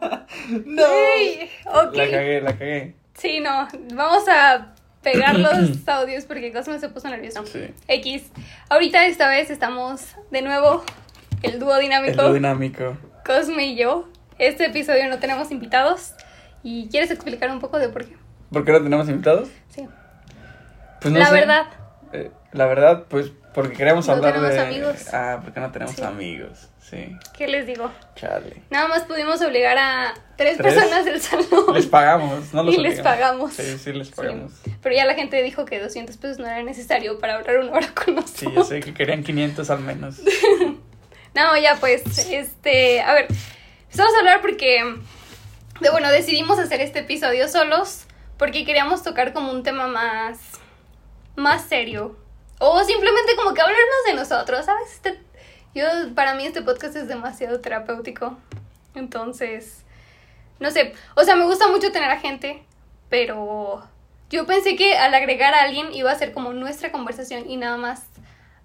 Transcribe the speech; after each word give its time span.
no. 0.66 0.82
Ok. 1.66 1.94
La 1.94 2.10
cagué, 2.10 2.40
la 2.40 2.52
cagué. 2.52 2.94
Sí, 3.14 3.40
no. 3.40 3.68
Vamos 3.94 4.24
a 4.28 4.74
pegar 5.02 5.38
los 5.38 5.70
audios 5.88 6.24
porque 6.24 6.52
Cosme 6.52 6.78
se 6.78 6.88
puso 6.88 7.08
nervioso. 7.08 7.44
Sí. 7.46 7.72
X. 7.88 8.30
Ahorita 8.68 9.06
esta 9.06 9.28
vez 9.28 9.50
estamos 9.50 10.02
de 10.30 10.42
nuevo 10.42 10.84
el 11.42 11.58
dúo 11.58 11.78
dinámico 11.78 12.22
lo 12.22 12.32
dinámico. 12.32 12.96
Cosme 13.24 13.66
y 13.66 13.76
yo. 13.76 14.08
Este 14.38 14.66
episodio 14.66 15.08
no 15.08 15.18
tenemos 15.18 15.50
invitados. 15.50 16.14
¿Y 16.62 16.88
quieres 16.88 17.10
explicar 17.10 17.50
un 17.50 17.60
poco 17.60 17.78
de 17.78 17.88
por 17.88 18.06
qué? 18.06 18.16
¿Por 18.52 18.64
qué 18.64 18.72
no 18.72 18.82
tenemos 18.82 19.08
invitados? 19.08 19.48
Sí. 19.68 19.86
Pues 21.00 21.12
no 21.12 21.20
La 21.20 21.26
sé. 21.26 21.32
verdad. 21.34 21.66
Eh, 22.12 22.30
la 22.52 22.66
verdad, 22.66 23.04
pues 23.08 23.32
porque 23.54 23.76
queremos 23.76 24.06
No 24.06 24.12
hablar 24.14 24.32
tenemos 24.34 24.54
de. 24.54 24.60
amigos. 24.60 25.12
Ah, 25.12 25.40
porque 25.42 25.58
no 25.60 25.70
tenemos 25.72 25.94
Sí. 25.96 26.02
amigos. 26.02 26.68
Sí. 26.80 27.16
¿Qué 27.36 27.46
les 27.48 27.66
digo? 27.66 27.90
Chale. 28.16 28.62
Nada 28.70 28.88
más 28.88 29.02
pudimos 29.04 29.40
obligar 29.42 29.76
a 29.78 30.14
tres, 30.36 30.56
¿Tres? 30.56 30.74
personas 30.74 31.04
del 31.04 31.20
salón. 31.20 31.74
Les 31.74 31.86
pagamos, 31.86 32.52
no 32.52 32.62
los 32.64 32.74
Y 32.74 32.78
les 32.78 33.00
pagamos. 33.00 33.52
Sí, 33.54 33.78
sí, 33.78 33.92
les 33.92 34.10
pagamos. 34.10 34.52
Pero 34.82 34.94
ya 34.94 35.04
la 35.04 35.14
gente 35.14 35.40
dijo 35.42 35.64
que 35.64 35.78
200 35.80 36.16
pesos 36.16 36.38
no 36.38 36.46
era 36.46 36.62
necesario 36.62 37.18
para 37.20 37.36
hablar 37.36 37.58
una 37.58 37.72
hora 37.72 37.88
con 37.94 38.16
nosotros. 38.16 38.38
Sí, 38.40 38.46
yo 38.54 38.64
sé 38.64 38.80
que 38.80 38.94
querían 38.94 39.22
500 39.22 39.70
al 39.70 39.80
menos. 39.80 40.20
No, 41.32 41.56
ya 41.56 41.76
pues, 41.78 42.02
este, 42.28 43.00
a 43.02 43.12
ver, 43.14 43.28
empezamos 43.82 44.12
a 44.14 44.18
hablar 44.18 44.40
porque, 44.40 44.82
de, 45.80 45.90
bueno, 45.90 46.10
decidimos 46.10 46.58
hacer 46.58 46.80
este 46.80 46.98
episodio 47.00 47.46
solos 47.46 48.04
porque 48.36 48.64
queríamos 48.64 49.04
tocar 49.04 49.32
como 49.32 49.52
un 49.52 49.62
tema 49.62 49.86
más, 49.86 50.38
más 51.36 51.62
serio. 51.66 52.16
O 52.62 52.84
simplemente 52.84 53.34
como 53.36 53.54
que 53.54 53.62
hablar 53.62 53.76
más 53.76 54.14
de 54.14 54.20
nosotros, 54.20 54.66
¿sabes? 54.66 54.92
Este, 54.92 55.18
yo, 55.74 55.84
para 56.14 56.34
mí 56.34 56.44
este 56.44 56.60
podcast 56.62 56.94
es 56.94 57.08
demasiado 57.08 57.58
terapéutico. 57.60 58.36
Entonces, 58.94 59.82
no 60.58 60.70
sé, 60.70 60.92
o 61.16 61.22
sea, 61.24 61.36
me 61.36 61.46
gusta 61.46 61.68
mucho 61.68 61.90
tener 61.90 62.10
a 62.10 62.18
gente, 62.20 62.62
pero 63.08 63.82
yo 64.28 64.46
pensé 64.46 64.76
que 64.76 64.96
al 64.98 65.14
agregar 65.14 65.54
a 65.54 65.62
alguien 65.62 65.92
iba 65.94 66.10
a 66.12 66.14
ser 66.16 66.32
como 66.32 66.52
nuestra 66.52 66.92
conversación 66.92 67.48
y 67.48 67.56
nada 67.56 67.76
más 67.78 68.02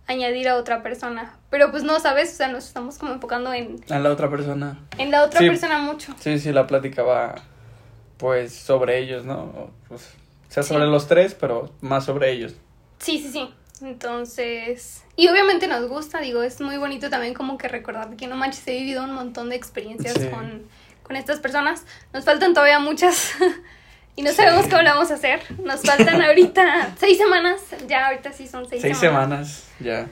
añadir 0.07 0.49
a 0.49 0.55
otra 0.57 0.83
persona. 0.83 1.33
Pero 1.49 1.71
pues 1.71 1.83
no, 1.83 1.99
¿sabes? 2.01 2.33
O 2.33 2.35
sea, 2.35 2.47
nos 2.49 2.65
estamos 2.67 2.97
como 2.97 3.13
enfocando 3.13 3.53
en, 3.53 3.83
A 3.89 3.99
la 3.99 4.11
otra 4.11 4.29
persona. 4.29 4.77
en 4.97 5.09
la 5.11 5.23
otra 5.23 5.39
Sí. 5.39 5.47
persona 5.47 5.77
mucho. 5.79 6.13
Sí, 6.19 6.37
sí, 6.39 6.51
la 6.51 6.67
plática 6.67 7.01
va, 7.01 7.35
pues, 8.17 8.53
sobre 8.53 8.99
ellos, 8.99 9.23
¿no? 9.25 9.39
O, 9.39 9.69
Pues, 9.87 10.01
o 10.49 10.51
sea, 10.51 10.63
Sí. 10.63 10.69
sobre 10.73 10.85
los 10.85 11.07
tres, 11.07 11.33
pero 11.33 11.71
más 11.81 12.03
sobre 12.05 12.31
ellos. 12.31 12.55
Sí, 12.99 13.19
sí, 13.19 13.29
sí. 13.31 13.53
Entonces, 13.81 15.03
y 15.15 15.27
obviamente 15.27 15.67
nos 15.67 15.87
gusta, 15.87 16.19
digo, 16.21 16.43
es 16.43 16.61
muy 16.61 16.77
bonito 16.77 17.09
también 17.09 17.33
como 17.33 17.57
que 17.57 17.67
recordar 17.67 18.15
que 18.15 18.27
no 18.27 18.35
manches, 18.35 18.67
he 18.67 18.71
vivido 18.71 19.03
un 19.03 19.13
montón 19.13 19.49
de 19.49 19.55
experiencias 19.55 20.13
Sí. 20.17 20.27
con, 20.29 20.63
con 21.03 21.15
estas 21.15 21.39
personas. 21.39 21.85
Nos 22.13 22.23
faltan 22.25 22.53
todavía 22.53 22.79
muchas 22.79 23.33
y 24.15 24.21
no 24.21 24.29
Sí. 24.29 24.35
sabemos 24.37 24.67
cómo 24.67 24.81
la 24.81 24.93
vamos 24.93 25.11
a 25.11 25.15
hacer. 25.15 25.41
Nos 25.63 25.81
faltan 25.81 26.21
ahorita 26.21 26.95
seis 26.99 27.17
semanas, 27.17 27.61
ya 27.87 28.07
ahorita 28.07 28.31
sí 28.33 28.47
son 28.47 28.67
seis, 28.69 28.81
Seis 28.81 28.97
semanas, 28.97 29.67
ya. 29.79 30.07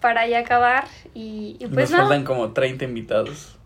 para 0.00 0.26
ya 0.26 0.38
acabar 0.40 0.86
y, 1.14 1.56
y 1.60 1.66
pues 1.66 1.90
Nos 1.90 2.00
faltan 2.00 2.24
como 2.24 2.52
30 2.52 2.84
invitados. 2.84 3.56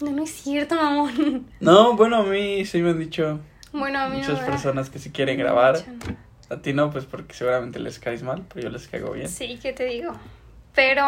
No, 0.00 0.10
no 0.12 0.22
es 0.22 0.30
cierto, 0.32 0.76
mamón. 0.76 1.48
No, 1.60 1.96
bueno, 1.96 2.18
a 2.18 2.22
mí 2.22 2.64
sí 2.64 2.80
me 2.82 2.90
han 2.90 2.98
dicho 3.00 3.40
Bueno, 3.72 3.98
a 3.98 4.08
mí 4.08 4.18
no 4.20 4.28
muchas 4.28 4.40
me 4.42 4.46
personas 4.46 4.90
que 4.90 4.98
si 5.00 5.10
quieren 5.10 5.36
grabar. 5.38 5.74
mucho. 5.86 6.16
A 6.50 6.56
ti 6.56 6.72
no, 6.72 6.90
pues 6.90 7.04
porque 7.04 7.34
seguramente 7.34 7.78
les 7.78 7.98
caes 7.98 8.22
mal, 8.22 8.44
pero 8.52 8.64
yo 8.68 8.70
les 8.70 8.88
caigo 8.88 9.12
bien. 9.12 9.28
Sí, 9.28 9.58
¿qué 9.62 9.72
te 9.72 9.84
digo? 9.84 10.12
Pero, 10.74 11.04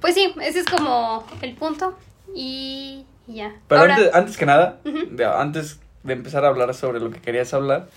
pues 0.00 0.14
sí, 0.14 0.34
ese 0.42 0.60
es 0.60 0.66
como 0.66 1.24
el 1.42 1.54
punto. 1.54 1.96
Y, 2.34 3.04
ya. 3.26 3.54
Pero 3.68 3.82
Ahora, 3.82 3.96
antes, 3.96 4.14
antes 4.14 4.36
que 4.36 4.46
nada, 4.46 4.80
Ujú. 4.84 4.98
de- 5.10 5.24
antes 5.26 5.78
de 6.02 6.12
empezar 6.14 6.44
a 6.44 6.48
hablar 6.48 6.74
sobre 6.74 6.98
lo 7.00 7.10
que 7.10 7.20
querías 7.20 7.52
hablar, 7.54 7.88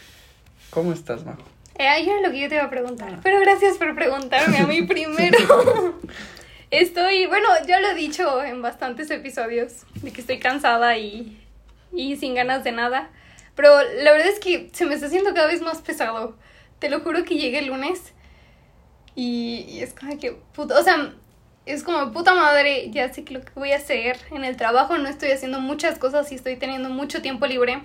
¿cómo 0.70 0.92
estás, 0.94 1.24
Majo? 1.26 1.42
eh, 1.80 1.88
ahí 1.88 2.08
era 2.08 2.22
lo 2.22 2.30
que 2.32 2.40
yo 2.40 2.50
te 2.50 2.56
iba 2.56 2.66
a 2.66 2.70
preguntar. 2.70 3.20
Pero 3.24 3.40
gracias 3.40 3.78
por 3.78 3.96
preguntarme 3.96 4.58
a 4.60 4.68
mí 4.68 4.82
primero. 4.88 5.38
Estoy, 6.72 7.28
bueno, 7.28 7.48
ya 7.68 7.80
lo 7.80 7.90
he 7.90 7.96
dicho 7.96 8.44
en 8.44 8.62
bastantes 8.62 9.10
episodios, 9.12 9.84
de 10.02 10.12
que 10.12 10.22
estoy 10.22 10.40
cansada 10.40 10.98
y, 10.98 11.40
y 11.92 12.16
sin 12.18 12.34
ganas 12.36 12.64
de 12.64 12.72
nada. 12.72 13.10
Pero 13.56 13.70
la 14.02 14.12
verdad 14.12 14.28
es 14.30 14.40
que 14.40 14.70
se 14.74 14.86
me 14.86 14.96
está 14.96 15.06
haciendo 15.08 15.34
cada 15.36 15.48
vez 15.48 15.62
más 15.62 15.80
pesado. 15.82 16.36
Te 16.84 16.90
lo 16.90 17.00
juro 17.00 17.24
que 17.24 17.36
llegué 17.36 17.60
el 17.60 17.68
lunes 17.68 18.12
y, 19.16 19.80
es 19.80 19.94
como 19.94 20.20
que, 20.20 20.34
puta, 20.54 20.78
o 20.78 20.84
sea, 20.84 21.14
es 21.66 21.82
como 21.82 22.12
puta 22.12 22.36
madre, 22.36 22.92
ya 22.92 23.14
sé 23.14 23.24
que 23.24 23.34
lo 23.34 23.40
que 23.40 23.54
voy 23.56 23.72
a 23.72 23.78
hacer 23.78 24.20
en 24.32 24.44
el 24.44 24.58
trabajo, 24.58 24.98
no 24.98 25.08
estoy 25.08 25.32
haciendo 25.32 25.62
muchas 25.62 25.98
cosas 25.98 26.30
y 26.34 26.36
estoy 26.36 26.58
teniendo 26.58 26.90
mucho 26.90 27.22
tiempo 27.22 27.48
libre, 27.48 27.84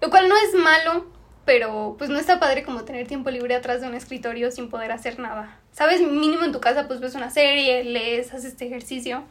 lo 0.00 0.10
cual 0.10 0.28
no 0.28 0.34
es 0.36 0.52
malo, 0.56 1.06
pero 1.44 1.94
pues 1.96 2.10
no 2.10 2.18
está 2.18 2.40
padre 2.40 2.64
como 2.64 2.82
tener 2.82 3.06
tiempo 3.06 3.30
libre 3.30 3.54
atrás 3.54 3.80
de 3.80 3.86
un 3.86 3.94
escritorio 3.94 4.50
sin 4.50 4.68
poder 4.68 4.90
hacer 4.90 5.20
nada. 5.20 5.60
Sabes, 5.70 6.00
mínimo 6.00 6.42
en 6.42 6.50
tu 6.50 6.60
casa 6.60 6.88
pues 6.88 6.98
ves 6.98 7.14
una 7.14 7.30
serie, 7.30 7.84
lees, 7.84 8.34
haces 8.34 8.46
este 8.46 8.66
ejercicio. 8.66 9.22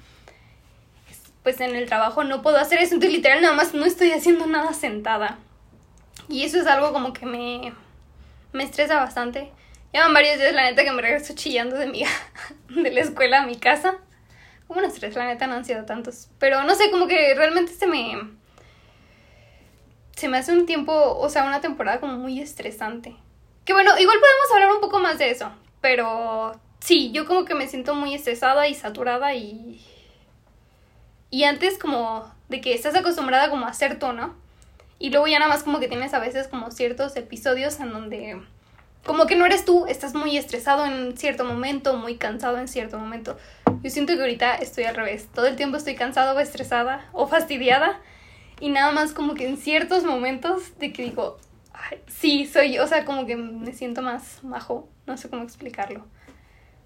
Pues 1.44 1.59
en 1.59 1.75
el 1.75 1.88
trabajo 1.88 2.24
no 2.24 2.41
puedo 2.41 2.56
hacer 2.56 2.80
eso, 2.80 2.94
entonces 2.94 3.18
literal 3.18 3.41
nada 3.41 3.53
más 3.53 3.74
no 3.74 3.84
estoy 3.84 4.14
haciendo 4.14 4.46
nada 4.47 4.72
sentada. 4.72 5.40
Y 6.30 6.44
eso 6.44 6.58
es 6.58 6.68
algo 6.68 6.94
como 6.94 7.12
que 7.12 7.25
me, 7.25 7.74
me 8.53 8.64
estresa 8.64 8.96
bastante. 8.96 9.52
Llevan 9.91 10.14
varios 10.14 10.40
días, 10.40 10.53
la 10.53 10.64
neta, 10.64 10.84
que 10.84 10.91
me 10.91 11.02
regreso 11.02 11.34
chillando 11.36 11.78
de, 11.78 11.88
mi, 11.88 12.03
de 12.69 12.91
la 12.91 13.02
escuela 13.02 13.41
a 13.41 13.46
mi 13.46 13.58
casa. 13.58 13.97
Como 14.68 14.80
unos 14.80 14.94
tres, 14.94 15.16
la 15.16 15.25
neta, 15.25 15.47
no 15.47 15.56
han 15.56 15.66
sido 15.66 15.86
tantos. 15.86 16.30
Pero 16.40 16.64
no 16.64 16.74
sé, 16.75 16.90
como 16.90 17.08
que 17.08 17.36
realmente 17.36 17.74
se 17.74 17.88
me... 17.88 18.18
Se 20.16 20.28
me 20.28 20.38
hace 20.38 20.53
un 20.53 20.66
tiempo, 20.66 20.94
o 20.94 21.28
sea, 21.28 21.44
una 21.44 21.59
temporada 21.59 22.00
como 22.00 22.14
muy 22.14 22.40
estresante. 22.40 23.16
Que 23.66 23.74
bueno, 23.74 23.91
igual 23.97 24.19
podemos 24.19 24.52
hablar 24.53 24.72
un 24.72 24.81
poco 24.81 25.00
más 25.00 25.18
de 25.18 25.31
eso. 25.31 25.52
Pero 25.81 26.59
sí, 26.80 27.12
yo 27.12 27.25
como 27.25 27.46
que 27.46 27.56
me 27.56 27.68
siento 27.68 27.96
muy 27.96 28.14
estresada 28.14 28.68
y 28.68 28.75
saturada 28.75 29.34
y... 29.34 29.84
Y 31.30 31.46
antes 31.46 31.80
como 31.80 32.31
de 32.47 32.62
que 32.62 32.75
estás 32.75 32.96
acostumbrada 32.96 33.50
como 33.50 33.66
a 33.66 33.74
ser 33.74 33.97
tú, 33.97 34.14
¿no? 34.14 34.35
Y 35.03 35.09
luego 35.09 35.28
ya 35.28 35.38
nada 35.38 35.52
más 35.52 35.64
como 35.64 35.81
que 35.81 35.90
tienes 35.90 36.14
a 36.14 36.19
veces 36.19 36.47
como 36.47 36.72
ciertos 36.72 37.18
episodios 37.18 37.78
en 37.81 37.91
donde 37.91 38.40
como 39.03 39.25
que 39.25 39.36
no 39.36 39.46
eres 39.46 39.66
tú, 39.66 39.86
estás 39.86 40.16
muy 40.16 40.38
estresado 40.38 40.86
en 40.86 41.18
cierto 41.18 41.44
momento, 41.44 41.97
muy 41.97 42.16
cansado 42.16 42.58
en 42.58 42.69
cierto 42.69 42.97
momento. 42.97 43.38
Yo 43.81 43.90
siento 43.90 44.14
que 44.14 44.22
ahorita 44.22 44.56
estoy 44.56 44.86
al 44.86 44.96
revés, 44.96 45.28
todo 45.34 45.46
el 45.47 45.58
tiempo 45.58 45.75
estoy 45.75 45.96
cansada 45.96 46.34
o 46.34 46.40
estresada 46.40 47.09
o 47.12 47.28
fastidiada 47.28 48.00
y 48.62 48.69
nada 48.69 48.94
más 48.94 49.12
como 49.12 49.34
que 49.34 49.46
en 49.46 49.58
ciertos 49.58 50.06
momentos 50.06 50.80
de 50.80 50.94
que 50.94 51.03
digo, 51.03 51.38
"Ay, 51.74 52.00
sí, 52.08 52.46
soy 52.46 52.75
yo, 52.75 52.85
o 52.85 52.88
sea, 52.88 53.03
como 53.03 53.25
que 53.25 53.35
me 53.35 53.74
siento 53.74 54.02
más 54.02 54.41
majo, 54.41 54.88
no 55.06 55.18
sé 55.18 55.30
cómo 55.30 55.44
explicarlo. 55.44 56.06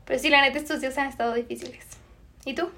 Pero 0.06 0.20
sí, 0.20 0.30
la 0.30 0.42
neta, 0.42 0.58
estos 0.58 0.82
días 0.82 0.98
han 0.98 1.10
estado 1.10 1.36
difíciles. 1.36 1.86
¿Y 2.46 2.56
tú? 2.56 2.72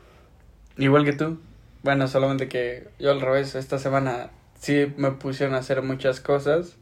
Igual 0.78 1.06
que 1.06 1.14
tú. 1.14 1.40
Bueno, 1.82 2.10
solamente 2.10 2.50
que 2.50 2.90
yo 3.00 3.12
al 3.12 3.22
revés, 3.22 3.56
esta 3.56 3.80
semana 3.80 4.32
sí 4.59 4.94
me 4.97 5.12
pusieron 5.12 5.56
a 5.56 5.59
hacer 5.59 5.81
muchas 5.81 6.20
cosas. 6.20 6.75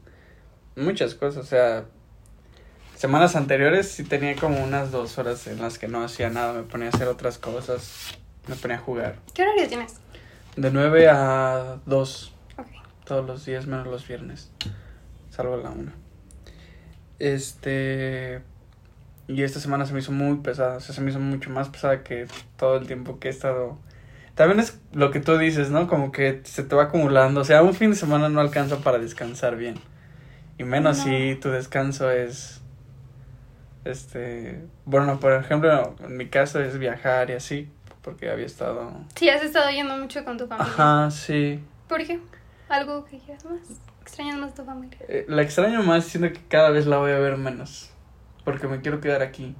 Muchas 0.75 1.15
cosas, 1.15 1.43
o 1.43 1.47
sea, 1.47 1.85
semanas 2.95 3.35
anteriores 3.35 3.87
sí 3.89 4.03
tenía 4.03 4.35
como 4.35 4.63
unas 4.63 4.91
dos 4.91 5.17
horas 5.17 5.47
en 5.47 5.59
las 5.59 5.79
que 5.79 5.87
no 5.87 6.03
hacía 6.03 6.29
nada, 6.29 6.53
me 6.53 6.63
ponía 6.63 6.87
a 6.87 6.89
hacer 6.89 7.07
otras 7.07 7.39
cosas, 7.39 8.15
me 8.47 8.55
ponía 8.55 8.77
a 8.77 8.79
jugar. 8.79 9.15
¿Qué 9.33 9.41
horario 9.41 9.67
tienes? 9.67 9.95
De 10.55 10.69
9 10.69 11.07
a 11.09 11.79
2 11.87 12.33
Ok. 12.59 12.67
todos 13.05 13.25
los 13.25 13.45
días 13.45 13.65
menos 13.65 13.87
los 13.87 14.07
viernes, 14.07 14.51
salvo 15.31 15.57
la 15.57 15.69
1. 15.71 15.91
Este... 17.19 18.41
Y 19.27 19.43
esta 19.43 19.59
semana 19.59 19.85
se 19.85 19.93
me 19.93 19.99
hizo 19.99 20.11
muy 20.11 20.37
pesada, 20.37 20.77
o 20.77 20.79
sea, 20.79 20.93
se 20.93 21.01
me 21.01 21.09
hizo 21.09 21.19
mucho 21.19 21.49
más 21.49 21.69
pesada 21.69 22.03
que 22.03 22.27
todo 22.55 22.77
el 22.77 22.85
tiempo 22.85 23.19
que 23.19 23.29
he 23.29 23.31
estado... 23.31 23.79
También 24.37 24.59
es 24.59 24.79
lo 24.93 25.09
que 25.09 25.19
tú 25.19 25.35
dices, 25.39 25.71
¿no? 25.71 25.87
Como 25.87 26.11
que 26.11 26.41
se 26.43 26.63
te 26.63 26.75
va 26.75 26.83
acumulando, 26.83 27.41
o 27.41 27.43
sea, 27.43 27.63
un 27.63 27.73
fin 27.73 27.89
de 27.89 27.95
semana 27.95 28.29
no 28.29 28.39
alcanza 28.39 28.77
para 28.77 28.99
descansar 28.99 29.57
bien. 29.57 29.75
Y 30.59 30.63
menos 30.63 30.99
No. 30.99 31.03
si 31.05 31.35
tu 31.41 31.49
descanso 31.49 32.11
es... 32.11 32.61
Este... 33.83 34.63
Bueno, 34.85 35.19
por 35.19 35.33
ejemplo, 35.33 35.95
en 36.03 36.17
mi 36.17 36.27
caso 36.29 36.59
es 36.61 36.77
viajar 36.77 37.31
y 37.31 37.33
así, 37.33 37.67
porque 38.03 38.29
había 38.29 38.45
estado... 38.45 38.91
Sí, 39.15 39.27
has 39.27 39.41
estado 39.43 39.71
yendo 39.71 39.97
mucho 39.97 40.23
con 40.23 40.37
tu 40.37 40.45
familia. 40.45 40.71
Ajá, 40.71 41.09
sí. 41.09 41.59
¿Por 41.89 42.05
qué? 42.05 42.19
¿Algo 42.69 43.05
que 43.05 43.17
quieras 43.17 43.43
más? 43.45 43.59
¿Extrañas 44.01 44.37
más 44.37 44.53
tu 44.53 44.63
familia? 44.63 44.99
Eh, 45.09 45.25
la 45.27 45.41
extraño 45.41 45.81
más, 45.81 46.05
siento 46.05 46.31
que 46.31 46.45
cada 46.47 46.69
vez 46.69 46.85
la 46.85 46.97
voy 46.97 47.11
a 47.11 47.17
ver 47.17 47.37
menos. 47.37 47.89
Porque 48.45 48.67
me 48.67 48.81
quiero 48.81 49.01
quedar 49.01 49.23
aquí. 49.23 49.55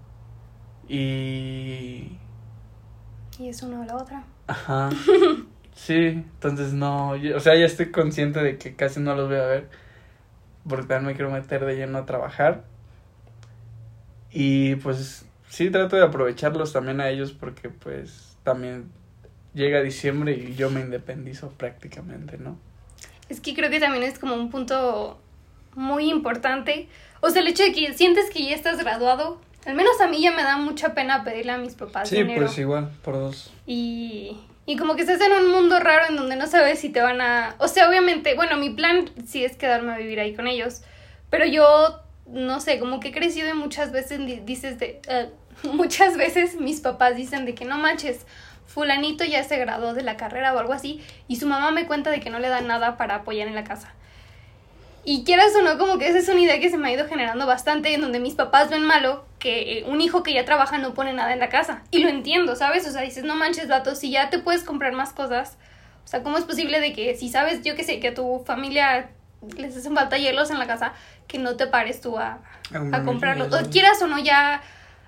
Y. 0.88 2.18
Y 3.40 3.50
es 3.50 3.62
una 3.64 3.82
o 3.82 3.84
la 3.84 3.96
otra. 3.96 4.24
Ajá. 4.48 4.90
Sí, 5.78 5.94
entonces 5.94 6.74
no. 6.74 7.12
o 7.12 7.40
sea, 7.40 7.56
ya 7.56 7.66
estoy 7.66 7.92
consciente 7.92 8.42
de 8.42 8.58
que 8.58 8.76
casi 8.76 9.00
no 9.00 9.16
los 9.16 9.30
voy 9.30 9.38
a 9.38 9.46
ver. 9.46 9.70
Porque 10.68 10.88
también 10.88 11.06
me 11.06 11.16
quiero 11.16 11.32
meter 11.32 11.64
de 11.66 11.76
lleno 11.76 12.00
a 12.00 12.06
trabajar. 12.08 12.64
Y 14.32 14.76
pues 14.78 15.26
sí, 15.50 15.70
trato 15.70 15.96
de 15.96 16.04
aprovecharlos 16.04 16.74
también 16.74 17.00
a 17.00 17.10
ellos 17.10 17.32
porque 17.32 17.70
pues 17.70 18.38
también 18.44 18.92
llega 19.54 19.82
diciembre 19.82 20.34
y 20.34 20.56
yo 20.56 20.70
me 20.70 20.82
independizo 20.82 21.52
prácticamente, 21.52 22.38
¿no? 22.38 22.58
Es 23.30 23.40
que 23.40 23.54
creo 23.54 23.70
que 23.70 23.80
también 23.80 24.04
es 24.04 24.20
como 24.20 24.36
un 24.36 24.50
punto 24.50 25.20
muy 25.76 26.10
importante. 26.10 26.90
O 27.22 27.30
sea, 27.30 27.42
el 27.42 27.48
hecho 27.48 27.64
de 27.64 27.72
que 27.72 27.94
sientes 27.94 28.30
que 28.30 28.44
ya 28.44 28.56
estás 28.56 28.78
graduado, 28.80 29.40
al 29.68 29.76
menos 29.76 30.02
a 30.02 30.08
mí 30.08 30.20
ya 30.22 30.32
me 30.32 30.42
da 30.44 30.58
mucha 30.58 30.94
pena 30.96 31.24
pedirle 31.24 31.52
a 31.52 31.58
mis 31.60 31.76
papás 31.76 32.10
Sí, 32.10 32.16
dinero. 32.16 32.46
pues 32.46 32.58
igual, 32.58 32.90
por 33.04 33.14
dos. 33.16 33.52
Y, 33.68 34.38
y 34.66 34.78
como 34.78 34.96
que 34.96 35.02
estás 35.04 35.22
en 35.22 35.32
un 35.34 35.52
mundo 35.52 35.80
raro 35.80 36.06
en 36.10 36.16
donde 36.16 36.36
no 36.36 36.48
sabes 36.48 36.80
si 36.80 36.90
te 36.90 37.02
van 37.02 37.22
a... 37.22 37.56
O 37.60 37.68
sea, 37.68 37.88
obviamente, 37.90 38.34
bueno, 38.36 38.58
mi 38.58 38.70
plan 38.72 39.10
sí 39.28 39.44
es 39.46 39.56
quedarme 39.56 39.94
a 39.94 39.98
vivir 39.98 40.20
ahí 40.20 40.34
con 40.34 40.48
ellos, 40.48 40.82
pero 41.30 41.46
yo, 41.46 42.00
no 42.26 42.60
sé, 42.60 42.80
como 42.80 43.00
que 43.00 43.10
he 43.10 43.12
crecido 43.12 43.50
y 43.50 43.54
muchas 43.54 43.92
veces 43.92 44.20
di- 44.20 44.40
dices 44.40 44.80
de... 44.80 45.02
eh, 45.08 45.30
muchas 45.64 46.18
veces 46.18 46.60
mis 46.60 46.80
papás 46.82 47.16
dicen 47.16 47.46
de 47.46 47.54
que 47.56 47.66
no 47.66 47.78
manches, 47.78 48.26
fulanito 48.68 49.24
ya 49.26 49.44
se 49.44 49.58
graduó 49.58 49.94
de 49.94 50.04
la 50.04 50.16
carrera 50.18 50.54
o 50.54 50.60
algo 50.60 50.74
así, 50.74 51.02
y 51.28 51.38
su 51.38 51.48
mamá 51.48 51.72
me 51.72 51.86
cuenta 51.88 52.10
de 52.12 52.20
que 52.20 52.30
no 52.30 52.40
le 52.40 52.48
dan 52.50 52.68
nada 52.68 52.96
para 52.98 53.16
apoyar 53.16 53.48
en 53.48 53.56
la 53.56 53.64
casa. 53.64 53.94
Y 55.10 55.24
quieras 55.24 55.54
o 55.58 55.62
no, 55.62 55.78
como 55.78 55.98
que 55.98 56.10
esa 56.10 56.18
es 56.18 56.28
una 56.28 56.42
idea 56.42 56.60
que 56.60 56.70
se 56.70 56.78
me 56.78 56.90
ha 56.90 56.92
ido 56.92 57.08
generando 57.08 57.48
bastante, 57.48 57.94
en 57.94 58.02
donde 58.02 58.20
mis 58.20 58.34
papás 58.34 58.70
ven 58.70 58.84
malo 58.84 59.24
que 59.40 59.78
eh, 59.80 59.86
un 59.86 60.02
hijo 60.02 60.22
que 60.22 60.34
ya 60.34 60.44
trabaja 60.44 60.80
no 60.80 60.94
pone 60.94 61.14
nada 61.14 61.32
en 61.32 61.40
la 61.40 61.48
casa. 61.48 61.82
Y 61.92 62.00
lo 62.00 62.10
entiendo, 62.10 62.58
¿sabes? 62.58 62.86
O 62.86 62.92
sea, 62.92 63.04
dices, 63.04 63.24
no 63.24 63.38
manches, 63.38 63.70
vato, 63.70 63.96
si 63.96 64.12
ya 64.12 64.30
te 64.30 64.40
puedes 64.40 64.66
comprar 64.66 64.92
más 64.92 65.14
cosas. 65.14 65.56
O 66.04 66.08
sea, 66.10 66.24
¿cómo 66.24 66.38
es 66.38 66.44
posible 66.44 66.82
de 66.82 66.92
que 66.92 67.16
si 67.16 67.30
sabes, 67.30 67.62
yo 67.64 67.78
que 67.78 67.86
sé, 67.86 68.02
que 68.02 68.10
a 68.10 68.14
tu 68.14 68.44
familia 68.46 69.12
les 69.56 69.78
hacen 69.78 69.96
falta 69.96 70.18
hielos 70.18 70.52
en 70.52 70.60
la 70.60 70.68
casa, 70.68 70.92
que 71.26 71.38
no 71.40 71.56
te 71.56 71.68
pares 71.68 72.02
tú 72.02 72.18
a, 72.18 72.42
a 72.92 73.04
comprarlos? 73.06 73.54
O 73.54 73.70
quieras 73.70 74.02
o 74.02 74.08
no, 74.08 74.20
ya 74.20 74.62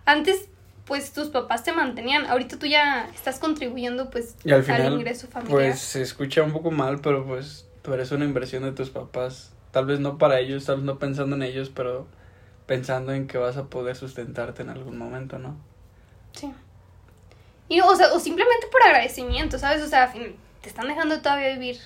antes 0.05 0.47
pues 0.85 1.11
tus 1.11 1.27
papás 1.27 1.65
te 1.65 1.73
mantenían, 1.73 2.25
ahorita 2.25 2.57
tú 2.57 2.67
ya 2.67 3.09
estás 3.13 3.37
contribuyendo 3.37 4.09
pues 4.09 4.37
Y 4.45 4.53
al 4.53 4.63
final, 4.63 4.93
ingreso 4.93 5.27
familiar. 5.27 5.57
pues 5.57 5.79
se 5.79 6.01
escucha 6.01 6.41
un 6.41 6.53
poco 6.53 6.71
mal, 6.71 7.01
pero 7.01 7.25
pues 7.25 7.67
tú 7.81 7.93
eres 7.93 8.13
una 8.13 8.23
inversión 8.23 8.63
de 8.63 8.71
tus 8.71 8.89
papás. 8.91 9.51
Tal 9.71 9.85
vez 9.85 9.99
no 9.99 10.17
para 10.17 10.39
ellos, 10.39 10.65
tal 10.65 10.77
vez 10.77 10.85
no 10.85 10.99
pensando 10.99 11.35
en 11.35 11.43
ellos, 11.43 11.71
pero 11.73 12.07
pensando 12.65 13.13
en 13.13 13.27
que 13.27 13.37
vas 13.37 13.57
a 13.57 13.65
poder 13.65 13.95
sustentarte 13.95 14.61
en 14.61 14.69
algún 14.69 14.97
momento, 14.97 15.39
¿no? 15.39 15.57
Sí. 16.33 16.51
Y, 17.67 17.81
o 17.81 17.95
sea, 17.95 18.13
o 18.13 18.19
simplemente 18.19 18.67
por 18.71 18.81
agradecimiento, 18.83 19.59
¿sabes? 19.59 19.81
O 19.83 19.87
sea, 19.87 20.11
te 20.11 20.69
están 20.69 20.87
dejando 20.87 21.21
todavía 21.21 21.53
vivir 21.53 21.77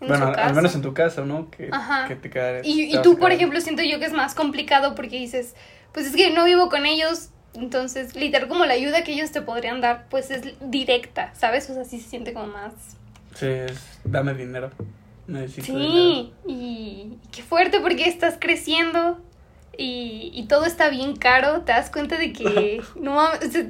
en 0.00 0.08
bueno, 0.08 0.24
su 0.24 0.28
al, 0.30 0.36
casa. 0.36 0.48
al 0.48 0.54
menos 0.54 0.74
en 0.74 0.82
tu 0.82 0.94
casa, 0.94 1.24
¿no? 1.24 1.50
Que, 1.50 1.70
que 2.08 2.16
te 2.16 2.30
quedares. 2.30 2.66
Y, 2.66 2.90
te 2.90 2.98
y 2.98 3.02
tú, 3.02 3.18
por 3.18 3.32
ejemplo, 3.32 3.60
siento 3.60 3.82
yo 3.82 3.98
que 3.98 4.06
es 4.06 4.12
más 4.12 4.34
complicado 4.34 4.94
porque 4.94 5.16
dices, 5.18 5.54
pues 5.92 6.06
es 6.06 6.16
que 6.16 6.30
no 6.30 6.44
vivo 6.44 6.68
con 6.68 6.84
ellos, 6.84 7.30
entonces, 7.54 8.16
literal, 8.16 8.48
como 8.48 8.64
la 8.66 8.74
ayuda 8.74 9.04
que 9.04 9.12
ellos 9.12 9.30
te 9.32 9.42
podrían 9.42 9.80
dar, 9.80 10.06
pues 10.08 10.30
es 10.30 10.42
directa, 10.60 11.34
¿sabes? 11.34 11.68
O 11.70 11.74
sea, 11.74 11.84
sí 11.84 12.00
se 12.00 12.08
siente 12.08 12.32
como 12.32 12.46
más... 12.46 12.72
Sí, 13.34 13.46
es, 13.46 14.00
dame 14.04 14.34
dinero. 14.34 14.70
Necesito. 15.32 15.78
Sí, 15.78 16.32
y, 16.46 16.52
y 16.52 17.18
qué 17.32 17.42
fuerte 17.42 17.80
porque 17.80 18.08
estás 18.08 18.36
creciendo 18.38 19.18
y, 19.76 20.30
y 20.34 20.46
todo 20.46 20.66
está 20.66 20.90
bien 20.90 21.16
caro, 21.16 21.62
te 21.62 21.72
das 21.72 21.90
cuenta 21.90 22.18
de 22.18 22.32
que... 22.32 22.82
no 22.96 23.14
mames, 23.14 23.48
o 23.48 23.50
sea, 23.50 23.64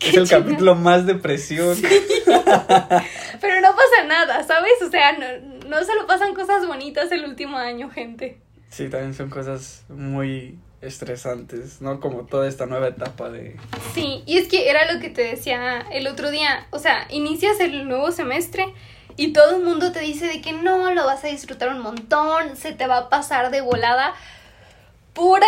qué 0.00 0.08
Es 0.08 0.16
el 0.16 0.28
capítulo 0.28 0.74
más 0.74 1.06
depresión. 1.06 1.76
Pero 1.84 3.60
no 3.60 3.76
pasa 3.76 4.04
nada, 4.06 4.42
¿sabes? 4.44 4.72
O 4.86 4.90
sea, 4.90 5.12
no, 5.12 5.68
no 5.68 5.84
solo 5.84 6.06
pasan 6.06 6.34
cosas 6.34 6.66
bonitas 6.66 7.12
el 7.12 7.24
último 7.24 7.58
año, 7.58 7.90
gente. 7.90 8.40
Sí, 8.70 8.88
también 8.88 9.14
son 9.14 9.28
cosas 9.30 9.84
muy 9.88 10.58
estresantes, 10.80 11.80
¿no? 11.80 12.00
Como 12.00 12.24
toda 12.24 12.48
esta 12.48 12.66
nueva 12.66 12.88
etapa 12.88 13.28
de... 13.30 13.56
Sí, 13.94 14.22
y 14.26 14.38
es 14.38 14.48
que 14.48 14.70
era 14.70 14.92
lo 14.92 15.00
que 15.00 15.10
te 15.10 15.22
decía 15.22 15.84
el 15.92 16.06
otro 16.06 16.30
día. 16.30 16.66
O 16.70 16.78
sea, 16.78 17.06
inicias 17.10 17.60
el 17.60 17.88
nuevo 17.88 18.10
semestre 18.12 18.72
y 19.16 19.32
todo 19.32 19.56
el 19.56 19.62
mundo 19.62 19.92
te 19.92 20.00
dice 20.00 20.26
de 20.26 20.40
que 20.40 20.52
no, 20.52 20.90
lo 20.92 21.06
vas 21.06 21.24
a 21.24 21.28
disfrutar 21.28 21.70
un 21.70 21.80
montón, 21.80 22.56
se 22.56 22.72
te 22.72 22.86
va 22.86 22.98
a 22.98 23.08
pasar 23.08 23.50
de 23.50 23.60
volada. 23.60 24.14
Pura 25.14 25.46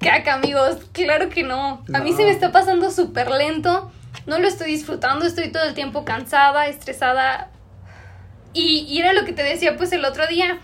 caca, 0.00 0.34
amigos. 0.34 0.78
Claro 0.92 1.28
que 1.28 1.42
no. 1.42 1.84
A 1.92 2.00
mí 2.00 2.12
se 2.12 2.24
me 2.24 2.30
está 2.30 2.50
pasando 2.50 2.90
súper 2.90 3.30
lento. 3.30 3.92
No 4.26 4.38
lo 4.38 4.48
estoy 4.48 4.72
disfrutando, 4.72 5.24
estoy 5.24 5.52
todo 5.52 5.64
el 5.64 5.74
tiempo 5.74 6.04
cansada, 6.04 6.66
estresada. 6.66 7.50
Y, 8.52 8.86
y 8.88 8.98
era 8.98 9.12
lo 9.12 9.24
que 9.24 9.32
te 9.32 9.42
decía 9.42 9.76
pues 9.76 9.92
el 9.92 10.04
otro 10.04 10.26
día, 10.26 10.58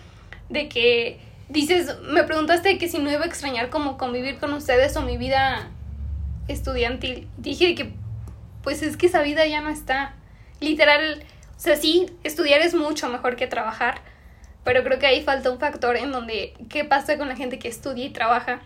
de 0.49 0.69
que 0.69 1.21
dices, 1.49 1.97
me 2.03 2.25
preguntaste 2.25 2.79
que 2.79 2.89
si 2.89 2.99
no 2.99 3.11
iba 3.11 3.23
a 3.23 3.27
extrañar 3.27 3.71
como 3.71 3.97
convivir 3.97 4.39
con 4.39 4.53
ustedes 4.53 4.97
o 4.97 5.03
mi 5.03 5.17
vida 5.17 5.71
estudiantil. 6.49 7.29
Dije 7.37 7.75
que 7.75 7.93
pues 8.63 8.83
es 8.83 8.97
que 8.97 9.07
esa 9.07 9.23
vida 9.23 9.47
ya 9.47 9.61
no 9.61 9.71
está. 9.71 10.15
Literal, 10.59 11.23
o 11.57 11.61
sea, 11.61 11.77
sí, 11.77 12.07
estudiar 12.23 12.61
es 12.61 12.75
mucho 12.75 13.09
mejor 13.09 13.37
que 13.37 13.47
trabajar, 13.47 14.01
pero 14.65 14.85
creo 14.85 14.99
que 14.99 15.07
ahí 15.07 15.23
falta 15.23 15.51
un 15.51 15.59
factor 15.59 15.97
en 15.97 16.13
donde 16.13 16.55
qué 16.69 16.85
pasa 16.85 17.17
con 17.17 17.29
la 17.29 17.37
gente 17.37 17.59
que 17.59 17.69
estudia 17.69 18.05
y 18.05 18.11
trabaja. 18.11 18.61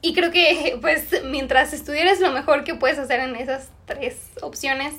Y 0.00 0.14
creo 0.14 0.30
que 0.30 0.78
pues 0.80 1.22
mientras 1.24 1.72
estudiar 1.72 2.06
es 2.06 2.20
lo 2.20 2.30
mejor 2.30 2.64
que 2.64 2.74
puedes 2.74 2.98
hacer 2.98 3.20
en 3.20 3.36
esas 3.36 3.70
tres 3.86 4.30
opciones. 4.40 4.94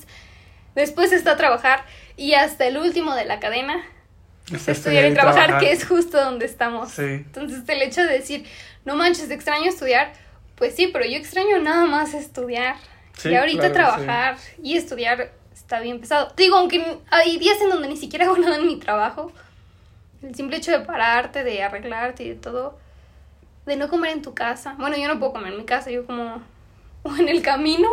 Después 0.75 1.11
está 1.13 1.37
trabajar 1.37 1.85
y 2.17 2.33
hasta 2.33 2.65
el 2.65 2.77
último 2.77 3.13
de 3.15 3.25
la 3.25 3.39
cadena, 3.39 3.83
Está 4.51 4.73
estudiar 4.73 5.05
y 5.05 5.13
trabajar, 5.13 5.59
que 5.59 5.71
es 5.71 5.85
justo 5.85 6.21
donde 6.21 6.45
estamos. 6.45 6.91
Sí. 6.91 7.03
Entonces 7.03 7.63
el 7.67 7.81
hecho 7.81 8.01
de 8.01 8.11
decir, 8.11 8.45
no 8.83 8.95
manches, 8.95 9.29
extraño 9.31 9.69
estudiar, 9.69 10.11
pues 10.55 10.75
sí, 10.75 10.89
pero 10.91 11.05
yo 11.05 11.15
extraño 11.15 11.59
nada 11.59 11.85
más 11.85 12.13
estudiar. 12.13 12.75
Sí, 13.17 13.29
y 13.29 13.35
ahorita 13.35 13.71
claro, 13.71 13.73
trabajar 13.73 14.37
y 14.61 14.75
estudiar 14.75 15.31
está 15.63 15.79
bien 15.79 15.99
pesado. 15.99 16.27
Te 16.27 16.43
Digo, 16.43 16.57
aunque 16.57 16.99
hay 17.09 17.37
días 17.39 17.59
en 17.61 17.69
donde 17.69 17.87
ni 17.87 17.97
siquiera 17.97 18.25
hago 18.25 18.37
nada 18.37 18.57
en 18.57 18.67
mi 18.67 18.77
trabajo, 18.77 19.31
el 20.21 20.35
simple 20.35 20.57
hecho 20.57 20.71
de 20.71 20.79
pararte, 20.81 21.43
de 21.43 21.63
arreglarte 21.63 22.23
y 22.23 22.29
de 22.29 22.35
todo, 22.35 22.77
de 23.65 23.75
no 23.75 23.89
comer 23.89 24.11
en 24.11 24.21
tu 24.21 24.33
casa. 24.33 24.75
Bueno, 24.77 24.95
yo 24.97 25.07
no 25.07 25.19
puedo 25.19 25.33
comer 25.33 25.51
en 25.53 25.59
mi 25.59 25.65
casa, 25.65 25.89
yo 25.91 26.05
como 26.05 26.41
o 27.03 27.15
en 27.17 27.27
el 27.29 27.41
camino 27.41 27.89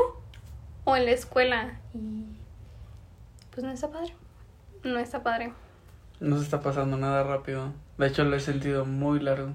o 0.85 0.97
en 0.97 1.07
la 1.07 1.13
escuela. 1.13 1.79
Y 1.95 2.25
pues 3.53 3.65
no 3.65 3.73
está 3.73 3.89
padre. 3.91 4.15
No 4.85 4.99
está 4.99 5.23
padre. 5.23 5.53
No 6.21 6.39
se 6.39 6.45
está 6.45 6.61
pasando 6.61 6.97
nada 6.97 7.23
rápido. 7.23 7.73
De 7.99 8.07
hecho, 8.07 8.25
lo 8.25 8.37
he 8.37 8.41
sentido 8.41 8.85
muy 8.85 9.21
largo. 9.21 9.51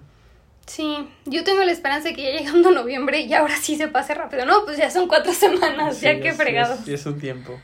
Sí, 0.68 1.08
yo 1.26 1.44
tengo 1.44 1.64
la 1.64 1.72
esperanza 1.72 2.10
de 2.10 2.16
que 2.16 2.24
ya 2.34 2.40
llegando 2.40 2.72
noviembre 2.72 3.22
y 3.22 3.34
ahora 3.34 3.56
sí 3.56 3.76
se 3.76 3.88
pase 3.88 4.14
rápido. 4.16 4.46
No, 4.46 4.66
pues 4.66 4.78
ya 4.78 4.90
son 4.90 5.08
cuatro 5.08 5.32
semanas, 5.34 5.98
Sí, 5.98 6.06
ya 6.06 6.20
que 6.20 6.34
fregado. 6.34 6.74
es- 6.74 6.88
es 6.88 7.06
un 7.06 7.20
tiempo. 7.20 7.60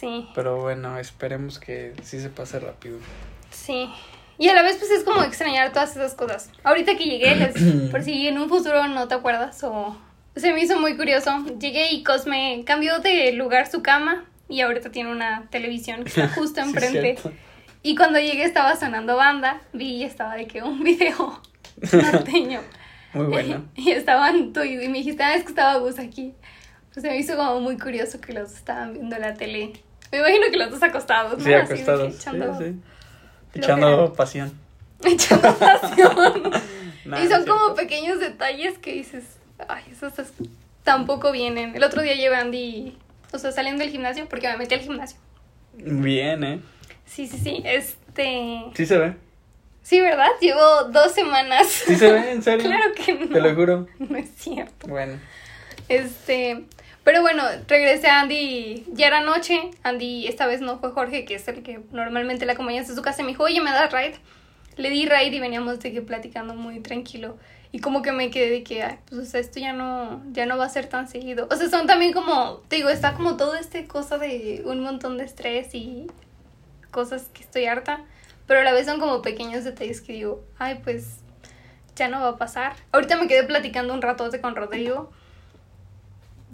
Sí, 0.00 0.28
Pero 0.34 0.60
bueno, 0.60 0.98
esperemos 0.98 1.58
que 1.58 1.94
sí 2.02 2.20
se 2.20 2.28
pase 2.30 2.58
rápido. 2.60 2.98
sí. 3.50 3.88
Y 4.36 4.48
a 4.48 4.54
la 4.54 4.62
vez 4.62 4.76
pues 4.78 4.90
es 4.90 5.04
como 5.04 5.22
extrañar 5.22 5.72
todas 5.72 5.92
esas 5.94 6.14
cosas. 6.14 6.50
Ahorita 6.64 6.96
que 6.96 7.04
llegué, 7.04 7.36
les- 7.36 7.90
por 7.92 8.02
si 8.02 8.26
en 8.26 8.36
un 8.38 8.48
futuro 8.48 8.88
no 8.88 9.06
te 9.06 9.14
acuerdas 9.14 9.62
o 9.62 9.96
se 10.34 10.52
me 10.52 10.60
hizo 10.60 10.80
muy 10.80 10.96
curioso. 10.96 11.30
Llegué 11.60 11.92
y 11.92 12.02
Cosme 12.02 12.64
cambió 12.66 12.98
de 12.98 13.30
lugar 13.30 13.70
su 13.70 13.80
cama 13.80 14.24
y 14.48 14.60
ahorita 14.62 14.90
tiene 14.90 15.12
una 15.12 15.46
televisión 15.50 16.02
que 16.02 16.08
está 16.08 16.28
justo 16.34 16.60
enfrente. 16.60 17.14
y 17.84 17.94
cuando 17.94 18.18
llegué 18.18 18.42
estaba 18.42 18.74
sonando 18.74 19.14
banda, 19.16 19.60
vi 19.72 19.98
y 19.98 20.02
estaba 20.04 20.34
de 20.34 20.48
que 20.48 20.62
un 20.64 20.82
video 20.82 21.40
norteño. 21.92 22.60
Muy 23.12 23.26
bueno. 23.26 23.64
Y 23.76 23.92
estaban 23.92 24.52
tú 24.52 24.62
y 24.64 24.76
me 24.88 24.98
dijiste, 24.98 25.22
ah, 25.22 25.34
es 25.36 25.44
que 25.44 25.50
estaba 25.50 25.76
Gus 25.78 26.00
aquí. 26.00 26.34
Pues 26.92 27.02
se 27.02 27.08
me 27.08 27.16
hizo 27.18 27.36
como 27.36 27.60
muy 27.60 27.78
curioso 27.78 28.20
que 28.20 28.32
los 28.32 28.52
estaban 28.54 28.94
viendo 28.94 29.16
la 29.18 29.34
tele. 29.34 29.72
Me 30.14 30.20
imagino 30.20 30.46
que 30.50 30.56
los 30.56 30.70
dos 30.70 30.82
acostados, 30.82 31.38
¿no? 31.38 31.44
Sí, 31.44 31.52
Así 31.52 31.72
acostados. 31.72 32.14
echando, 32.14 32.58
Sí. 32.58 32.74
Echando 33.54 34.12
pasión. 34.14 34.52
echando 35.04 35.54
pasión. 35.58 36.50
Nah, 37.04 37.20
y 37.22 37.28
son 37.28 37.44
como 37.46 37.74
pequeños 37.74 38.18
detalles 38.20 38.78
que 38.78 38.92
dices, 38.92 39.24
ay, 39.68 39.82
esos 39.92 40.18
es- 40.18 40.32
tampoco 40.82 41.32
vienen. 41.32 41.74
El 41.76 41.82
otro 41.84 42.02
día 42.02 42.14
llevé 42.14 42.36
a 42.36 42.40
Andy, 42.40 42.96
o 43.32 43.38
sea, 43.38 43.52
saliendo 43.52 43.82
del 43.82 43.90
gimnasio, 43.92 44.26
porque 44.28 44.48
me 44.48 44.56
metí 44.56 44.74
al 44.74 44.80
gimnasio. 44.80 45.18
Bien, 45.74 46.44
¿eh? 46.44 46.60
Sí, 47.06 47.26
sí, 47.26 47.38
sí, 47.38 47.62
este... 47.64 48.64
Sí 48.74 48.86
se 48.86 48.98
ve. 48.98 49.16
Sí, 49.82 50.00
¿verdad? 50.00 50.28
Llevo 50.40 50.84
dos 50.90 51.12
semanas. 51.12 51.66
Sí 51.68 51.94
se 51.96 52.10
ve, 52.12 52.32
en 52.32 52.42
serio. 52.42 52.64
claro 52.68 52.92
que 52.94 53.12
no. 53.14 53.28
Te 53.28 53.40
lo 53.40 53.54
juro. 53.54 53.86
No 53.98 54.16
es 54.16 54.30
cierto. 54.36 54.86
Bueno. 54.88 55.18
Este, 55.88 56.64
pero 57.04 57.20
bueno, 57.20 57.44
regresé 57.68 58.08
a 58.08 58.20
Andy, 58.20 58.84
ya 58.92 59.06
era 59.08 59.20
noche, 59.20 59.70
Andy 59.82 60.26
esta 60.26 60.46
vez 60.46 60.62
no 60.62 60.78
fue 60.78 60.90
Jorge, 60.90 61.24
que 61.26 61.34
es 61.34 61.46
el 61.48 61.62
que 61.62 61.80
normalmente 61.92 62.46
la 62.46 62.54
acompaña 62.54 62.80
a 62.80 62.86
su 62.86 63.00
casa, 63.02 63.22
me 63.22 63.28
dijo, 63.28 63.44
oye, 63.44 63.60
¿me 63.60 63.70
das 63.70 63.92
ride? 63.92 64.16
Le 64.76 64.90
di 64.90 65.04
ride 65.04 65.36
y 65.36 65.40
veníamos 65.40 65.78
de 65.80 65.92
que 65.92 66.02
platicando 66.02 66.54
muy 66.54 66.80
tranquilo. 66.80 67.36
Y 67.70 67.80
como 67.80 68.02
que 68.02 68.12
me 68.12 68.30
quedé 68.30 68.50
de 68.50 68.62
que, 68.62 68.98
pues 69.10 69.34
esto 69.34 69.60
ya 69.60 69.72
no, 69.72 70.22
ya 70.32 70.46
no 70.46 70.56
va 70.56 70.64
a 70.64 70.68
ser 70.68 70.86
tan 70.86 71.08
seguido. 71.08 71.48
O 71.50 71.56
sea, 71.56 71.68
son 71.68 71.86
también 71.86 72.12
como, 72.12 72.62
te 72.68 72.76
digo, 72.76 72.88
está 72.88 73.14
como 73.14 73.36
todo 73.36 73.54
este 73.56 73.86
cosa 73.86 74.16
de 74.16 74.62
un 74.64 74.80
montón 74.80 75.18
de 75.18 75.24
estrés 75.24 75.74
y 75.74 76.06
cosas 76.90 77.28
que 77.34 77.42
estoy 77.42 77.66
harta. 77.66 78.04
Pero 78.46 78.60
a 78.60 78.62
la 78.64 78.72
vez 78.72 78.86
son 78.86 79.00
como 79.00 79.22
pequeños 79.22 79.64
detalles 79.64 80.00
que 80.00 80.12
digo, 80.12 80.44
ay, 80.58 80.80
pues 80.84 81.18
ya 81.96 82.08
no 82.08 82.20
va 82.20 82.28
a 82.28 82.36
pasar. 82.36 82.76
Ahorita 82.92 83.16
me 83.16 83.26
quedé 83.26 83.42
platicando 83.42 83.92
un 83.92 84.02
ratote 84.02 84.40
con 84.40 84.54
Rodrigo. 84.54 85.10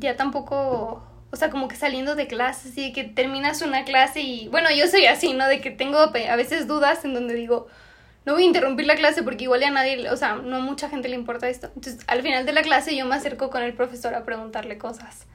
Ya 0.01 0.17
tampoco, 0.17 1.03
o 1.31 1.37
sea, 1.37 1.51
como 1.51 1.69
que 1.69 1.77
saliendo 1.77 2.17
de 2.17 2.27
clase, 2.27 2.71
así 2.71 2.93
que 2.93 3.05
terminas 3.05 3.63
una 3.63 3.85
clase 3.85 4.21
y, 4.21 4.49
bueno, 4.49 4.71
yo 4.71 4.89
soy 4.89 5.07
así, 5.07 5.35
¿no? 5.35 5.47
De 5.47 5.61
que 5.61 5.71
tengo 5.71 5.99
a 5.99 6.37
veces 6.37 6.67
dudas 6.67 7.05
en 7.05 7.15
donde 7.15 7.35
digo, 7.35 7.69
no 8.25 8.33
voy 8.33 8.43
a 8.43 8.47
interrumpir 8.47 8.87
la 8.87 8.97
clase 8.97 9.23
porque 9.23 9.45
igual 9.45 9.63
a 9.63 9.71
nadie, 9.71 10.11
o 10.11 10.17
sea, 10.17 10.37
no 10.37 10.61
mucha 10.61 10.89
gente 10.89 11.09
le 11.09 11.17
importa 11.17 11.49
esto. 11.49 11.69
Entonces, 11.75 12.03
al 12.07 12.23
final 12.23 12.47
de 12.47 12.53
la 12.53 12.63
clase 12.63 12.97
yo 12.97 13.07
me 13.07 13.15
acerco 13.15 13.51
con 13.51 13.63
el 13.63 13.75
profesor 13.75 14.15
a 14.15 14.25
preguntarle 14.25 14.79
cosas. 14.79 15.27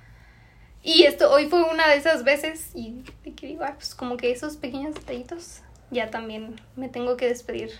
Y 0.83 1.03
esto 1.03 1.31
hoy 1.31 1.47
fue 1.47 1.63
una 1.63 1.87
de 1.87 1.95
esas 1.95 2.23
veces 2.23 2.71
y 2.75 3.03
que 3.35 3.47
digo, 3.47 3.65
pues 3.75 3.95
como 3.95 4.17
que 4.17 4.31
esos 4.31 4.57
pequeños 4.57 4.93
detallitos, 4.93 5.61
ya 5.91 6.11
también 6.11 6.61
me 6.75 6.89
tengo 6.89 7.17
que 7.17 7.27
despedir 7.27 7.71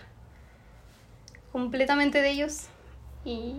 completamente 1.51 2.21
de 2.21 2.29
ellos. 2.29 2.67
Y 3.23 3.57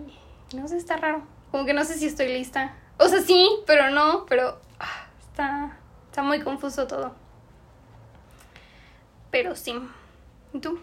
no 0.53 0.67
sé, 0.67 0.77
está 0.77 0.97
raro. 0.97 1.25
Como 1.51 1.65
que 1.65 1.73
no 1.73 1.85
sé 1.85 1.93
si 1.95 2.05
estoy 2.05 2.27
lista. 2.27 2.75
O 2.99 3.07
sea, 3.07 3.21
sí, 3.21 3.47
pero 3.65 3.91
no, 3.91 4.25
pero 4.27 4.59
ah, 4.79 5.07
está, 5.19 5.77
está 6.09 6.23
muy 6.23 6.41
confuso 6.41 6.87
todo. 6.87 7.13
Pero 9.29 9.55
sí. 9.55 9.79
¿Y 10.53 10.59
tú? 10.59 10.79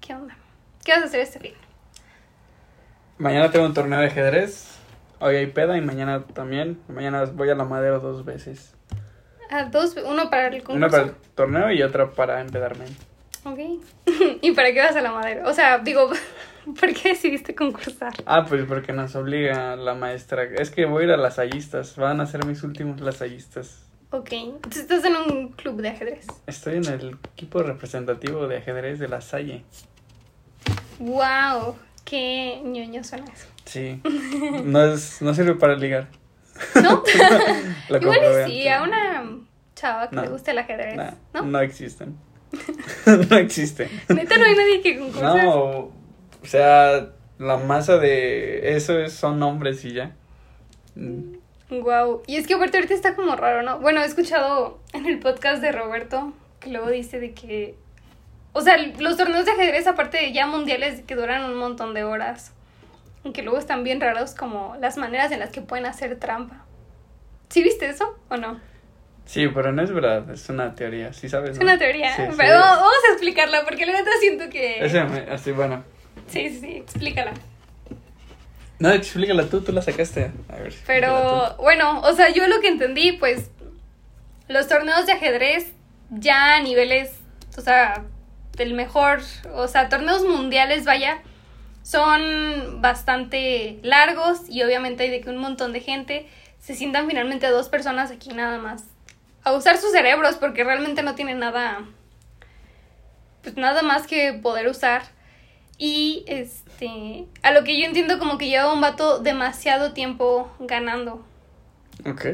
¿Qué 0.00 0.14
onda? 0.14 0.36
¿Qué 0.84 0.92
vas 0.92 1.02
a 1.02 1.04
hacer 1.06 1.20
este 1.20 1.40
fin? 1.40 1.54
Mañana 3.18 3.50
tengo 3.50 3.64
un 3.64 3.74
torneo 3.74 4.00
de 4.00 4.06
ajedrez. 4.06 4.78
Hoy 5.18 5.36
hay 5.36 5.46
peda 5.46 5.78
y 5.78 5.80
mañana 5.80 6.24
también. 6.24 6.78
Mañana 6.88 7.24
voy 7.24 7.48
a 7.48 7.54
la 7.54 7.64
madera 7.64 7.98
dos 7.98 8.24
veces. 8.24 8.74
Ah, 9.50 9.64
dos, 9.64 9.96
uno 10.04 10.28
para 10.28 10.48
el 10.48 10.62
concurso. 10.62 10.76
Una 10.76 10.88
para 10.88 11.04
el 11.04 11.14
torneo 11.34 11.70
y 11.72 11.82
otra 11.82 12.10
para 12.10 12.40
empedarme. 12.40 12.84
Ok. 13.44 13.58
¿Y 14.42 14.52
para 14.52 14.72
qué 14.72 14.80
vas 14.80 14.96
a 14.96 15.00
la 15.00 15.12
madera? 15.12 15.48
O 15.48 15.54
sea, 15.54 15.78
digo, 15.78 16.10
¿por 16.80 16.92
qué 16.94 17.10
decidiste 17.10 17.54
concursar? 17.54 18.12
Ah, 18.26 18.44
pues 18.46 18.64
porque 18.66 18.92
nos 18.92 19.14
obliga 19.14 19.76
la 19.76 19.94
maestra. 19.94 20.44
Es 20.44 20.70
que 20.70 20.86
voy 20.86 21.02
a 21.02 21.06
ir 21.06 21.12
a 21.12 21.16
las 21.16 21.38
hallistas. 21.38 21.96
Van 21.96 22.20
a 22.20 22.26
ser 22.26 22.44
mis 22.44 22.62
últimos 22.62 23.00
lasallistas. 23.00 23.84
Ok. 24.10 24.32
Entonces 24.32 24.82
estás 24.82 25.04
en 25.04 25.16
un 25.16 25.48
club 25.50 25.80
de 25.80 25.88
ajedrez. 25.88 26.26
Estoy 26.46 26.76
en 26.76 26.86
el 26.86 27.18
equipo 27.32 27.62
representativo 27.62 28.48
de 28.48 28.58
ajedrez 28.58 28.98
de 28.98 29.08
la 29.08 29.20
Salle. 29.20 29.64
¡Wow! 30.98 31.76
Qué 32.04 32.60
ñoño 32.64 33.02
suena 33.04 33.26
eso. 33.32 33.46
Sí. 33.64 34.00
No, 34.64 34.84
es, 34.92 35.20
no 35.22 35.34
sirve 35.34 35.54
para 35.54 35.74
ligar. 35.74 36.08
¿No? 36.82 37.02
Igual 38.00 38.48
y 38.48 38.50
sí, 38.50 38.68
a 38.68 38.82
una 38.82 39.40
chava 39.74 40.08
que 40.08 40.16
le 40.16 40.28
guste 40.28 40.52
el 40.52 40.58
ajedrez. 40.58 40.96
¿no? 41.34 41.42
No 41.42 41.60
existen. 41.60 42.16
no 43.28 43.36
existen. 43.36 43.88
Neta, 44.08 44.38
no 44.38 44.44
hay 44.44 44.54
nadie 44.54 44.80
que 44.80 44.98
concurse. 44.98 45.22
No, 45.22 45.90
o 46.46 46.48
sea, 46.48 47.08
la 47.38 47.56
masa 47.56 47.98
de 47.98 48.76
eso 48.76 48.98
es, 48.98 49.12
son 49.12 49.42
hombres 49.42 49.84
y 49.84 49.94
ya. 49.94 50.14
Wow. 51.68 52.22
Y 52.26 52.36
es 52.36 52.46
que 52.46 52.54
aparte 52.54 52.76
ahorita 52.76 52.94
está 52.94 53.16
como 53.16 53.34
raro, 53.34 53.62
¿no? 53.62 53.80
Bueno, 53.80 54.00
he 54.00 54.04
escuchado 54.04 54.78
en 54.92 55.06
el 55.06 55.18
podcast 55.18 55.60
de 55.60 55.72
Roberto 55.72 56.32
que 56.60 56.70
luego 56.70 56.88
dice 56.88 57.18
de 57.18 57.32
que 57.32 57.74
o 58.56 58.62
sea, 58.62 58.78
los 58.78 59.18
torneos 59.18 59.44
de 59.44 59.50
ajedrez, 59.50 59.86
aparte 59.86 60.16
de 60.16 60.32
ya 60.32 60.46
mundiales, 60.46 61.02
que 61.02 61.14
duran 61.14 61.44
un 61.44 61.56
montón 61.56 61.92
de 61.92 62.04
horas. 62.04 62.54
Aunque 63.22 63.42
luego 63.42 63.58
están 63.58 63.84
bien 63.84 64.00
raros 64.00 64.34
como 64.34 64.76
las 64.80 64.96
maneras 64.96 65.30
en 65.30 65.40
las 65.40 65.50
que 65.50 65.60
pueden 65.60 65.84
hacer 65.84 66.18
trampa. 66.18 66.64
¿Sí 67.50 67.62
viste 67.62 67.86
eso 67.86 68.18
o 68.30 68.38
no? 68.38 68.58
Sí, 69.26 69.46
pero 69.48 69.72
no 69.72 69.82
es 69.82 69.92
verdad, 69.92 70.30
es 70.30 70.48
una 70.48 70.74
teoría, 70.74 71.12
¿sí 71.12 71.28
sabes? 71.28 71.50
Es 71.50 71.58
una 71.58 71.76
teoría, 71.76 72.14
pero 72.16 72.58
vamos 72.58 72.94
a 73.10 73.12
explicarla 73.12 73.62
porque 73.64 73.84
la 73.84 73.92
neta 73.92 74.10
siento 74.20 74.48
que... 74.48 74.82
Ese, 74.82 75.00
así, 75.00 75.52
bueno. 75.52 75.84
Sí, 76.28 76.50
sí, 76.50 76.60
sí, 76.60 76.76
explícala. 76.76 77.32
No, 78.78 78.90
explícala 78.90 79.44
tú, 79.46 79.62
tú 79.62 79.72
la 79.72 79.82
sacaste. 79.82 80.30
A 80.48 80.56
ver. 80.56 80.74
Pero, 80.86 81.56
bueno, 81.56 82.00
o 82.00 82.12
sea, 82.14 82.30
yo 82.30 82.46
lo 82.46 82.60
que 82.60 82.68
entendí, 82.68 83.12
pues, 83.12 83.50
los 84.48 84.68
torneos 84.68 85.06
de 85.06 85.12
ajedrez 85.12 85.72
ya 86.10 86.56
a 86.56 86.60
niveles, 86.60 87.12
o 87.56 87.60
sea, 87.60 88.04
del 88.56 88.74
mejor, 88.74 89.20
o 89.54 89.66
sea, 89.68 89.88
torneos 89.88 90.24
mundiales, 90.24 90.84
vaya, 90.84 91.22
son 91.86 92.80
bastante 92.80 93.78
largos 93.82 94.40
y 94.48 94.64
obviamente 94.64 95.04
hay 95.04 95.10
de 95.10 95.20
que 95.20 95.30
un 95.30 95.38
montón 95.38 95.72
de 95.72 95.80
gente 95.80 96.28
se 96.58 96.74
sientan 96.74 97.06
finalmente 97.06 97.46
dos 97.46 97.68
personas 97.68 98.10
aquí 98.10 98.30
nada 98.30 98.58
más 98.58 98.82
a 99.44 99.52
usar 99.52 99.78
sus 99.78 99.92
cerebros 99.92 100.34
porque 100.34 100.64
realmente 100.64 101.04
no 101.04 101.14
tienen 101.14 101.38
nada 101.38 101.84
pues 103.44 103.56
nada 103.56 103.82
más 103.82 104.08
que 104.08 104.32
poder 104.32 104.66
usar 104.66 105.02
y 105.78 106.24
este 106.26 107.26
a 107.42 107.50
lo 107.50 107.64
que 107.64 107.78
yo 107.78 107.86
entiendo 107.86 108.18
como 108.18 108.38
que 108.38 108.48
lleva 108.48 108.72
un 108.72 108.80
vato 108.80 109.18
demasiado 109.18 109.92
tiempo 109.92 110.50
ganando. 110.58 111.24
Ok. 112.04 112.26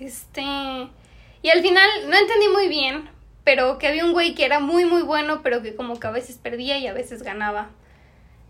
Este 0.00 0.42
y 0.42 1.48
al 1.50 1.62
final 1.62 1.88
no 2.08 2.16
entendí 2.16 2.48
muy 2.48 2.68
bien 2.68 3.16
pero 3.46 3.78
que 3.78 3.86
había 3.86 4.04
un 4.04 4.12
güey 4.12 4.34
que 4.34 4.44
era 4.44 4.58
muy 4.58 4.84
muy 4.86 5.02
bueno, 5.02 5.40
pero 5.44 5.62
que 5.62 5.76
como 5.76 6.00
que 6.00 6.06
a 6.08 6.10
veces 6.10 6.36
perdía 6.36 6.78
y 6.78 6.88
a 6.88 6.92
veces 6.92 7.22
ganaba. 7.22 7.70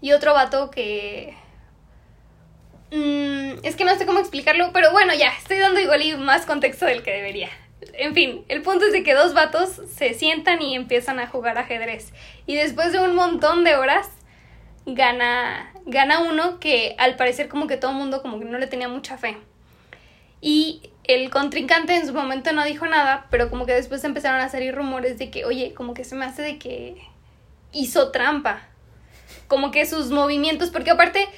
Y 0.01 0.13
otro 0.13 0.33
vato 0.33 0.71
que... 0.71 1.37
Mm, 2.91 3.59
es 3.63 3.77
que 3.77 3.85
no 3.85 3.95
sé 3.97 4.07
cómo 4.07 4.21
explicarlo, 4.21 4.71
pero 4.73 4.93
bueno, 4.93 5.13
ya, 5.13 5.29
estoy 5.39 5.59
dando 5.59 5.81
igual 5.81 6.01
y 6.01 6.17
más 6.17 6.47
contexto 6.47 6.87
del 6.87 7.03
que 7.03 7.13
debería. 7.13 7.51
En 7.81 8.15
fin, 8.15 8.45
el 8.49 8.63
punto 8.63 8.87
es 8.87 8.93
de 8.93 9.03
que 9.03 9.15
dos 9.15 9.35
vatos 9.35 9.83
se 9.95 10.15
sientan 10.15 10.63
y 10.63 10.75
empiezan 10.75 11.19
a 11.19 11.27
jugar 11.27 11.59
ajedrez. 11.59 12.13
Y 12.47 12.57
después 12.57 12.93
de 12.93 13.01
un 13.01 13.15
montón 13.15 13.65
de 13.65 13.77
horas, 13.77 14.09
gana, 14.87 15.73
gana 15.85 16.21
uno 16.21 16.59
que 16.59 16.95
al 16.99 17.17
parecer 17.17 17.49
como 17.49 17.67
que 17.67 17.77
todo 17.77 17.91
el 17.91 17.97
mundo 17.99 18.23
como 18.23 18.39
que 18.39 18.45
no 18.45 18.59
le 18.59 18.67
tenía 18.67 18.89
mucha 18.89 19.19
fe. 19.19 19.37
Y 20.41 20.91
el 21.05 21.31
contrincante 21.31 21.95
en 21.97 22.07
su 22.07 22.13
momento 22.13 22.53
no 22.53 22.65
dijo 22.65 22.87
nada, 22.87 23.27
pero 23.31 23.51
como 23.51 23.67
que 23.67 23.73
después 23.73 24.03
empezaron 24.05 24.41
a 24.41 24.49
salir 24.49 24.75
rumores 24.75 25.19
de 25.19 25.31
que, 25.31 25.45
oye, 25.45 25.75
como 25.75 25.95
que 25.95 26.05
se 26.05 26.15
me 26.15 26.25
hace 26.25 26.43
de 26.43 26.59
que 26.59 26.97
hizo 27.73 28.11
trampa. 28.11 28.69
Como 29.49 29.71
que 29.71 29.87
sus 29.87 30.11
movimientos, 30.11 30.71
porque 30.71 30.91
aparte, 30.91 31.29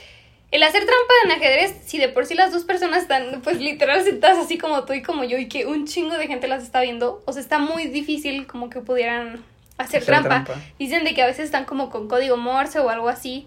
el 0.51 0.63
hacer 0.63 0.85
trampa 0.87 1.15
en 1.25 1.33
ajedrez, 1.33 1.77
si 1.85 1.99
de 1.99 2.09
por 2.09 2.25
sí 2.25 2.35
las 2.35 2.53
dos 2.53 2.65
personas 2.65 3.03
están, 3.03 3.43
pues 3.43 3.61
literal 3.61 4.03
sentadas 4.03 4.39
así 4.39 4.57
como 4.57 4.85
tú 4.85 4.95
y 4.95 5.03
como 5.03 5.25
yo, 5.25 5.37
y 5.37 5.49
que 5.49 5.67
un 5.67 5.87
chingo 5.87 6.17
de 6.17 6.27
gente 6.27 6.49
las 6.49 6.63
está 6.63 6.81
viendo, 6.81 7.23
o 7.27 7.33
sea, 7.33 7.43
está 7.43 7.59
muy 7.59 7.87
difícil 7.89 8.47
como 8.47 8.71
que 8.71 8.81
pudieran 8.81 9.45
hacer, 9.77 10.05
trampa. 10.05 10.45
trampa. 10.45 10.55
Dicen 10.79 11.05
de 11.05 11.15
que 11.15 11.23
a 11.23 11.27
veces 11.27 11.45
están 11.45 11.67
como 11.67 11.91
con 11.91 12.09
código 12.09 12.37
Morse 12.37 12.79
o 12.79 12.89
algo 12.89 13.09
así, 13.09 13.47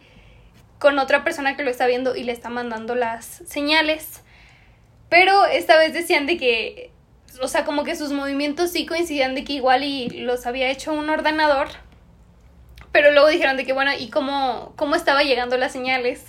con 0.78 1.00
otra 1.00 1.24
persona 1.24 1.56
que 1.56 1.64
lo 1.64 1.72
está 1.72 1.88
viendo 1.88 2.16
y 2.16 2.24
le 2.24 2.32
está 2.32 2.50
mandando 2.50 2.96
las 2.96 3.26
señales. 3.48 4.22
Pero 5.10 5.46
esta 5.46 5.78
vez 5.78 5.94
decían 5.94 6.26
de 6.26 6.38
que, 6.38 6.92
o 7.42 7.48
sea, 7.48 7.66
como 7.66 7.84
que 7.84 7.96
sus 7.96 8.12
movimientos 8.12 8.72
sí 8.72 8.86
coincidían 8.86 9.36
de 9.36 9.44
que 9.44 9.54
igual 9.54 9.84
y 9.84 10.10
los 10.10 10.46
había 10.46 10.70
hecho 10.70 10.94
un 10.94 11.10
ordenador. 11.10 11.68
Pero 12.92 13.12
luego 13.12 13.28
dijeron 13.28 13.58
de 13.58 13.66
que, 13.66 13.74
bueno, 13.74 13.92
¿y 13.98 14.10
cómo, 14.10 14.74
cómo 14.76 14.96
estaba 14.96 15.24
llegando 15.24 15.58
las 15.58 15.72
señales? 15.72 16.26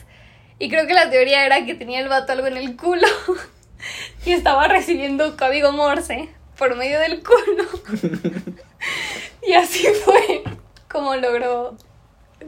Y 0.62 0.69
creo 0.69 0.87
que 0.87 0.95
la 0.95 1.11
teoría 1.11 1.45
era 1.45 1.66
que 1.66 1.75
tenía 1.75 1.99
el 1.99 2.09
vato 2.09 2.31
algo 2.31 2.47
en 2.47 2.57
el 2.57 2.76
culo 2.76 3.09
y 4.25 4.31
estaba 4.31 4.69
recibiendo 4.69 5.37
código 5.37 5.73
Morse 5.73 6.28
por 6.57 6.76
medio 6.76 7.00
del 7.00 7.21
culo. 7.21 7.64
y 9.42 9.54
así 9.54 9.85
fue 10.04 10.45
como 10.88 11.16
logró 11.16 11.76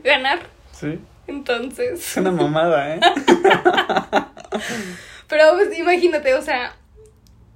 ganar. 0.04 0.38
Sí. 0.71 1.00
Entonces. 1.26 2.06
Es 2.06 2.16
una 2.16 2.30
mamada, 2.30 2.94
¿eh? 2.94 3.00
Pero 5.28 5.54
pues 5.54 5.76
imagínate, 5.76 6.35
o 6.35 6.42
sea, 6.42 6.76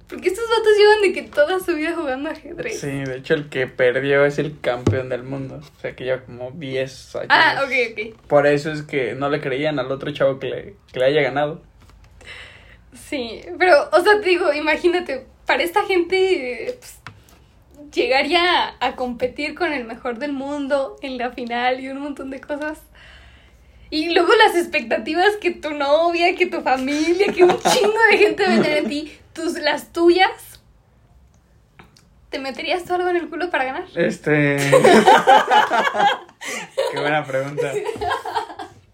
porque 0.09 0.29
estos 0.29 0.49
vatos 0.49 0.71
llevan 0.75 1.01
de 1.03 1.13
que 1.13 1.21
toda 1.21 1.59
su 1.59 1.75
vida 1.75 1.93
jugando 1.95 2.31
ajedrez. 2.31 2.79
Sí, 2.79 2.87
de 2.87 3.17
hecho 3.17 3.35
el 3.35 3.47
que 3.47 3.67
perdió 3.67 4.25
es 4.25 4.39
el 4.39 4.59
campeón 4.59 5.07
del 5.07 5.21
mundo. 5.21 5.61
O 5.61 5.81
sea 5.81 5.95
que 5.95 6.03
lleva 6.03 6.23
como 6.23 6.49
10 6.49 7.15
años. 7.15 7.27
Ah, 7.29 7.63
ok, 7.63 7.71
ok. 7.91 8.27
Por 8.27 8.47
eso 8.47 8.71
es 8.71 8.81
que 8.81 9.13
no 9.13 9.29
le 9.29 9.39
creían 9.39 9.77
al 9.77 9.91
otro 9.91 10.11
chavo 10.11 10.39
que 10.39 10.47
le, 10.47 10.75
que 10.91 10.99
le 10.99 11.05
haya 11.05 11.21
ganado. 11.21 11.61
Sí, 12.91 13.41
pero, 13.59 13.87
o 13.91 14.01
sea, 14.01 14.19
te 14.19 14.29
digo, 14.29 14.51
imagínate, 14.51 15.27
para 15.45 15.61
esta 15.61 15.85
gente 15.85 16.79
pues, 16.79 16.99
llegaría 17.93 18.75
a 18.79 18.95
competir 18.95 19.53
con 19.53 19.73
el 19.73 19.85
mejor 19.85 20.17
del 20.17 20.33
mundo 20.33 20.97
en 21.03 21.19
la 21.19 21.29
final 21.31 21.79
y 21.81 21.87
un 21.87 21.99
montón 21.99 22.31
de 22.31 22.41
cosas. 22.41 22.79
Y 23.91 24.09
luego 24.09 24.29
las 24.33 24.55
expectativas 24.55 25.35
que 25.37 25.51
tu 25.51 25.69
novia, 25.71 26.35
que 26.35 26.47
tu 26.47 26.61
familia, 26.61 27.31
que 27.31 27.43
un 27.43 27.59
chingo 27.59 27.99
de 28.11 28.17
gente 28.17 28.43
va 28.43 28.53
a 28.53 28.61
tener 28.61 28.77
en 28.79 28.89
ti, 28.89 29.11
tus, 29.39 29.59
las 29.61 29.91
tuyas. 29.93 30.59
¿Te 32.29 32.39
meterías 32.39 32.83
tú 32.85 32.93
algo 32.93 33.09
en 33.09 33.15
el 33.15 33.29
culo 33.29 33.49
para 33.49 33.63
ganar? 33.63 33.85
Este. 33.95 34.57
Qué 36.91 36.99
buena 36.99 37.23
pregunta. 37.23 37.71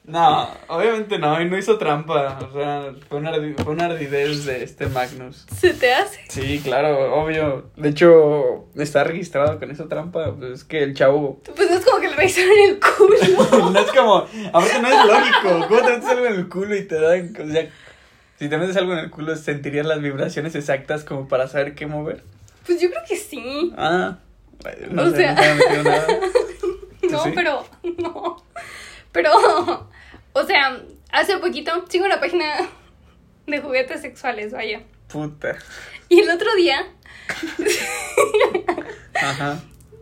No, 0.06 0.48
obviamente 0.68 1.18
no, 1.18 1.42
y 1.42 1.50
no 1.50 1.58
hizo 1.58 1.80
trampa. 1.80 2.38
O 2.40 2.54
sea, 2.54 2.94
fue 3.10 3.18
una, 3.18 3.34
fue 3.34 3.74
una 3.74 3.86
ardidez 3.86 4.46
de 4.46 4.64
este 4.64 4.86
Magnus. 4.86 5.48
¿Se 5.58 5.74
te 5.74 5.94
hace? 5.94 6.20
Sí, 6.30 6.62
claro, 6.64 7.16
obvio. 7.16 7.72
De 7.76 7.90
hecho, 7.90 8.68
está 8.76 9.04
registrado 9.04 9.58
con 9.60 9.72
esa 9.72 9.88
trampa. 9.88 10.36
Pues 10.36 10.52
es 10.52 10.64
que 10.64 10.84
el 10.84 10.94
chavo. 10.94 11.42
Pues 11.44 11.70
no 11.70 11.78
es 11.78 11.86
como 11.86 12.00
que 12.00 12.10
le 12.10 12.16
revisaron 12.16 12.52
el 12.70 12.80
culo. 12.80 13.72
no 13.72 13.80
es 13.80 13.92
como. 13.92 14.28
Aparte, 14.54 14.80
no 14.80 14.88
es 14.88 15.06
lógico. 15.06 15.68
¿Cómo 15.68 15.82
te 15.82 15.92
metes 15.92 16.06
algo 16.06 16.26
en 16.28 16.36
el 16.36 16.50
culo 16.50 16.76
y 16.76 16.84
te 16.84 17.02
dan. 17.02 17.36
O 17.42 17.52
sea, 17.52 17.70
Si 18.40 18.50
te 18.50 18.58
metes 18.58 18.76
algo 18.78 18.94
en 18.94 19.00
el 19.00 19.10
culo, 19.12 19.36
¿sentirías 19.36 19.86
las 19.86 20.02
vibraciones 20.02 20.56
exactas 20.56 21.04
como 21.04 21.28
para 21.28 21.48
saber 21.48 21.74
qué 21.76 21.86
mover? 21.88 22.24
Pues 22.66 22.82
yo 22.82 22.90
creo 22.90 23.02
que 23.08 23.16
sí. 23.16 23.74
Ah, 23.78 24.18
no 24.90 25.04
O 25.04 25.10
sé, 25.12 25.18
sea- 25.18 25.30
nunca 25.36 25.42
me 25.42 25.50
he 25.52 25.56
metido 25.56 25.84
nada. 25.84 26.08
No, 27.12 27.24
sí? 27.24 27.32
pero. 27.36 27.66
No. 27.98 28.44
Pero. 29.12 29.32
O 30.34 30.44
sea, 30.46 30.82
hace 31.12 31.38
poquito 31.38 31.86
sigo 31.88 32.06
una 32.06 32.20
página 32.20 32.46
de 33.48 33.60
juguetes 33.62 34.02
sexuales, 34.02 34.52
vaya. 34.52 34.82
Puta. 35.08 35.56
Y 36.10 36.20
el 36.20 36.30
otro 36.30 36.54
día 36.56 36.86
Ajá. 39.22 39.60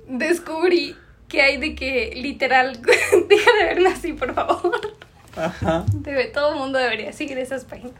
descubrí 0.08 0.96
que 1.28 1.42
hay 1.42 1.58
de 1.58 1.76
que 1.76 2.14
literal. 2.16 2.82
Deja 3.28 3.52
de 3.60 3.64
verme 3.66 3.90
así, 3.90 4.14
por 4.14 4.34
favor. 4.34 4.80
Ajá. 5.36 5.86
Debe, 5.94 6.26
todo 6.26 6.54
el 6.54 6.60
mundo 6.60 6.80
debería 6.80 7.12
seguir 7.14 7.38
esas 7.38 7.66
páginas. 7.66 7.94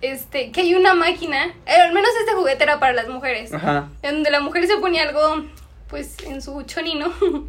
Este, 0.00 0.50
que 0.50 0.62
hay 0.62 0.74
una 0.74 0.94
máquina. 0.94 1.46
eh, 1.66 1.72
al 1.74 1.92
menos 1.92 2.10
este 2.20 2.32
juguete 2.32 2.62
era 2.64 2.80
para 2.80 2.92
las 2.94 3.08
mujeres. 3.08 3.52
Ajá. 3.52 3.88
En 4.02 4.14
donde 4.16 4.30
la 4.30 4.40
mujer 4.40 4.66
se 4.66 4.76
ponía 4.78 5.02
algo, 5.02 5.44
pues, 5.88 6.16
en 6.24 6.40
su 6.42 6.62
chonino. 6.62 7.12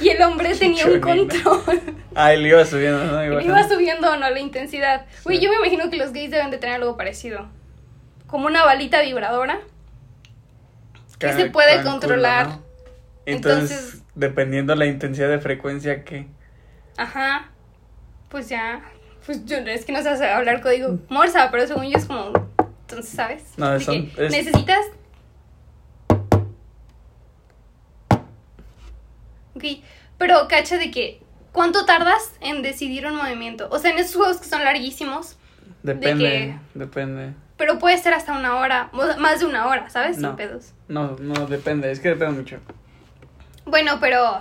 Y 0.00 0.10
el 0.10 0.22
hombre 0.22 0.54
tenía 0.54 0.86
un 0.86 1.00
control. 1.00 1.82
Ah, 2.14 2.32
él 2.32 2.46
iba 2.46 2.64
subiendo, 2.64 3.04
¿no? 3.04 3.40
Iba 3.40 3.68
subiendo 3.68 4.16
no 4.16 4.30
la 4.30 4.38
intensidad. 4.38 5.06
Güey, 5.24 5.38
Sí. 5.38 5.42
yo 5.44 5.50
me 5.50 5.56
imagino 5.56 5.90
que 5.90 5.96
los 5.96 6.12
gays 6.12 6.30
deben 6.30 6.52
de 6.52 6.58
tener 6.58 6.76
algo 6.76 6.96
parecido. 6.96 7.48
Como 8.28 8.46
una 8.46 8.64
balita 8.64 9.00
vibradora. 9.02 9.58
que 11.18 11.32
se 11.32 11.46
puede 11.50 11.82
controlar. 11.82 12.44
culo, 12.46 12.56
¿no? 12.58 12.62
Entonces, 13.26 13.70
Entonces- 13.72 14.02
dependiendo 14.14 14.74
la 14.76 14.86
intensidad 14.86 15.28
de 15.28 15.40
frecuencia 15.40 16.04
que... 16.04 16.28
Ajá. 16.96 17.50
Pues 18.28 18.48
ya. 18.48 18.82
Pues 19.26 19.44
yo 19.44 19.56
es 19.58 19.84
que 19.84 19.92
no 19.92 20.02
sé 20.02 20.08
hablar 20.30 20.60
código 20.62 20.98
morsa, 21.08 21.50
pero 21.50 21.66
según 21.66 21.84
yo 21.90 21.96
es 21.98 22.06
como. 22.06 22.32
Entonces, 22.82 23.14
¿sabes? 23.14 23.42
No, 23.56 23.70
De 23.70 23.76
es- 23.76 24.32
Necesitas. 24.32 24.84
Ok. 29.54 29.64
Pero 30.18 30.48
cacha 30.48 30.78
de 30.78 30.90
que. 30.90 31.20
¿Cuánto 31.52 31.84
tardas 31.84 32.32
en 32.40 32.62
decidir 32.62 33.06
un 33.06 33.14
movimiento? 33.16 33.68
O 33.70 33.78
sea, 33.78 33.90
en 33.90 33.98
esos 33.98 34.16
juegos 34.16 34.38
que 34.38 34.48
son 34.48 34.64
larguísimos. 34.64 35.36
Depende, 35.82 36.24
que- 36.24 36.78
depende. 36.78 37.34
Pero 37.58 37.78
puede 37.78 37.98
ser 37.98 38.14
hasta 38.14 38.32
una 38.32 38.56
hora. 38.56 38.90
Más 39.18 39.40
de 39.40 39.46
una 39.46 39.66
hora, 39.66 39.90
¿sabes? 39.90 40.16
No. 40.18 40.28
Sin 40.28 40.36
pedos. 40.36 40.72
No, 40.88 41.16
no, 41.20 41.46
depende, 41.46 41.90
es 41.90 42.00
que 42.00 42.08
depende 42.10 42.38
mucho. 42.38 42.58
Bueno, 43.66 43.98
pero. 44.00 44.38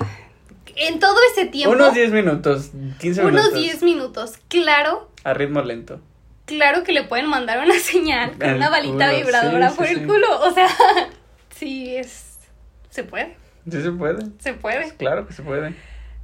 En 0.75 1.00
todo 1.00 1.15
ese 1.32 1.46
tiempo. 1.48 1.75
Unos 1.75 1.94
10 1.94 2.12
minutos, 2.12 2.72
15 3.00 3.24
minutos. 3.24 3.48
unos 3.50 3.62
10 3.62 3.84
minutos. 3.84 4.34
Claro 4.48 5.10
A 5.24 5.34
ritmo 5.34 5.62
lento. 5.62 6.00
Claro 6.46 6.84
que 6.84 6.91
le 6.91 7.03
pueden 7.03 7.27
mandar 7.27 7.60
una 7.63 7.77
señal 7.80 8.32
con 8.38 8.50
El 8.50 8.56
una 8.58 8.70
balita 8.70 9.08
culo, 9.08 9.18
vibradora 9.18 9.70
sí, 9.70 9.75
por 9.77 9.86
sí, 9.88 9.94
el 9.94 10.00
sí. 10.00 10.06
culo. 10.06 10.41
O 10.41 10.51
sea, 10.51 10.68
sí 11.56 11.96
es. 11.96 12.38
Se 12.89 13.03
puede, 13.03 13.38
Sí 13.70 13.82
se 13.82 13.91
puede. 13.91 14.25
se 14.39 14.53
puede. 14.53 14.96
Claro 14.96 15.27
que 15.27 15.34
se 15.34 15.44
puede. 15.44 15.75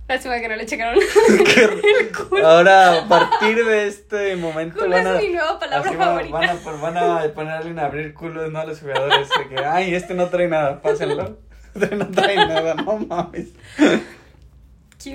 Lástima 0.08 0.40
que 0.40 0.48
no 0.48 0.56
le 0.56 0.66
checaron. 0.66 0.98
Ahora, 2.44 3.00
a 3.00 3.08
partir 3.10 3.66
de 3.66 3.88
este 3.88 4.38
momento 4.38 4.80
Culo 4.80 4.92
van 4.92 5.06
a... 5.08 5.16
es 5.18 5.24
mi 5.24 5.34
nueva 5.34 5.60
palabra 5.60 5.92
favorita. 5.92 6.34
van 6.34 6.50
a, 6.50 6.54
pues, 6.54 6.82
van 6.82 6.98
a 6.98 7.34
ponerle 7.34 7.72
en 7.72 7.80
abrir 7.80 8.14
culos, 8.14 8.50
¿no? 8.50 8.60
A 8.60 8.66
los 8.66 8.80
jugadores. 8.80 9.28
De 9.30 9.54
que, 9.54 9.66
ay, 9.66 9.94
este 9.94 10.14
no 10.14 10.28
trae 10.30 10.48
nada, 10.48 10.82
pásenlo. 10.82 11.38
Este 11.76 11.94
no 11.96 12.08
trae 12.08 12.38
nada, 12.38 12.76
no 12.76 13.00
mames. 13.00 13.50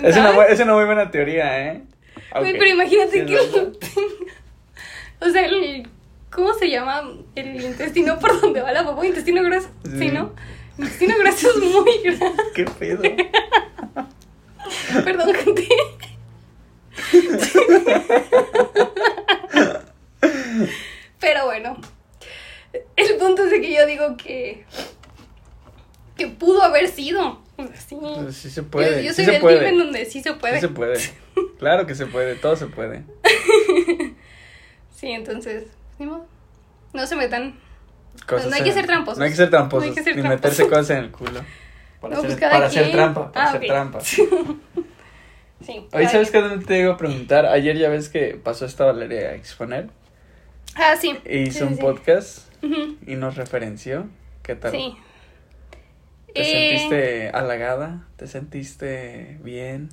¿Quién 0.00 0.06
Es 0.06 0.16
una, 0.16 0.44
es 0.44 0.60
una 0.60 0.74
muy 0.74 0.84
buena 0.84 1.10
teoría, 1.10 1.66
¿eh? 1.72 1.82
Güey, 2.34 2.52
Ok. 2.52 2.58
pero 2.58 2.66
imagínate 2.70 3.20
Sí, 3.20 3.26
que 3.26 3.34
lo 3.34 3.72
tenga. 3.72 4.02
O 5.20 5.28
sea, 5.30 5.44
el. 5.46 5.88
¿Cómo 6.30 6.54
se 6.54 6.70
llama? 6.70 7.02
El 7.34 7.62
intestino 7.62 8.18
por 8.18 8.40
donde 8.40 8.60
va 8.62 8.72
la 8.72 8.84
popó. 8.84 9.04
Intestino 9.04 9.42
grueso. 9.42 9.68
Sí, 9.84 9.98
Sí. 9.98 10.08
¿no? 10.08 10.32
El 10.78 10.84
intestino 10.84 11.14
grueso 11.18 11.48
es 11.50 11.56
muy 11.56 11.98
grande. 12.02 12.42
¿Qué 12.54 12.64
pedo? 12.64 13.02
Perdón, 15.04 15.34
gente. 15.34 15.68
Pero 21.20 21.44
bueno, 21.46 21.76
el 22.96 23.16
punto 23.16 23.44
es 23.44 23.50
de 23.50 23.60
que 23.60 23.72
yo 23.74 23.86
digo 23.86 24.16
que 24.16 24.64
que 26.16 26.26
pudo 26.28 26.62
haber 26.62 26.88
sido. 26.88 27.41
Sí. 27.86 27.96
Pues 28.00 28.36
sí 28.36 28.50
se 28.50 28.62
puede. 28.62 28.96
yo, 29.02 29.08
yo 29.08 29.10
sí 29.10 29.16
soy 29.16 29.24
se 29.26 29.30
del 29.32 29.40
puede. 29.40 29.58
team 29.60 29.72
en 29.72 29.78
donde 29.78 30.04
sí 30.06 30.22
se 30.22 30.32
puede. 30.34 30.54
Sí 30.56 30.60
se 30.62 30.68
puede. 30.68 30.98
Claro 31.58 31.86
que 31.86 31.94
se 31.94 32.06
puede, 32.06 32.34
todo 32.34 32.56
se 32.56 32.66
puede. 32.66 33.04
Sí, 34.94 35.10
entonces, 35.12 35.64
ni 35.98 36.06
modo. 36.06 36.26
No 36.92 37.06
se 37.06 37.16
metan. 37.16 37.54
Cosas 38.26 38.50
No 38.50 38.56
hay 38.56 38.62
que 38.62 38.72
ser 38.72 38.86
tramposos. 38.86 39.18
No 39.18 39.24
hay 39.24 39.30
que 39.30 39.36
ser 39.36 39.50
tramposos. 39.50 39.84
No 39.86 39.90
hay 39.90 39.94
que 39.96 40.02
ser 40.02 40.16
ni 40.16 40.22
tramposos. 40.22 40.50
meterse 40.58 40.68
cosas 40.68 40.90
en 40.90 40.96
el 40.98 41.10
culo. 41.12 41.40
Para, 42.00 42.14
No, 42.14 42.18
hacer, 42.20 42.30
pues 42.30 42.40
cada 42.40 42.52
para 42.52 42.66
hacer 42.66 42.90
trampa. 42.92 43.32
Para 43.32 43.46
Ah, 43.46 43.48
hacer 43.48 43.66
trampa. 43.66 44.00
Sí. 45.64 45.72
Oye, 45.74 45.86
cada 45.92 46.08
¿sabes 46.08 46.30
qué 46.32 46.40
dónde 46.40 46.66
te 46.66 46.80
iba 46.80 46.94
a 46.94 46.96
preguntar? 46.96 47.46
Ayer 47.46 47.78
ya 47.78 47.88
ves 47.88 48.08
que 48.08 48.34
pasó 48.42 48.66
esta 48.66 48.84
Valeria 48.86 49.28
a 49.28 49.34
exponer. 49.36 49.90
Ah, 50.74 50.96
sí. 51.00 51.16
E 51.24 51.38
hizo 51.42 51.58
Sí, 51.60 51.64
un 51.64 51.74
sí. 51.76 51.80
podcast 51.80 52.48
y 53.06 53.14
nos 53.14 53.36
referenció. 53.36 54.08
¿Qué 54.42 54.56
tal? 54.56 54.72
Sí. 54.72 54.96
¿Te 56.34 56.40
Eh, 56.42 56.78
sentiste 56.78 57.30
halagada? 57.30 58.06
¿Te 58.16 58.26
sentiste 58.26 59.38
bien? 59.42 59.90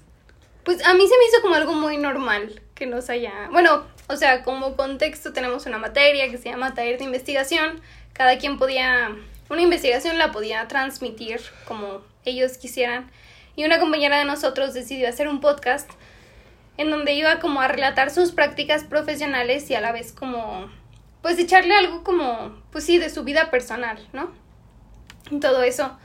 Pues 0.63 0.85
a 0.85 0.93
mí 0.93 1.07
se 1.07 1.17
me 1.17 1.25
hizo 1.25 1.41
como 1.41 1.55
algo 1.55 1.73
muy 1.73 1.97
normal 1.97 2.61
que 2.75 2.85
nos 2.85 3.09
haya... 3.09 3.49
Bueno, 3.51 3.85
o 4.07 4.15
sea, 4.15 4.43
como 4.43 4.75
contexto 4.75 5.33
tenemos 5.33 5.65
una 5.65 5.77
materia 5.77 6.29
que 6.29 6.37
se 6.37 6.49
llama 6.49 6.73
taller 6.73 6.97
de 6.97 7.05
investigación. 7.05 7.81
Cada 8.13 8.37
quien 8.37 8.57
podía... 8.57 9.15
Una 9.49 9.61
investigación 9.61 10.17
la 10.17 10.31
podía 10.31 10.67
transmitir 10.67 11.41
como 11.65 12.01
ellos 12.23 12.57
quisieran. 12.57 13.09
Y 13.55 13.65
una 13.65 13.79
compañera 13.79 14.19
de 14.19 14.25
nosotros 14.25 14.73
decidió 14.73 15.09
hacer 15.09 15.27
un 15.27 15.41
podcast 15.41 15.89
en 16.77 16.91
donde 16.91 17.13
iba 17.13 17.39
como 17.39 17.59
a 17.59 17.67
relatar 17.67 18.11
sus 18.11 18.31
prácticas 18.31 18.83
profesionales 18.83 19.69
y 19.69 19.75
a 19.75 19.81
la 19.81 19.91
vez 19.91 20.13
como... 20.13 20.69
Pues 21.21 21.37
echarle 21.39 21.75
algo 21.75 22.03
como... 22.03 22.61
Pues 22.71 22.85
sí, 22.85 22.97
de 22.97 23.09
su 23.09 23.23
vida 23.23 23.51
personal, 23.51 24.07
¿no? 24.13 24.31
Todo 25.41 25.63
eso 25.63 25.97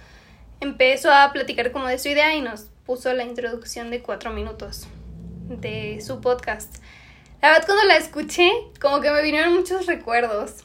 empezó 0.65 1.13
a 1.13 1.31
platicar 1.33 1.71
como 1.71 1.87
de 1.87 1.99
su 1.99 2.09
idea 2.09 2.35
y 2.35 2.41
nos 2.41 2.69
puso 2.85 3.13
la 3.13 3.23
introducción 3.25 3.91
de 3.91 4.01
cuatro 4.03 4.31
minutos 4.33 4.89
de 5.49 6.01
su 6.01 6.21
podcast. 6.21 6.77
La 7.41 7.51
verdad, 7.53 7.67
cuando 7.67 7.85
la 7.85 7.97
escuché, 7.97 8.51
como 8.81 9.01
que 9.01 9.11
me 9.11 9.23
vinieron 9.23 9.55
muchos 9.55 9.87
recuerdos. 9.87 10.65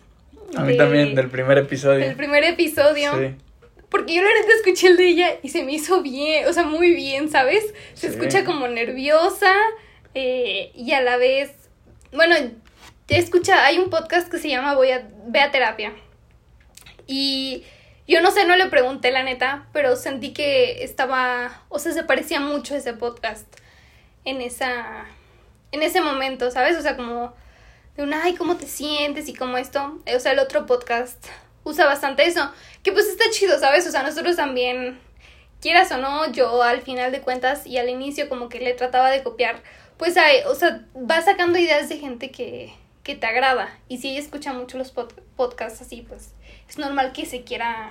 A 0.55 0.62
mí 0.63 0.71
de- 0.73 0.77
también, 0.77 1.13
del 1.15 1.29
primer 1.29 1.57
episodio. 1.59 1.99
del 2.05 2.15
primer 2.15 2.43
episodio. 2.43 3.12
Sí. 3.17 3.35
Porque 3.89 4.15
yo 4.15 4.21
la 4.21 4.29
neta 4.29 4.53
escuché 4.57 4.88
el 4.88 4.97
de 4.97 5.07
ella 5.07 5.29
y 5.43 5.49
se 5.49 5.63
me 5.63 5.73
hizo 5.73 6.01
bien, 6.01 6.47
o 6.47 6.53
sea, 6.53 6.63
muy 6.63 6.93
bien, 6.93 7.29
¿sabes? 7.29 7.63
Se 7.93 8.07
Sí. 8.09 8.15
escucha 8.15 8.45
como 8.45 8.67
nerviosa 8.67 9.51
eh, 10.15 10.71
y 10.75 10.91
a 10.93 11.01
la 11.01 11.17
vez, 11.17 11.51
bueno, 12.12 12.35
escucha, 13.07 13.65
hay 13.65 13.77
un 13.79 13.89
podcast 13.89 14.29
que 14.29 14.38
se 14.39 14.49
llama 14.49 14.75
Voy 14.75 14.91
a, 14.91 15.07
Ve 15.27 15.39
a 15.41 15.51
Terapia. 15.51 15.93
Y 17.07 17.63
yo 18.09 18.21
no 18.21 18.31
sé, 18.31 18.45
no 18.45 18.55
le 18.55 18.65
pregunté 18.65 19.11
la 19.11 19.23
neta, 19.23 19.67
pero 19.71 19.95
sentí 19.95 20.33
que 20.33 20.83
estaba, 20.83 21.63
o 21.69 21.79
sea, 21.79 21.93
se 21.93 22.03
parecía 22.03 22.39
mucho 22.39 22.73
a 22.73 22.77
ese 22.77 22.93
podcast 22.93 23.45
en 24.25 24.41
esa, 24.41 25.05
en 25.71 25.83
ese 25.83 26.01
momento, 26.01 26.51
¿sabes? 26.51 26.77
O 26.77 26.81
sea, 26.81 26.97
como 26.97 27.33
de 27.95 28.03
un, 28.03 28.13
ay, 28.13 28.33
¿cómo 28.35 28.57
te 28.57 28.65
sientes? 28.67 29.29
Y 29.29 29.33
como 29.35 29.57
esto, 29.57 29.99
eh, 30.05 30.15
o 30.15 30.19
sea, 30.19 30.31
el 30.31 30.39
otro 30.39 30.65
podcast 30.65 31.23
usa 31.63 31.85
bastante 31.85 32.25
eso, 32.25 32.51
que 32.83 32.91
pues 32.91 33.07
está 33.07 33.25
chido, 33.31 33.59
¿sabes? 33.59 33.87
O 33.87 33.91
sea, 33.91 34.03
nosotros 34.03 34.35
también, 34.35 34.99
quieras 35.61 35.91
o 35.91 35.97
no, 35.97 36.31
yo 36.31 36.63
al 36.63 36.81
final 36.81 37.11
de 37.11 37.21
cuentas 37.21 37.67
y 37.67 37.77
al 37.77 37.89
inicio 37.89 38.27
como 38.29 38.49
que 38.49 38.59
le 38.59 38.73
trataba 38.73 39.11
de 39.11 39.21
copiar, 39.23 39.61
pues 39.97 40.17
hay, 40.17 40.37
o 40.47 40.55
sea, 40.55 40.83
va 40.95 41.21
sacando 41.21 41.59
ideas 41.59 41.89
de 41.89 41.97
gente 41.99 42.31
que, 42.31 42.73
que 43.03 43.15
te 43.15 43.27
agrada. 43.27 43.77
Y 43.87 43.97
si 43.99 44.09
ella 44.11 44.21
escucha 44.21 44.53
mucho 44.53 44.77
los 44.77 44.95
pod- 44.95 45.13
podcasts 45.35 45.81
así, 45.81 46.01
pues 46.07 46.33
es 46.69 46.77
normal 46.77 47.12
que 47.12 47.25
se 47.25 47.43
quiera, 47.43 47.89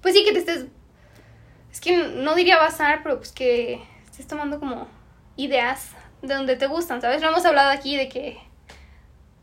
pues 0.00 0.14
sí 0.14 0.24
que 0.24 0.32
te 0.32 0.38
estés, 0.40 0.66
es 1.72 1.80
que 1.80 1.96
no 1.96 2.34
diría 2.34 2.56
basar, 2.58 3.02
pero 3.02 3.18
pues 3.18 3.32
que 3.32 3.82
estés 4.04 4.26
tomando 4.26 4.58
como 4.58 4.88
ideas 5.36 5.90
de 6.22 6.34
donde 6.34 6.56
te 6.56 6.66
gustan, 6.66 7.00
¿sabes? 7.00 7.20
Lo 7.20 7.28
hemos 7.28 7.44
hablado 7.44 7.70
aquí 7.70 7.96
de 7.96 8.08
que 8.08 8.38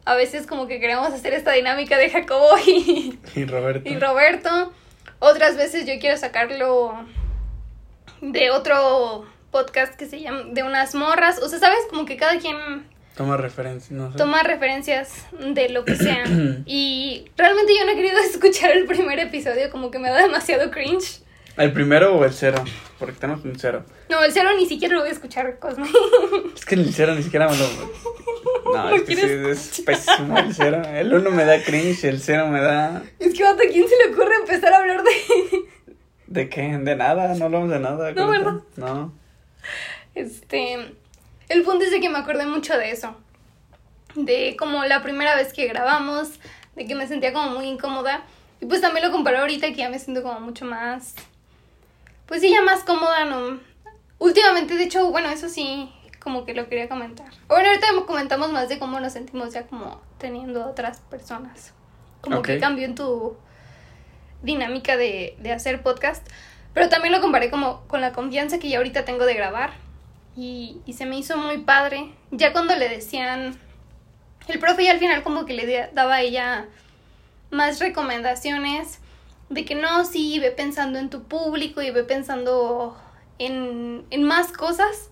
a 0.06 0.16
veces 0.16 0.48
como 0.48 0.68
que 0.68 0.80
queremos 0.80 1.14
hacer 1.14 1.34
esta 1.34 1.52
dinámica 1.52 1.98
de 1.98 2.10
Jacobo 2.10 2.58
y, 2.66 3.20
Y 3.36 3.46
Roberto. 3.46 3.90
y 3.90 3.98
Roberto. 4.00 4.74
Otras 5.20 5.56
veces 5.58 5.86
yo 5.86 5.94
quiero 6.00 6.18
sacarlo 6.18 7.06
de 8.22 8.50
otro 8.50 9.26
podcast 9.52 9.94
que 9.96 10.08
se 10.08 10.20
llama 10.22 10.44
de 10.52 10.64
unas 10.64 10.96
morras. 10.96 11.38
O 11.44 11.48
sea, 11.50 11.60
¿sabes? 11.60 11.80
Como 11.92 12.06
que 12.06 12.18
cada 12.18 12.40
quien 12.40 12.58
Toma 13.16 13.38
referencia, 13.38 13.96
no 13.96 14.12
sé. 14.12 14.18
toma 14.18 14.42
referencias 14.42 15.26
de 15.38 15.70
lo 15.70 15.84
que 15.86 15.96
sea. 15.96 16.24
y 16.66 17.26
realmente 17.38 17.74
yo 17.78 17.86
no 17.86 17.92
he 17.92 17.96
querido 17.96 18.18
escuchar 18.32 18.72
el 18.72 18.86
primer 18.86 19.20
episodio, 19.20 19.70
como 19.70 19.92
que 19.92 20.00
me 20.00 20.10
da 20.10 20.22
demasiado 20.22 20.72
cringe. 20.72 21.22
¿El 21.58 21.74
primero 21.74 22.16
o 22.16 22.24
el 22.24 22.32
cero? 22.32 22.64
Porque 22.98 23.14
tenemos 23.20 23.44
un 23.44 23.60
cero. 23.60 23.84
No, 24.10 24.24
el 24.24 24.32
cero 24.32 24.50
ni 24.58 24.66
siquiera 24.66 24.96
lo 24.96 25.02
voy 25.02 25.10
a 25.10 25.14
escuchar, 25.14 25.60
Cosme. 25.60 25.86
Es 26.56 26.66
que 26.66 26.76
el 26.76 26.94
cero 26.94 27.14
ni 27.14 27.24
siquiera 27.24 27.50
me 27.50 27.58
lo. 27.58 27.66
No, 28.74 28.90
¿Lo 28.90 28.96
es 28.96 29.04
que 29.04 29.16
sí, 29.16 29.22
es 29.50 29.84
pésimo 29.86 30.38
el 30.38 30.54
cero. 30.54 30.82
El 30.94 31.14
uno 31.14 31.30
me 31.32 31.44
da 31.44 31.62
cringe, 31.62 32.06
el 32.06 32.22
cero 32.22 32.48
me 32.48 32.62
da. 32.62 33.04
Es 33.20 33.34
que, 33.34 33.44
vato, 33.44 33.64
¿a 33.64 33.72
quién 33.72 33.86
se 33.88 33.96
le 33.98 34.14
ocurre 34.14 34.36
empezar 34.36 34.74
a 34.74 34.78
hablar 34.78 35.04
de...? 35.04 35.12
¿De 36.28 36.48
qué? 36.50 36.62
De 36.78 36.96
nada, 36.96 37.36
no 37.36 37.46
hablamos 37.46 37.70
de 37.70 37.80
nada. 37.80 38.12
No, 38.14 38.30
¿verdad? 38.30 38.54
No. 38.78 39.14
Este, 40.16 40.94
el 41.52 41.64
punto 41.64 41.86
es 41.86 41.92
de 41.92 42.00
que 42.00 42.10
me 42.10 42.20
acordé 42.20 42.46
mucho 42.46 42.78
de 42.78 42.92
eso. 42.92 43.16
De 44.16 44.56
como 44.58 44.84
la 44.86 45.02
primera 45.02 45.36
vez 45.36 45.54
que 45.54 45.68
grabamos, 45.68 46.40
de 46.76 46.86
que 46.86 46.96
me 46.96 47.08
sentía 47.08 47.34
como 47.34 47.52
muy 47.52 47.66
incómoda. 47.66 48.24
Y 48.60 48.66
pues 48.66 48.82
también 48.82 49.06
lo 49.06 49.12
comparé 49.12 49.40
ahorita 49.40 49.68
que 49.68 49.76
ya 49.76 49.90
me 49.90 50.00
siento 50.00 50.24
como 50.24 50.40
mucho 50.40 50.66
más... 50.66 51.16
Pues 52.26 52.42
sí, 52.42 52.50
ya 52.50 52.62
más 52.62 52.84
cómoda, 52.84 53.26
¿no? 53.26 53.60
Últimamente, 54.20 54.76
de 54.76 54.84
hecho, 54.84 55.10
bueno, 55.12 55.30
eso 55.30 55.50
sí, 55.50 55.92
como 56.20 56.46
que 56.46 56.54
lo 56.54 56.70
quería 56.70 56.88
comentar. 56.88 57.28
Bueno, 57.48 57.70
ahorita 57.70 57.88
comentamos 58.06 58.52
más 58.52 58.70
de 58.70 58.80
cómo 58.80 59.00
nos 59.00 59.14
sentimos 59.14 59.54
ya 59.54 59.68
como 59.68 60.02
teniendo 60.18 60.66
otras 60.66 61.02
personas. 61.02 61.74
Como 62.22 62.42
que 62.42 62.60
cambió 62.60 62.86
en 62.86 62.96
tu 62.96 63.36
dinámica 64.44 64.96
de, 64.96 65.36
de 65.40 65.52
hacer 65.52 65.82
podcast. 65.82 66.26
Pero 66.74 66.88
también 66.88 67.12
lo 67.12 67.20
comparé 67.20 67.50
como 67.50 67.82
con 67.88 68.00
la 68.00 68.14
confianza 68.14 68.60
que 68.60 68.70
ya 68.70 68.78
ahorita 68.78 69.04
tengo 69.04 69.26
de 69.26 69.34
grabar. 69.34 69.74
Y, 70.36 70.78
y 70.86 70.94
se 70.94 71.06
me 71.06 71.18
hizo 71.18 71.38
muy 71.38 71.60
padre. 71.60 72.12
Ya 72.32 72.54
cuando 72.54 72.76
le 72.76 72.88
decían, 72.90 73.58
el 74.48 74.60
profe 74.60 74.86
ya 74.86 74.92
al 74.92 75.00
final 75.00 75.24
como 75.24 75.46
que 75.46 75.54
le 75.54 75.66
da- 75.72 75.90
daba 75.94 76.16
a 76.16 76.22
ella 76.22 76.68
más 77.50 77.80
recomendaciones 77.80 79.00
de 79.50 79.66
que 79.66 79.76
no, 79.76 80.06
sí, 80.06 80.40
ve 80.40 80.52
pensando 80.52 81.00
en 81.00 81.10
tu 81.10 81.24
público 81.24 81.82
y 81.82 81.92
ve 81.92 82.04
pensando 82.06 82.98
en, 83.40 84.06
en 84.10 84.24
más 84.24 84.52
cosas. 84.54 85.10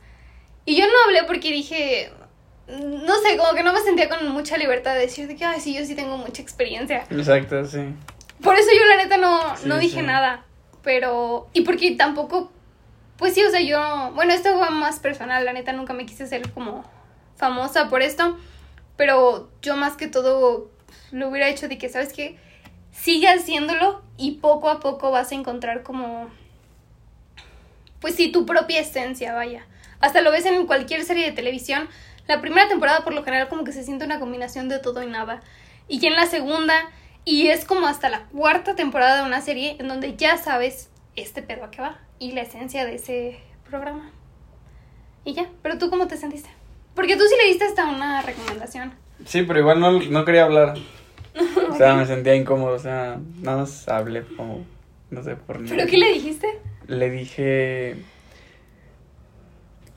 Y 0.65 0.77
yo 0.77 0.85
no 0.85 0.93
hablé 1.05 1.23
porque 1.27 1.51
dije, 1.51 2.11
no 2.67 3.15
sé, 3.19 3.35
como 3.37 3.53
que 3.53 3.63
no 3.63 3.73
me 3.73 3.81
sentía 3.81 4.07
con 4.07 4.25
mucha 4.29 4.57
libertad 4.57 4.93
de 4.93 5.01
decir 5.01 5.27
de 5.27 5.35
que, 5.35 5.43
ay, 5.43 5.59
sí, 5.59 5.73
yo 5.75 5.83
sí 5.85 5.95
tengo 5.95 6.17
mucha 6.17 6.41
experiencia. 6.41 7.05
Exacto, 7.09 7.65
sí. 7.65 7.79
Por 8.41 8.55
eso 8.55 8.69
yo 8.73 8.85
la 8.85 8.95
neta 9.03 9.17
no, 9.17 9.57
Sí, 9.57 9.67
no 9.67 9.77
dije 9.79 9.99
sí. 9.99 10.05
nada. 10.05 10.45
Pero, 10.81 11.49
y 11.51 11.61
porque 11.61 11.91
tampoco, 11.95 12.51
pues 13.19 13.33
sí, 13.33 13.43
o 13.43 13.51
sea, 13.51 13.59
yo, 13.59 14.13
bueno, 14.15 14.31
esto 14.31 14.57
fue 14.57 14.69
más 14.69 14.99
personal, 14.99 15.43
la 15.43 15.51
neta 15.51 15.73
nunca 15.73 15.93
me 15.93 16.05
quise 16.05 16.25
ser 16.25 16.49
como 16.53 16.85
famosa 17.35 17.89
por 17.89 18.01
esto. 18.01 18.37
Pero 18.95 19.49
yo 19.61 19.75
más 19.75 19.97
que 19.97 20.07
todo 20.07 20.69
lo 21.11 21.27
hubiera 21.27 21.49
hecho 21.49 21.67
de 21.67 21.77
que, 21.77 21.89
¿sabes 21.89 22.13
qué? 22.13 22.37
Sigue 22.91 23.27
haciéndolo 23.27 24.01
y 24.17 24.35
poco 24.35 24.69
a 24.69 24.79
poco 24.79 25.11
vas 25.11 25.33
a 25.33 25.35
encontrar 25.35 25.83
como, 25.83 26.29
pues 27.99 28.15
sí, 28.15 28.31
tu 28.31 28.45
propia 28.45 28.79
esencia, 28.79 29.33
vaya. 29.33 29.67
Hasta 29.99 30.21
lo 30.21 30.31
ves 30.31 30.45
en 30.45 30.65
cualquier 30.65 31.03
serie 31.03 31.25
de 31.25 31.33
televisión. 31.33 31.89
La 32.25 32.39
primera 32.39 32.69
temporada 32.69 33.03
por 33.03 33.13
lo 33.13 33.25
general 33.25 33.49
como 33.49 33.65
que 33.65 33.73
se 33.73 33.83
siente 33.83 34.05
una 34.05 34.19
combinación 34.21 34.69
de 34.69 34.79
todo 34.79 35.03
y 35.03 35.07
nada. 35.07 35.41
Y 35.89 36.05
en 36.05 36.15
la 36.15 36.25
segunda, 36.25 36.89
y 37.25 37.49
es 37.49 37.65
como 37.65 37.85
hasta 37.85 38.07
la 38.07 38.27
cuarta 38.27 38.77
temporada 38.77 39.17
de 39.17 39.27
una 39.27 39.41
serie 39.41 39.75
en 39.77 39.89
donde 39.89 40.15
ya 40.15 40.37
sabes 40.37 40.89
este 41.17 41.41
pedo 41.41 41.65
a 41.65 41.71
qué 41.71 41.81
va 41.81 41.99
y 42.19 42.31
la 42.33 42.41
esencia 42.41 42.85
de 42.85 42.95
ese 42.95 43.39
programa. 43.69 44.11
Y 45.25 45.33
ya, 45.33 45.49
pero 45.61 45.77
tú 45.77 45.89
cómo 45.89 46.07
te 46.07 46.17
sentiste? 46.17 46.49
Porque 46.95 47.15
tú 47.15 47.23
sí 47.23 47.35
le 47.41 47.49
diste 47.49 47.65
hasta 47.65 47.87
una 47.89 48.21
recomendación. 48.21 48.93
Sí, 49.25 49.43
pero 49.43 49.59
igual 49.59 49.79
no, 49.79 49.91
no 49.99 50.25
quería 50.25 50.45
hablar. 50.45 50.75
O 51.69 51.75
sea, 51.75 51.95
me 51.95 52.05
sentía 52.07 52.35
incómodo. 52.35 52.73
O 52.75 52.79
sea, 52.79 53.19
nada 53.41 53.57
más 53.57 53.87
hablé 53.87 54.23
como. 54.35 54.65
No 55.11 55.23
sé 55.23 55.35
por 55.35 55.63
¿Pero 55.65 55.87
qué 55.87 55.97
le 55.97 56.13
dijiste? 56.13 56.59
Le 56.87 57.09
dije. 57.09 57.97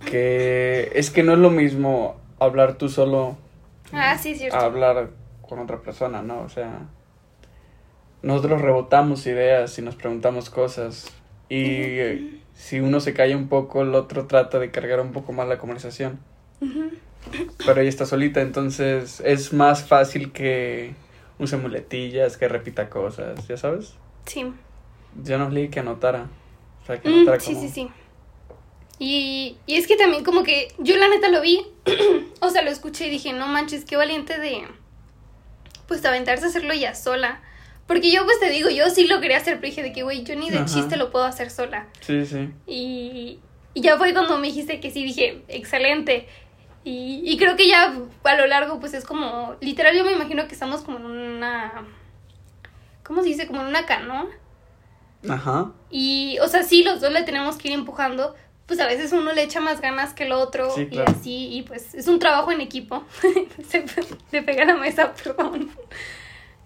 Que 0.04 0.90
es 0.94 1.10
que 1.10 1.22
no 1.22 1.32
es 1.34 1.38
lo 1.38 1.50
mismo 1.50 2.16
hablar 2.40 2.74
tú 2.76 2.88
solo 2.88 3.36
Ah, 3.92 4.18
sí, 4.18 4.34
cierto. 4.34 4.56
a 4.56 4.64
hablar 4.64 5.10
con 5.42 5.58
otra 5.60 5.80
persona, 5.80 6.22
¿no? 6.22 6.40
O 6.40 6.48
sea, 6.48 6.88
nosotros 8.22 8.60
rebotamos 8.60 9.26
ideas 9.26 9.78
y 9.78 9.82
nos 9.82 9.94
preguntamos 9.96 10.50
cosas. 10.50 11.12
Y 11.48 11.64
eh, 11.64 12.40
si 12.54 12.80
uno 12.80 13.00
se 13.00 13.12
calla 13.14 13.36
un 13.36 13.48
poco, 13.48 13.82
el 13.82 13.94
otro 13.94 14.26
trata 14.26 14.58
de 14.58 14.70
cargar 14.70 15.00
un 15.00 15.12
poco 15.12 15.32
más 15.32 15.48
la 15.48 15.58
conversación. 15.58 16.20
Pero 17.64 17.80
ella 17.80 17.88
está 17.88 18.06
solita, 18.06 18.40
entonces 18.40 19.20
es 19.24 19.52
más 19.52 19.84
fácil 19.84 20.32
que 20.32 20.94
use 21.38 21.56
muletillas, 21.56 22.36
que 22.36 22.48
repita 22.48 22.88
cosas, 22.88 23.46
¿ya 23.48 23.56
sabes? 23.56 23.94
Sí. 24.26 24.52
Yo 25.22 25.38
no 25.38 25.50
leí 25.50 25.68
que 25.68 25.80
anotara. 25.80 26.28
O 26.82 26.86
sea, 26.86 27.00
que 27.00 27.08
Mm, 27.08 27.14
anotara 27.14 27.40
sí, 27.40 27.54
como... 27.54 27.60
sí, 27.60 27.68
sí. 27.68 27.88
Y, 28.98 29.56
y 29.66 29.76
es 29.76 29.86
que 29.86 29.96
también 29.96 30.22
como 30.24 30.42
que 30.44 30.68
yo 30.78 30.96
la 30.96 31.08
neta 31.08 31.28
lo 31.28 31.40
vi, 31.40 31.66
o 32.40 32.50
sea, 32.50 32.62
lo 32.62 32.70
escuché 32.70 33.06
y 33.08 33.10
dije, 33.10 33.32
no 33.32 33.48
manches, 33.48 33.84
qué 33.84 33.96
valiente 33.96 34.38
de, 34.38 34.62
pues, 35.88 36.04
aventarse 36.04 36.44
a 36.44 36.48
hacerlo 36.48 36.74
ya 36.74 36.94
sola. 36.94 37.40
Porque 37.86 38.10
yo, 38.12 38.24
pues, 38.24 38.38
te 38.40 38.48
digo, 38.50 38.70
yo 38.70 38.88
sí 38.90 39.06
lo 39.06 39.20
quería 39.20 39.36
hacer, 39.38 39.56
pero 39.56 39.68
dije 39.68 39.82
de 39.82 39.92
que, 39.92 40.02
güey, 40.02 40.22
yo 40.24 40.34
ni 40.36 40.50
de 40.50 40.58
Ajá. 40.58 40.66
chiste 40.66 40.96
lo 40.96 41.10
puedo 41.10 41.24
hacer 41.24 41.50
sola. 41.50 41.88
Sí, 42.00 42.24
sí. 42.24 42.48
Y, 42.66 43.38
y 43.74 43.80
ya 43.80 43.98
fue 43.98 44.12
cuando 44.12 44.38
me 44.38 44.46
dijiste 44.48 44.80
que 44.80 44.90
sí, 44.90 45.04
dije, 45.04 45.42
excelente. 45.48 46.26
Y, 46.84 47.22
y 47.24 47.36
creo 47.36 47.56
que 47.56 47.68
ya 47.68 47.94
a 48.24 48.34
lo 48.36 48.46
largo, 48.46 48.80
pues, 48.80 48.94
es 48.94 49.04
como, 49.04 49.56
literal, 49.60 49.96
yo 49.96 50.04
me 50.04 50.12
imagino 50.12 50.46
que 50.46 50.54
estamos 50.54 50.82
como 50.82 50.98
en 50.98 51.06
una, 51.06 51.86
¿cómo 53.02 53.22
se 53.22 53.28
dice? 53.28 53.46
Como 53.46 53.60
en 53.60 53.66
una 53.68 53.84
canoa. 53.84 54.26
Ajá. 55.28 55.72
Y, 55.90 56.38
o 56.40 56.48
sea, 56.48 56.62
sí, 56.62 56.82
los 56.82 57.00
dos 57.00 57.12
le 57.12 57.22
tenemos 57.22 57.56
que 57.56 57.68
ir 57.68 57.74
empujando. 57.74 58.34
Pues 58.66 58.80
a 58.80 58.86
veces 58.86 59.12
uno 59.12 59.32
le 59.32 59.42
echa 59.42 59.60
más 59.60 59.80
ganas 59.80 60.14
que 60.14 60.24
el 60.24 60.32
otro 60.32 60.70
Sí, 60.74 60.82
y 60.82 60.86
claro. 60.86 61.12
así, 61.12 61.48
y 61.52 61.62
pues 61.62 61.94
es 61.94 62.06
un 62.08 62.18
trabajo 62.18 62.52
en 62.52 62.60
equipo. 62.60 63.04
se 63.68 63.84
le 64.30 64.42
pega 64.42 64.64
la 64.64 64.76
mesa, 64.76 65.12
perdón. 65.24 65.70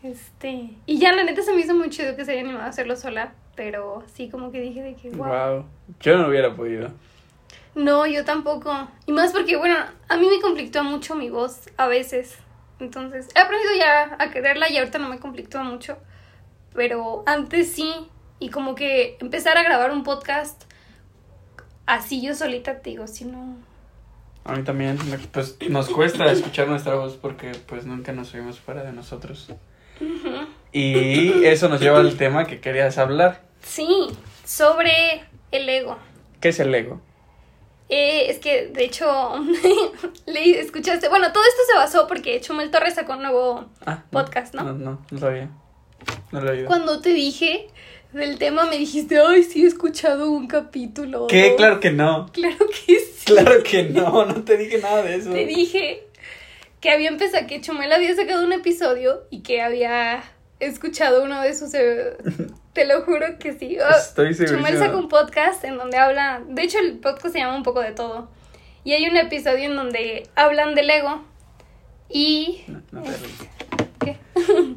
Este, 0.03 0.71
y 0.87 0.99
ya 0.99 1.13
la 1.13 1.25
neta 1.25 1.43
se 1.43 1.53
me 1.53 1.61
hizo 1.61 1.75
muy 1.75 1.91
chido 1.91 2.17
que 2.17 2.25
se 2.25 2.33
haya 2.33 2.41
animado 2.41 2.65
a 2.65 2.69
hacerlo 2.69 2.97
sola, 2.97 3.33
pero 3.57 4.05
sí 4.13 4.29
como 4.29 4.53
que 4.53 4.61
dije 4.61 4.83
de 4.83 4.95
que 4.95 5.11
wow. 5.11 5.27
Wow. 5.27 5.65
Yo 6.01 6.17
no 6.19 6.29
hubiera 6.29 6.55
podido. 6.55 6.91
No, 7.75 8.07
yo 8.07 8.25
tampoco. 8.25 8.89
Y 9.07 9.13
más 9.13 9.33
porque, 9.33 9.57
bueno, 9.57 9.77
a 10.09 10.17
mí 10.17 10.27
me 10.29 10.41
conflictúa 10.41 10.83
mucho 10.83 11.15
mi 11.15 11.29
voz 11.29 11.69
a 11.77 11.87
veces. 11.89 12.39
Entonces, 12.81 13.29
he 13.35 13.39
aprendido 13.39 13.73
ya 13.79 14.17
a 14.19 14.31
quererla 14.31 14.71
y 14.71 14.79
ahorita 14.79 14.99
no 14.99 15.09
me 15.09 15.19
conflictúa 15.19 15.63
mucho. 15.63 15.99
Pero 16.75 17.23
antes 17.27 17.73
sí. 17.73 17.93
Y 18.39 18.51
como 18.51 18.75
que 18.75 19.17
empezar 19.21 19.57
a 19.57 19.63
grabar 19.63 19.91
un 19.91 20.05
podcast 20.05 20.65
así 21.87 22.21
yo 22.21 22.35
solita, 22.35 22.81
te 22.81 22.91
digo, 22.91 23.07
si 23.07 23.25
no... 23.25 23.57
A 24.45 24.55
mí 24.55 24.63
también, 24.63 24.99
pues 25.33 25.57
nos 25.69 25.89
cuesta 25.89 26.31
escuchar 26.31 26.69
nuestra 26.69 26.95
voz 26.95 27.15
porque 27.17 27.51
pues 27.67 27.85
nunca 27.85 28.13
nos 28.13 28.33
oímos 28.33 28.61
fuera 28.61 28.85
de 28.85 28.93
nosotros. 28.93 29.49
Y 30.73 31.45
eso 31.45 31.69
nos 31.69 31.81
lleva 31.81 32.01
al 32.01 32.17
tema 32.17 32.47
que 32.47 32.61
querías 32.61 32.99
hablar. 32.99 33.43
Sí, 33.63 33.89
sobre 34.45 35.25
el 35.51 35.69
ego. 35.69 35.99
¿Qué 36.41 36.51
es 36.51 36.61
el 36.61 36.75
ego? 36.75 37.01
Eh, 37.89 38.27
es 38.29 38.39
que, 38.39 38.67
de 38.67 38.85
hecho, 38.85 39.07
le 40.27 40.61
escuchaste... 40.61 41.09
Bueno, 41.09 41.33
todo 41.33 41.45
esto 41.45 41.63
se 41.71 41.79
basó 41.79 42.07
porque 42.09 42.41
Chumel 42.41 42.71
Torres 42.71 42.95
sacó 42.95 43.13
un 43.15 43.23
nuevo 43.23 43.67
Ah, 43.87 44.03
podcast, 44.11 44.55
¿no? 44.55 44.65
No, 44.65 44.73
no, 44.73 45.07
no 45.11 45.19
sabía. 45.19 45.51
No 46.33 46.41
lo 46.41 46.49
he 46.49 46.57
oído. 46.57 46.67
Cuando 46.67 47.01
te 47.01 47.11
dije 47.11 47.69
del 48.13 48.39
tema 48.39 48.65
me 48.65 48.79
dijiste, 48.79 49.19
ay, 49.19 49.43
sí 49.45 49.65
he 49.65 49.67
escuchado 49.67 50.31
un 50.31 50.47
capítulo. 50.49 51.27
¿Qué? 51.27 51.51
¿no?". 51.51 51.57
Claro 51.57 51.81
que 51.81 51.91
no. 51.91 52.31
Claro 52.33 52.67
que 52.87 52.99
sí. 52.99 53.25
Claro 53.25 53.63
que 53.63 53.85
no, 53.85 54.25
no 54.25 54.43
te 54.45 54.57
dije 54.57 54.79
nada 54.79 55.03
de 55.03 55.17
eso. 55.17 55.31
Te 55.33 55.47
dije 55.47 56.06
que 56.81 56.91
había 56.91 57.09
empezado, 57.09 57.47
que 57.47 57.61
Chumel 57.61 57.93
había 57.93 58.15
sacado 58.15 58.45
un 58.45 58.53
episodio 58.53 59.25
y 59.31 59.43
que 59.43 59.63
había 59.63 60.23
escuchado 60.61 61.25
uno 61.25 61.41
de 61.43 61.55
sus... 61.55 61.75
eh, 61.75 62.17
te 62.73 62.87
lo 62.87 63.03
juro 63.03 63.39
que 63.39 63.53
sí. 63.53 63.79
Oh, 63.81 63.97
Estoy 63.97 64.35
seguro. 64.35 64.59
Chumel 64.59 64.79
sacó 64.79 64.99
un 64.99 65.09
podcast 65.09 65.65
en 65.65 65.79
donde 65.79 65.97
habla... 65.97 66.43
De 66.47 66.63
hecho, 66.63 66.79
el 66.79 66.99
podcast 66.99 67.33
se 67.33 67.39
llama 67.41 67.57
un 67.57 67.63
poco 67.63 67.81
de 67.81 67.93
todo. 67.93 68.29
Y 68.85 68.93
hay 68.93 69.09
un 69.09 69.17
episodio 69.17 69.65
en 69.65 69.77
donde 69.77 70.29
hablan 70.37 70.75
del 70.75 70.91
ego 70.91 71.25
y... 72.09 72.65
No. 72.93 73.03
¿Qué? 73.99 74.19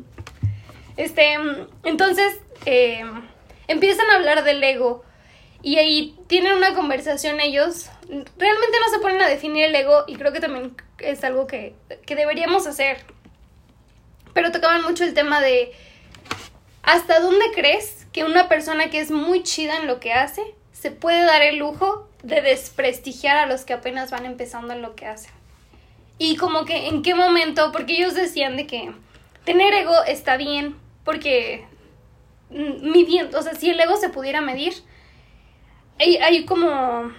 este, 0.98 1.38
mm, 1.38 1.68
entonces 1.84 2.40
eh, 2.66 3.04
empiezan 3.68 4.10
a 4.10 4.16
hablar 4.16 4.44
del 4.44 4.64
ego 4.64 5.04
y 5.62 5.78
ahí 5.78 6.18
tienen 6.28 6.54
una 6.54 6.74
conversación 6.74 7.40
ellos. 7.40 7.90
Realmente 8.08 8.78
no 8.80 8.90
se 8.92 9.00
ponen 9.00 9.22
a 9.22 9.28
definir 9.28 9.66
el 9.66 9.76
ego 9.76 10.04
y 10.08 10.16
creo 10.16 10.32
que 10.32 10.40
también 10.40 10.76
es 11.00 11.24
algo 11.24 11.48
que, 11.48 11.76
que 12.06 12.16
deberíamos 12.16 12.66
hacer. 12.66 13.06
Pero 14.34 14.52
tocaban 14.52 14.84
mucho 14.84 15.04
el 15.04 15.14
tema 15.14 15.42
de 15.42 15.74
hasta 16.84 17.20
dónde 17.20 17.46
crees 17.54 18.08
que 18.14 18.24
una 18.24 18.48
persona 18.48 18.90
que 18.90 19.00
es 19.00 19.12
muy 19.12 19.44
chida 19.44 19.78
en 19.78 19.88
lo 19.88 20.00
que 20.00 20.14
hace 20.14 20.42
se 20.72 20.92
puede 20.92 21.24
dar 21.24 21.42
el 21.42 21.58
lujo 21.58 22.08
de 22.24 22.42
desprestigiar 22.42 23.38
a 23.38 23.46
los 23.46 23.66
que 23.66 23.74
apenas 23.74 24.12
van 24.12 24.26
empezando 24.26 24.74
en 24.74 24.82
lo 24.82 24.96
que 24.96 25.06
hacen. 25.06 25.32
Y 26.18 26.36
como 26.36 26.66
que 26.66 26.88
en 26.88 27.02
qué 27.02 27.16
momento, 27.16 27.72
porque 27.72 27.94
ellos 27.94 28.14
decían 28.14 28.58
de 28.58 28.68
que 28.68 28.92
tener 29.46 29.74
ego 29.74 30.04
está 30.06 30.38
bien, 30.38 30.76
porque 31.04 31.66
mm, 32.50 32.92
midiendo, 32.92 33.40
o 33.40 33.42
sea, 33.42 33.56
si 33.56 33.70
el 33.70 33.80
ego 33.80 33.98
se 33.98 34.10
pudiera 34.10 34.42
medir, 34.42 34.74
hay, 36.00 36.46
como 36.46 37.12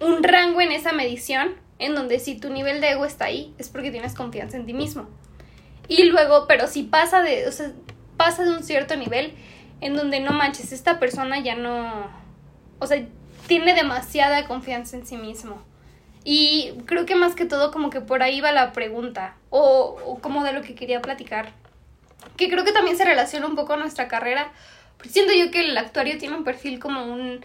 un 0.00 0.22
rango 0.22 0.60
en 0.60 0.72
esa 0.72 0.92
medición 0.92 1.54
en 1.78 1.94
donde 1.94 2.18
si 2.18 2.38
tu 2.38 2.50
nivel 2.50 2.80
de 2.80 2.92
ego 2.92 3.04
está 3.04 3.26
ahí 3.26 3.54
es 3.58 3.68
porque 3.68 3.90
tienes 3.90 4.14
confianza 4.14 4.56
en 4.56 4.66
ti 4.66 4.72
mismo. 4.72 5.08
Y 5.88 6.04
luego, 6.04 6.46
pero 6.46 6.68
si 6.68 6.84
pasa 6.84 7.22
de, 7.22 7.48
o 7.48 7.52
sea, 7.52 7.72
pasa 8.16 8.44
de 8.44 8.50
un 8.50 8.62
cierto 8.62 8.96
nivel 8.96 9.34
en 9.80 9.96
donde 9.96 10.20
no 10.20 10.32
manches, 10.32 10.72
esta 10.72 11.00
persona 11.00 11.40
ya 11.40 11.56
no, 11.56 12.08
o 12.78 12.86
sea, 12.86 13.04
tiene 13.48 13.74
demasiada 13.74 14.46
confianza 14.46 14.96
en 14.96 15.06
sí 15.06 15.16
mismo. 15.16 15.60
Y 16.24 16.74
creo 16.86 17.04
que 17.04 17.16
más 17.16 17.34
que 17.34 17.46
todo 17.46 17.72
como 17.72 17.90
que 17.90 18.00
por 18.00 18.22
ahí 18.22 18.40
va 18.40 18.52
la 18.52 18.72
pregunta, 18.72 19.34
o, 19.50 19.98
o 20.06 20.20
como 20.20 20.44
de 20.44 20.52
lo 20.52 20.62
que 20.62 20.76
quería 20.76 21.02
platicar, 21.02 21.50
que 22.36 22.48
creo 22.48 22.64
que 22.64 22.70
también 22.70 22.96
se 22.96 23.04
relaciona 23.04 23.46
un 23.46 23.56
poco 23.56 23.72
a 23.72 23.76
nuestra 23.76 24.06
carrera, 24.06 24.52
siento 25.08 25.32
yo 25.32 25.50
que 25.50 25.60
el 25.60 25.76
actuario 25.76 26.18
tiene 26.18 26.36
un 26.36 26.44
perfil 26.44 26.78
como 26.78 27.04
un 27.04 27.44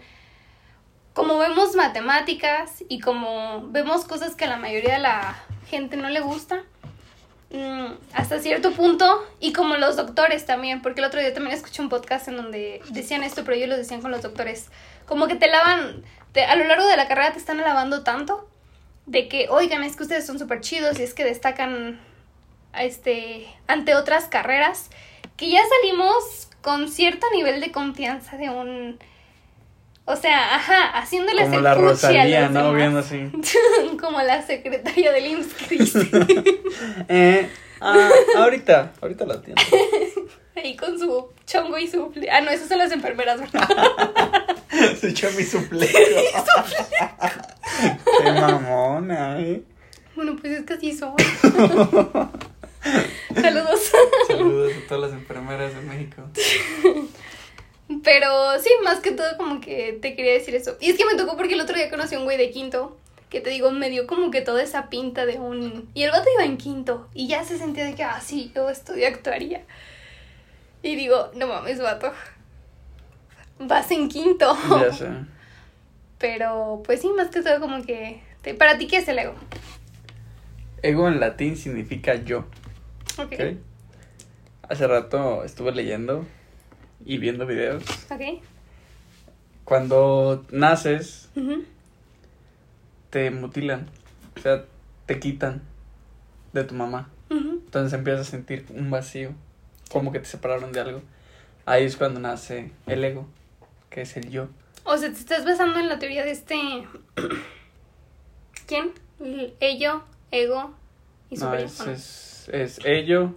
como 1.18 1.36
vemos 1.36 1.74
matemáticas 1.74 2.84
y 2.88 3.00
como 3.00 3.66
vemos 3.70 4.04
cosas 4.04 4.36
que 4.36 4.44
a 4.44 4.48
la 4.48 4.56
mayoría 4.56 4.92
de 4.92 4.98
la 5.00 5.36
gente 5.68 5.96
no 5.96 6.08
le 6.10 6.20
gusta, 6.20 6.62
mm, 7.50 7.86
hasta 8.12 8.38
cierto 8.38 8.70
punto, 8.70 9.26
y 9.40 9.52
como 9.52 9.76
los 9.78 9.96
doctores 9.96 10.46
también, 10.46 10.80
porque 10.80 11.00
el 11.00 11.06
otro 11.08 11.18
día 11.18 11.34
también 11.34 11.56
escuché 11.56 11.82
un 11.82 11.88
podcast 11.88 12.28
en 12.28 12.36
donde 12.36 12.80
decían 12.90 13.24
esto, 13.24 13.42
pero 13.42 13.56
ellos 13.56 13.68
lo 13.68 13.76
decían 13.76 14.00
con 14.00 14.12
los 14.12 14.22
doctores, 14.22 14.68
como 15.06 15.26
que 15.26 15.34
te 15.34 15.48
lavan, 15.48 16.04
a 16.48 16.54
lo 16.54 16.64
largo 16.66 16.86
de 16.86 16.96
la 16.96 17.08
carrera 17.08 17.32
te 17.32 17.40
están 17.40 17.58
alabando 17.58 18.04
tanto, 18.04 18.48
de 19.06 19.26
que, 19.26 19.48
oigan, 19.50 19.82
es 19.82 19.96
que 19.96 20.04
ustedes 20.04 20.24
son 20.24 20.38
súper 20.38 20.60
chidos 20.60 21.00
y 21.00 21.02
es 21.02 21.14
que 21.14 21.24
destacan 21.24 21.98
este, 22.78 23.48
ante 23.66 23.96
otras 23.96 24.26
carreras, 24.26 24.88
que 25.36 25.50
ya 25.50 25.62
salimos 25.80 26.48
con 26.62 26.88
cierto 26.88 27.26
nivel 27.34 27.60
de 27.60 27.72
confianza 27.72 28.36
de 28.36 28.50
un 28.50 29.00
o 30.08 30.16
sea, 30.16 30.56
ajá, 30.56 30.98
haciéndole 30.98 31.42
Como 31.42 31.60
la 31.60 31.74
Rosalía, 31.74 32.48
¿no? 32.48 32.72
Viendo 32.72 33.00
así. 33.00 33.30
Como 34.00 34.22
la 34.22 34.40
secretaria 34.40 35.12
del 35.12 35.26
IMSS, 35.26 35.54
eh, 37.08 37.50
ah, 37.82 38.08
ahorita, 38.38 38.94
ahorita 39.02 39.26
la 39.26 39.34
atiendo. 39.34 39.60
Ahí 40.56 40.74
con 40.76 40.98
su 40.98 41.28
chongo 41.46 41.76
y 41.76 41.86
su... 41.86 42.10
Ah, 42.32 42.40
no, 42.40 42.50
esas 42.50 42.68
son 42.68 42.78
las 42.78 42.90
enfermeras, 42.90 43.38
¿verdad? 43.38 43.68
su 44.98 45.12
chongo 45.12 45.38
y 45.38 45.44
su. 45.44 45.68
Qué 45.68 46.32
mamona, 48.32 49.38
¿eh? 49.40 49.62
Bueno, 50.16 50.36
pues 50.40 50.54
es 50.54 50.64
que 50.64 50.72
así 50.72 50.96
son. 50.96 51.12
Saludos. 53.34 53.92
Saludos 54.26 54.72
a 54.72 54.88
todas 54.88 55.10
las 55.10 55.20
enfermeras 55.20 55.74
de 55.74 55.82
México. 55.82 56.22
Pero 58.04 58.60
sí, 58.60 58.70
más 58.84 59.00
que 59.00 59.12
todo 59.12 59.36
como 59.38 59.60
que 59.60 59.98
te 60.00 60.14
quería 60.14 60.34
decir 60.34 60.54
eso. 60.54 60.76
Y 60.80 60.90
es 60.90 60.98
que 60.98 61.06
me 61.06 61.14
tocó 61.14 61.36
porque 61.36 61.54
el 61.54 61.60
otro 61.60 61.74
día 61.74 61.90
conocí 61.90 62.14
a 62.14 62.18
un 62.18 62.24
güey 62.24 62.36
de 62.36 62.50
quinto 62.50 62.96
que 63.30 63.40
te 63.40 63.50
digo, 63.50 63.70
me 63.70 63.90
dio 63.90 64.06
como 64.06 64.30
que 64.30 64.40
toda 64.40 64.62
esa 64.62 64.88
pinta 64.88 65.26
de 65.26 65.38
un... 65.38 65.90
Y 65.94 66.02
el 66.02 66.10
vato 66.10 66.28
iba 66.34 66.44
en 66.44 66.56
quinto 66.56 67.08
y 67.14 67.28
ya 67.28 67.44
se 67.44 67.58
sentía 67.58 67.84
de 67.84 67.94
que, 67.94 68.02
ah, 68.02 68.20
sí, 68.20 68.52
yo 68.54 68.70
estudio 68.70 69.06
actuaría. 69.06 69.64
Y 70.82 70.96
digo, 70.96 71.30
no 71.34 71.46
mames, 71.46 71.80
vato. 71.80 72.12
Vas 73.58 73.90
en 73.90 74.08
quinto. 74.08 74.56
Ya 74.70 74.92
sé. 74.92 75.08
Pero, 76.18 76.82
pues 76.84 77.00
sí, 77.00 77.08
más 77.16 77.28
que 77.28 77.42
todo 77.42 77.60
como 77.60 77.84
que... 77.84 78.22
¿Para 78.58 78.78
ti 78.78 78.86
qué 78.86 78.98
es 78.98 79.08
el 79.08 79.18
ego? 79.18 79.34
Ego 80.82 81.06
en 81.08 81.20
latín 81.20 81.56
significa 81.56 82.14
yo. 82.14 82.46
Ok. 83.18 83.32
¿okay? 83.32 83.60
Hace 84.68 84.86
rato 84.86 85.44
estuve 85.44 85.72
leyendo 85.72 86.24
y 87.08 87.18
viendo 87.18 87.46
videos. 87.46 87.82
Ok. 88.10 88.42
Cuando 89.64 90.44
naces, 90.50 91.28
te 93.10 93.30
mutilan. 93.30 93.88
O 94.36 94.40
sea, 94.40 94.64
te 95.06 95.18
quitan 95.18 95.62
de 96.52 96.62
tu 96.64 96.74
mamá. 96.74 97.08
Entonces 97.30 97.92
empiezas 97.92 98.28
a 98.28 98.30
sentir 98.30 98.64
un 98.70 98.90
vacío. 98.90 99.32
Como 99.90 100.12
que 100.12 100.20
te 100.20 100.26
separaron 100.26 100.70
de 100.72 100.80
algo. 100.80 101.02
Ahí 101.66 101.84
es 101.84 101.96
cuando 101.96 102.20
nace 102.20 102.70
el 102.86 103.02
ego, 103.04 103.26
que 103.90 104.02
es 104.02 104.16
el 104.16 104.30
yo. 104.30 104.48
O 104.84 104.96
sea, 104.96 105.08
te 105.10 105.18
estás 105.18 105.44
basando 105.44 105.78
en 105.80 105.88
la 105.88 105.98
teoría 105.98 106.24
de 106.24 106.30
este... 106.30 106.86
¿Quién? 108.66 108.92
El 109.20 109.54
ello, 109.60 110.02
ego 110.30 110.74
y 111.30 111.36
No, 111.36 111.40
superior. 111.46 111.66
es, 111.68 111.80
¿o 111.80 111.86
no? 111.86 111.92
es, 111.92 112.48
es 112.52 112.80
ello, 112.84 113.34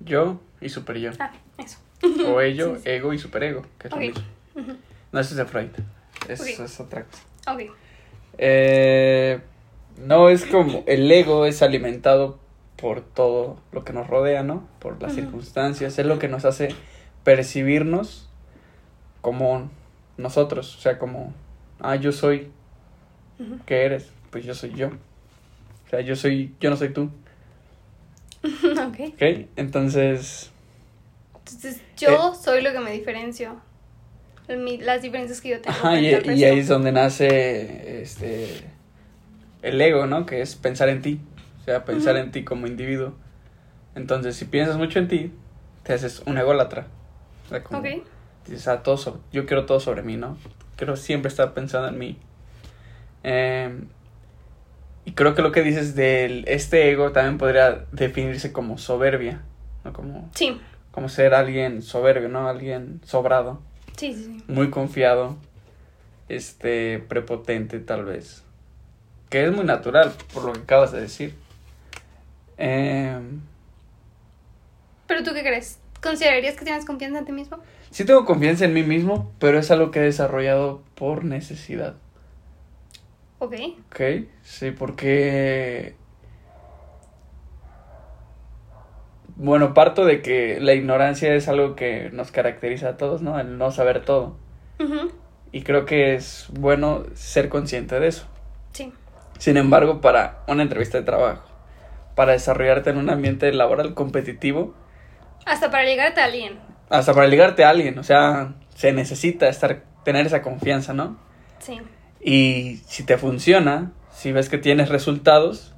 yo 0.00 0.40
y 0.60 0.68
super 0.68 0.98
yo. 0.98 1.10
Ah, 1.18 1.32
eso. 1.58 1.78
O 2.26 2.40
ello, 2.40 2.76
Sí, 2.76 2.82
sí. 2.84 2.90
ego 2.90 3.12
y 3.12 3.18
superego, 3.18 3.62
que 3.78 3.88
es 3.88 3.92
Ok. 3.94 4.00
lo 4.00 4.06
mismo. 4.06 4.22
Ujú. 4.54 4.76
No, 5.12 5.20
eso 5.20 5.30
es 5.30 5.36
de 5.36 5.44
Freud. 5.44 5.68
Eso 6.28 6.64
es 6.64 6.80
otra 6.80 7.04
cosa. 7.04 7.22
Ok. 7.54 7.62
Eh, 8.38 9.40
no, 9.98 10.28
es 10.28 10.46
como 10.46 10.84
el 10.86 11.10
ego 11.10 11.46
es 11.46 11.62
alimentado 11.62 12.38
por 12.76 13.02
todo 13.02 13.58
lo 13.72 13.84
que 13.84 13.92
nos 13.92 14.06
rodea, 14.06 14.42
¿no? 14.42 14.66
Por 14.78 15.02
las 15.02 15.14
circunstancias, 15.14 15.98
es 15.98 16.06
lo 16.06 16.18
que 16.18 16.28
nos 16.28 16.44
hace 16.44 16.74
percibirnos 17.24 18.28
como 19.20 19.70
nosotros, 20.16 20.76
o 20.76 20.80
sea, 20.80 20.98
como, 20.98 21.34
ah, 21.80 21.96
yo 21.96 22.12
soy. 22.12 22.50
¿qué 23.66 23.84
eres? 23.84 24.10
Pues 24.30 24.44
yo 24.44 24.54
soy 24.54 24.72
yo. 24.74 24.88
O 24.88 25.90
sea, 25.90 26.00
yo 26.02 26.14
soy, 26.16 26.54
yo 26.60 26.70
no 26.70 26.76
soy 26.76 26.90
tú, 26.90 27.10
ok. 28.42 29.14
¿ok? 29.14 29.22
Entonces, 29.56 30.49
Entonces, 31.54 31.82
yo 31.96 32.32
Eh. 32.32 32.36
soy 32.40 32.62
lo 32.62 32.72
que 32.72 32.80
me 32.80 32.92
diferencio. 32.92 33.60
Mi- 34.48 34.78
las 34.78 35.02
diferencias 35.02 35.40
que 35.40 35.50
yo 35.50 35.60
tengo. 35.60 35.76
ajá, 35.76 36.00
y, 36.00 36.06
ahí 36.12 36.58
es 36.58 36.66
donde 36.68 36.90
nace, 36.90 38.02
este, 38.02 38.48
el 39.62 39.80
ego, 39.80 40.06
¿no? 40.06 40.26
Que 40.26 40.40
es 40.42 40.56
pensar 40.56 40.88
en 40.88 41.02
ti, 41.02 41.20
o 41.60 41.64
sea, 41.64 41.84
pensar 41.84 42.16
en 42.16 42.32
ti 42.32 42.42
como 42.42 42.66
individuo. 42.66 43.14
Entonces, 43.94 44.34
si 44.36 44.46
piensas 44.46 44.76
mucho 44.76 44.98
en 44.98 45.06
ti, 45.08 45.32
te 45.84 45.92
haces 45.92 46.22
un 46.26 46.36
ególatra. 46.38 46.86
O 47.46 47.48
sea, 47.48 47.62
como 47.62 47.78
Ok. 47.80 47.86
dices, 48.46 48.66
ah, 48.66 48.82
todo 48.82 48.96
sobre- 48.96 49.20
yo 49.32 49.46
quiero 49.46 49.66
todo 49.66 49.78
sobre 49.78 50.02
mí, 50.02 50.16
¿no? 50.16 50.36
Quiero 50.76 50.96
siempre 50.96 51.28
estar 51.28 51.54
pensando 51.54 51.88
en 51.88 51.98
mí. 51.98 52.18
Em, 53.22 53.86
y 55.04 55.12
creo 55.12 55.34
que 55.34 55.42
lo 55.42 55.52
que 55.52 55.62
dices 55.62 55.94
de 55.94 56.42
este 56.46 56.90
ego 56.90 57.12
también 57.12 57.38
podría 57.38 57.84
definirse 57.92 58.50
como 58.52 58.78
soberbia, 58.78 59.42
¿no? 59.84 59.92
Como, 59.92 60.28
Sí, 60.34 60.60
como 60.90 61.08
ser 61.08 61.34
alguien 61.34 61.82
soberbio, 61.82 62.28
¿no? 62.28 62.48
Alguien 62.48 63.00
sobrado, 63.04 63.60
sí, 63.96 64.14
sí. 64.14 64.24
sí. 64.24 64.44
muy 64.48 64.70
confiado, 64.70 65.36
este, 66.28 66.98
prepotente 66.98 67.80
tal 67.80 68.04
vez. 68.04 68.42
Que 69.28 69.44
es 69.44 69.52
muy 69.52 69.64
natural, 69.64 70.12
por 70.34 70.44
lo 70.44 70.52
que 70.52 70.60
acabas 70.60 70.92
de 70.92 71.00
decir. 71.00 71.34
Em, 72.56 73.40
¿Pero 75.06 75.22
tú 75.22 75.32
qué 75.32 75.40
crees? 75.40 75.78
¿Considerarías 76.02 76.56
que 76.56 76.64
tienes 76.64 76.84
confianza 76.84 77.18
en 77.18 77.24
ti 77.24 77.32
mismo? 77.32 77.58
Sí 77.90 78.04
tengo 78.04 78.24
confianza 78.24 78.64
en 78.64 78.72
mí 78.72 78.82
mismo, 78.82 79.32
pero 79.38 79.58
es 79.58 79.70
algo 79.70 79.90
que 79.90 80.00
he 80.00 80.02
desarrollado 80.02 80.82
por 80.94 81.24
necesidad. 81.24 81.96
Ok. 83.38 83.54
¿Ok? 83.90 84.00
Sí, 84.42 84.70
porque... 84.70 85.94
Bueno, 89.42 89.72
parto 89.72 90.04
de 90.04 90.20
que 90.20 90.58
la 90.60 90.74
ignorancia 90.74 91.34
es 91.34 91.48
algo 91.48 91.74
que 91.74 92.10
nos 92.12 92.30
caracteriza 92.30 92.90
a 92.90 92.96
todos, 92.98 93.22
¿no? 93.22 93.40
El 93.40 93.56
no 93.56 93.70
saber 93.70 94.04
todo. 94.04 94.36
Y 95.50 95.62
creo 95.62 95.86
que 95.86 96.14
es 96.14 96.48
bueno 96.52 97.04
ser 97.14 97.48
consciente 97.48 97.98
de 97.98 98.08
eso. 98.08 98.26
Sí. 98.72 98.92
Sin 99.38 99.56
embargo, 99.56 100.02
para 100.02 100.40
una 100.46 100.62
entrevista 100.62 100.98
de 100.98 101.04
trabajo, 101.04 101.42
para 102.14 102.32
desarrollarte 102.32 102.90
en 102.90 102.98
un 102.98 103.08
ambiente 103.08 103.50
laboral 103.52 103.94
competitivo, 103.94 104.74
Hasta 105.46 105.70
para 105.70 105.84
llegarte 105.84 106.20
a 106.20 106.26
alguien. 106.26 106.58
hasta 106.90 107.14
para 107.14 107.26
ligarte 107.26 107.64
a 107.64 107.70
alguien, 107.70 107.98
o 107.98 108.02
sea, 108.04 108.52
se 108.74 108.92
necesita 108.92 109.48
estar, 109.48 109.84
tener 110.04 110.26
esa 110.26 110.42
confianza, 110.42 110.92
¿no? 110.92 111.18
Sí. 111.60 111.80
Y 112.20 112.82
si 112.86 113.04
te 113.04 113.16
funciona, 113.16 113.92
si 114.10 114.32
ves 114.32 114.50
que 114.50 114.58
tienes 114.58 114.90
resultados, 114.90 115.74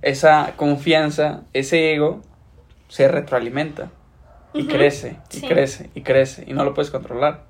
esa 0.00 0.54
confianza, 0.56 1.42
ese 1.52 1.92
ego, 1.92 2.22
se 2.88 3.08
retroalimenta. 3.08 3.90
Y 4.54 4.66
crece, 4.66 5.18
y 5.32 5.40
sí. 5.40 5.46
crece, 5.48 5.90
y 5.94 6.00
crece. 6.00 6.44
Y 6.46 6.54
no 6.54 6.64
lo 6.64 6.72
puedes 6.72 6.90
controlar. 6.90 7.44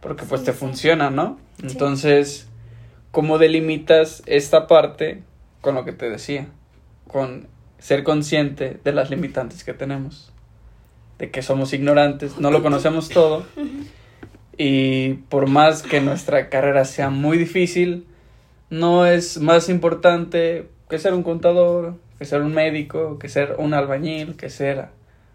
Porque 0.00 0.24
pues 0.24 0.42
Sí, 0.42 0.46
te 0.46 0.52
sí. 0.52 0.58
funciona, 0.58 1.10
¿no? 1.10 1.38
Entonces, 1.62 2.48
¿cómo 3.10 3.38
delimitas 3.38 4.22
esta 4.26 4.66
parte 4.68 5.22
con 5.60 5.74
lo 5.74 5.84
que 5.84 5.92
te 5.92 6.08
decía? 6.08 6.46
Con 7.08 7.48
ser 7.78 8.04
consciente 8.04 8.78
de 8.84 8.92
las 8.92 9.10
limitantes 9.10 9.64
que 9.64 9.74
tenemos. 9.74 10.32
De 11.18 11.30
que 11.30 11.42
somos 11.42 11.72
ignorantes, 11.72 12.38
no 12.38 12.50
lo 12.50 12.62
conocemos 12.62 13.08
todo. 13.08 13.44
Y 14.56 15.14
por 15.30 15.48
más 15.48 15.82
que 15.82 16.00
nuestra 16.00 16.48
carrera 16.48 16.84
sea 16.84 17.10
muy 17.10 17.38
difícil, 17.38 18.06
no 18.68 19.04
es 19.06 19.38
más 19.40 19.68
importante 19.68 20.68
que 20.88 20.98
ser 20.98 21.14
un 21.14 21.22
contador, 21.24 21.96
que 22.20 22.26
ser 22.26 22.42
un 22.42 22.52
médico, 22.52 23.18
que 23.18 23.30
ser 23.30 23.54
un 23.56 23.72
albañil, 23.72 24.36
que 24.36 24.50
ser 24.50 24.88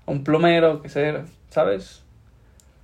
un 0.05 0.23
plomero, 0.23 0.83
que 0.83 0.89
ser, 0.89 1.25
¿sabes? 1.49 2.03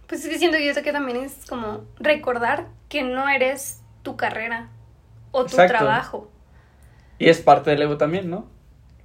Pues 0.08 0.26
es 0.26 0.30
que 0.32 0.40
siento 0.40 0.58
yo 0.58 0.74
que 0.82 0.92
también 0.92 1.18
es 1.18 1.46
como 1.48 1.86
recordar 2.00 2.66
que 2.90 3.04
no 3.04 3.30
eres 3.30 3.84
tu 4.02 4.18
carrera 4.18 4.70
o 5.30 5.42
tu 5.42 5.52
Exacto. 5.52 5.78
trabajo. 5.78 6.32
Y 7.20 7.30
es 7.30 7.42
parte 7.42 7.70
del 7.70 7.84
ego 7.84 7.98
también, 7.98 8.28
¿no? 8.28 8.48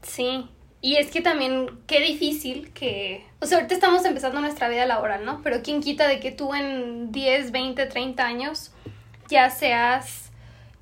Sí. 0.00 0.48
Y 0.80 0.96
es 0.96 1.10
que 1.10 1.20
también, 1.20 1.78
qué 1.86 2.00
difícil 2.00 2.72
que... 2.72 3.22
O 3.42 3.44
sea, 3.44 3.58
ahorita 3.58 3.74
estamos 3.74 4.02
empezando 4.06 4.40
nuestra 4.40 4.70
vida 4.70 4.86
laboral, 4.86 5.26
¿no? 5.26 5.42
Pero 5.42 5.60
quién 5.62 5.82
quita 5.82 6.08
de 6.08 6.20
que 6.20 6.32
tú 6.32 6.54
en 6.54 7.12
10, 7.12 7.52
20, 7.52 7.84
30 7.84 8.24
años 8.24 8.72
ya 9.28 9.50
seas, 9.50 10.25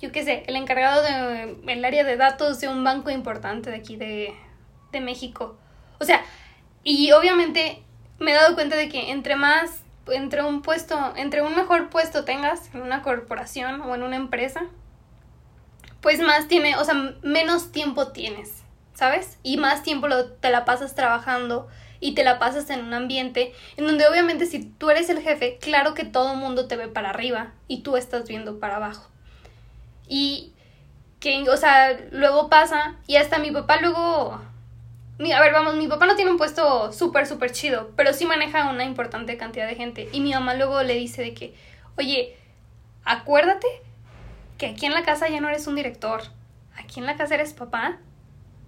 yo 0.05 0.11
qué 0.11 0.23
sé, 0.23 0.43
el 0.45 0.55
encargado 0.55 1.01
de 1.01 1.57
el 1.73 1.83
área 1.83 2.03
de 2.03 2.15
datos 2.15 2.59
de 2.59 2.67
un 2.67 2.83
banco 2.83 3.09
importante 3.09 3.71
de 3.71 3.77
aquí 3.77 3.95
de, 3.95 4.35
de 4.91 5.01
México. 5.01 5.57
O 5.99 6.05
sea, 6.05 6.23
y 6.83 7.11
obviamente 7.11 7.81
me 8.19 8.31
he 8.31 8.35
dado 8.35 8.53
cuenta 8.53 8.75
de 8.75 8.87
que 8.87 9.11
entre 9.11 9.35
más, 9.35 9.81
entre 10.07 10.43
un 10.43 10.61
puesto, 10.61 11.13
entre 11.15 11.41
un 11.41 11.55
mejor 11.55 11.89
puesto 11.89 12.23
tengas 12.23 12.73
en 12.75 12.81
una 12.81 13.01
corporación 13.01 13.81
o 13.81 13.95
en 13.95 14.03
una 14.03 14.15
empresa, 14.15 14.61
pues 16.01 16.19
más 16.19 16.47
tiene, 16.47 16.77
o 16.77 16.83
sea, 16.83 17.15
menos 17.23 17.71
tiempo 17.71 18.09
tienes, 18.09 18.63
¿sabes? 18.93 19.39
Y 19.41 19.57
más 19.57 19.81
tiempo 19.81 20.07
lo, 20.07 20.33
te 20.33 20.51
la 20.51 20.65
pasas 20.65 20.93
trabajando 20.93 21.67
y 21.99 22.13
te 22.13 22.23
la 22.23 22.37
pasas 22.37 22.69
en 22.69 22.85
un 22.85 22.93
ambiente 22.93 23.53
en 23.75 23.87
donde 23.87 24.07
obviamente 24.07 24.45
si 24.45 24.63
tú 24.63 24.91
eres 24.91 25.09
el 25.09 25.21
jefe, 25.23 25.57
claro 25.59 25.95
que 25.95 26.05
todo 26.05 26.33
el 26.33 26.37
mundo 26.37 26.67
te 26.67 26.75
ve 26.75 26.89
para 26.89 27.09
arriba 27.09 27.53
y 27.67 27.81
tú 27.81 27.97
estás 27.97 28.27
viendo 28.27 28.59
para 28.59 28.75
abajo. 28.75 29.14
Y 30.07 30.53
que, 31.19 31.49
o 31.49 31.57
sea, 31.57 31.97
luego 32.11 32.49
pasa 32.49 32.95
y 33.07 33.15
hasta 33.17 33.39
mi 33.39 33.51
papá 33.51 33.79
luego... 33.81 34.41
A 35.17 35.39
ver, 35.39 35.53
vamos, 35.53 35.75
mi 35.75 35.87
papá 35.87 36.05
no 36.07 36.15
tiene 36.15 36.31
un 36.31 36.37
puesto 36.37 36.91
súper, 36.91 37.25
súper 37.25 37.51
chido, 37.51 37.91
pero 37.95 38.11
sí 38.11 38.25
maneja 38.25 38.69
una 38.69 38.83
importante 38.83 39.37
cantidad 39.37 39.65
de 39.65 39.75
gente. 39.75 40.09
Y 40.11 40.19
mi 40.19 40.33
mamá 40.33 40.55
luego 40.55 40.83
le 40.83 40.95
dice 40.95 41.21
de 41.21 41.33
que, 41.33 41.55
oye, 41.97 42.35
acuérdate 43.05 43.67
que 44.57 44.67
aquí 44.67 44.85
en 44.85 44.93
la 44.93 45.03
casa 45.03 45.29
ya 45.29 45.39
no 45.39 45.47
eres 45.47 45.67
un 45.67 45.75
director, 45.75 46.21
aquí 46.75 46.99
en 46.99 47.05
la 47.05 47.15
casa 47.15 47.35
eres 47.35 47.53
papá. 47.53 47.97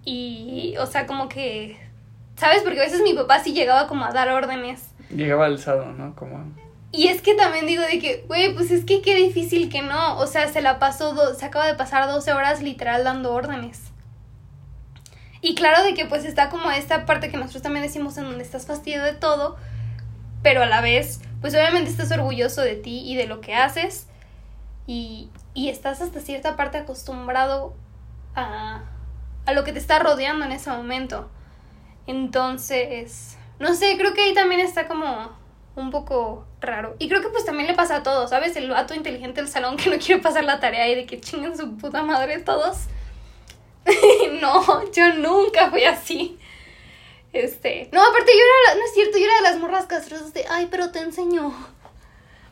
Y, 0.04 0.74
o 0.78 0.86
sea, 0.86 1.06
como 1.06 1.28
que, 1.28 1.78
¿sabes? 2.36 2.62
Porque 2.62 2.80
a 2.80 2.84
veces 2.84 3.02
mi 3.02 3.12
papá 3.12 3.40
sí 3.40 3.52
llegaba 3.52 3.86
como 3.86 4.06
a 4.06 4.12
dar 4.12 4.30
órdenes. 4.30 4.94
Llegaba 5.10 5.44
alzado, 5.44 5.92
¿no? 5.92 6.16
Como... 6.16 6.50
Y 6.92 7.08
es 7.08 7.20
que 7.22 7.34
también 7.34 7.66
digo 7.66 7.82
de 7.82 7.98
que, 7.98 8.24
güey, 8.28 8.54
pues 8.54 8.70
es 8.70 8.84
que 8.84 9.02
qué 9.02 9.14
difícil 9.14 9.68
que 9.70 9.82
no. 9.82 10.18
O 10.18 10.26
sea, 10.26 10.48
se 10.52 10.60
la 10.62 10.78
pasó, 10.78 11.14
do- 11.14 11.34
se 11.34 11.44
acaba 11.46 11.66
de 11.66 11.74
pasar 11.74 12.06
12 12.08 12.32
horas 12.32 12.62
literal 12.62 13.04
dando 13.04 13.32
órdenes. 13.32 13.84
Y 15.40 15.54
claro 15.54 15.84
de 15.84 15.94
que 15.94 16.04
pues 16.06 16.24
está 16.24 16.48
como 16.50 16.70
esta 16.70 17.06
parte 17.06 17.30
que 17.30 17.36
nosotros 17.36 17.62
también 17.62 17.84
decimos 17.84 18.16
en 18.18 18.24
donde 18.24 18.42
estás 18.42 18.66
fastidiado 18.66 19.04
de 19.06 19.12
todo, 19.12 19.56
pero 20.42 20.62
a 20.62 20.66
la 20.66 20.80
vez, 20.80 21.20
pues 21.40 21.54
obviamente 21.54 21.90
estás 21.90 22.12
orgulloso 22.12 22.62
de 22.62 22.76
ti 22.76 23.02
y 23.10 23.16
de 23.16 23.26
lo 23.26 23.40
que 23.40 23.54
haces. 23.54 24.08
Y, 24.86 25.30
y 25.54 25.70
estás 25.70 26.00
hasta 26.02 26.20
cierta 26.20 26.56
parte 26.56 26.78
acostumbrado 26.78 27.74
a, 28.36 28.82
a 29.46 29.52
lo 29.54 29.64
que 29.64 29.72
te 29.72 29.80
está 29.80 30.00
rodeando 30.00 30.46
en 30.46 30.52
ese 30.52 30.70
momento. 30.70 31.30
Entonces, 32.08 33.36
no 33.60 33.74
sé, 33.74 33.96
creo 33.98 34.14
que 34.14 34.22
ahí 34.22 34.34
también 34.34 34.62
está 34.62 34.88
como 34.88 35.32
un 35.76 35.90
poco 35.92 36.47
raro. 36.60 36.96
Y 36.98 37.08
creo 37.08 37.20
que 37.20 37.28
pues 37.28 37.44
también 37.44 37.68
le 37.68 37.74
pasa 37.74 37.96
a 37.96 38.02
todos, 38.02 38.30
¿sabes? 38.30 38.56
El 38.56 38.70
vato 38.70 38.94
inteligente 38.94 39.40
del 39.40 39.50
salón 39.50 39.76
que 39.76 39.90
no 39.90 39.98
quiere 39.98 40.20
pasar 40.20 40.44
la 40.44 40.60
tarea 40.60 40.88
y 40.88 40.94
de 40.94 41.06
que 41.06 41.20
chinguen 41.20 41.56
su 41.56 41.76
puta 41.76 42.02
madre 42.02 42.38
todos. 42.40 42.86
no, 44.40 44.92
yo 44.92 45.14
nunca 45.14 45.70
fui 45.70 45.84
así. 45.84 46.38
Este, 47.32 47.88
no, 47.92 48.02
aparte 48.02 48.32
yo 48.32 48.40
era, 48.66 48.78
no 48.78 48.84
es 48.84 48.94
cierto, 48.94 49.18
yo 49.18 49.24
era 49.24 49.36
de 49.36 49.42
las 49.42 49.58
morras 49.58 49.86
castrosas 49.86 50.32
de, 50.32 50.44
ay, 50.48 50.68
pero 50.70 50.90
te 50.90 51.00
enseño. 51.00 51.52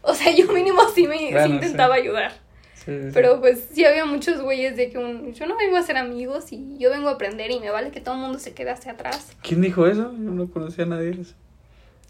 O 0.02 0.14
sea, 0.14 0.32
yo 0.32 0.46
mínimo 0.52 0.82
sí 0.94 1.08
me 1.08 1.18
sí 1.18 1.48
intentaba 1.48 1.96
sí. 1.96 2.02
ayudar. 2.02 2.32
Sí. 2.74 2.92
Pero 3.12 3.40
pues 3.40 3.66
sí 3.72 3.84
había 3.84 4.04
muchos 4.04 4.40
güeyes 4.40 4.76
de 4.76 4.90
que 4.90 4.98
un, 4.98 5.34
yo 5.34 5.46
no 5.46 5.56
vengo 5.56 5.76
a 5.76 5.82
ser 5.82 5.96
amigos 5.96 6.52
y 6.52 6.78
yo 6.78 6.90
vengo 6.90 7.08
a 7.08 7.12
aprender 7.12 7.50
y 7.50 7.58
me 7.58 7.70
vale 7.70 7.90
que 7.90 8.00
todo 8.00 8.14
el 8.14 8.20
mundo 8.20 8.38
se 8.38 8.54
quede 8.54 8.70
hacia 8.70 8.92
atrás. 8.92 9.32
¿Quién 9.42 9.62
dijo 9.62 9.86
eso? 9.88 10.12
Yo 10.12 10.30
no 10.30 10.48
conocía 10.48 10.84
a 10.84 10.88
nadie 10.88 11.10
eso. 11.20 11.34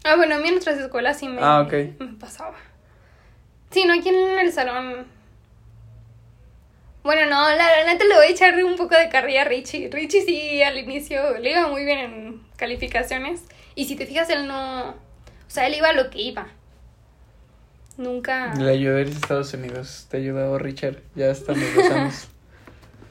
Ah, 0.03 0.15
bueno, 0.15 0.35
a 0.35 0.39
mí 0.39 0.47
en 0.47 0.57
otras 0.57 0.77
escuelas 0.77 1.19
sí 1.19 1.27
me, 1.27 1.39
Ah, 1.41 1.67
me 1.71 2.07
pasaba. 2.19 2.55
Sí, 3.71 3.85
no, 3.85 3.93
aquí 3.93 4.09
en 4.09 4.39
el 4.39 4.51
salón. 4.51 5.05
Bueno, 7.03 7.29
no, 7.29 7.55
la, 7.55 7.85
neta 7.85 8.03
le 8.03 8.15
voy 8.15 8.25
a 8.25 8.29
echar 8.29 8.61
un 8.63 8.75
poco 8.75 8.95
de 8.97 9.09
carrilla 9.09 9.43
a 9.43 9.45
Richie. 9.45 9.89
Richie 9.89 10.23
sí 10.23 10.61
al 10.61 10.77
inicio 10.77 11.37
le 11.39 11.51
iba 11.51 11.67
muy 11.67 11.85
bien 11.85 11.99
en 11.99 12.41
calificaciones. 12.57 13.43
Y 13.75 13.85
si 13.85 13.95
te 13.95 14.05
fijas, 14.05 14.29
él 14.29 14.47
no. 14.47 14.89
O 14.89 15.49
sea, 15.49 15.67
él 15.67 15.75
iba 15.75 15.89
a 15.89 15.93
lo 15.93 16.09
que 16.09 16.21
iba. 16.21 16.47
Nunca. 17.97 18.53
Le 18.55 18.71
ayudé 18.71 18.97
a 18.97 19.01
irse 19.01 19.13
a 19.13 19.19
Estados 19.19 19.53
Unidos. 19.53 20.07
Te 20.09 20.17
ha 20.17 20.19
ayudado 20.19 20.59
Richard. 20.59 20.97
Ya 21.15 21.27
estamos 21.27 21.63
años. 21.91 22.27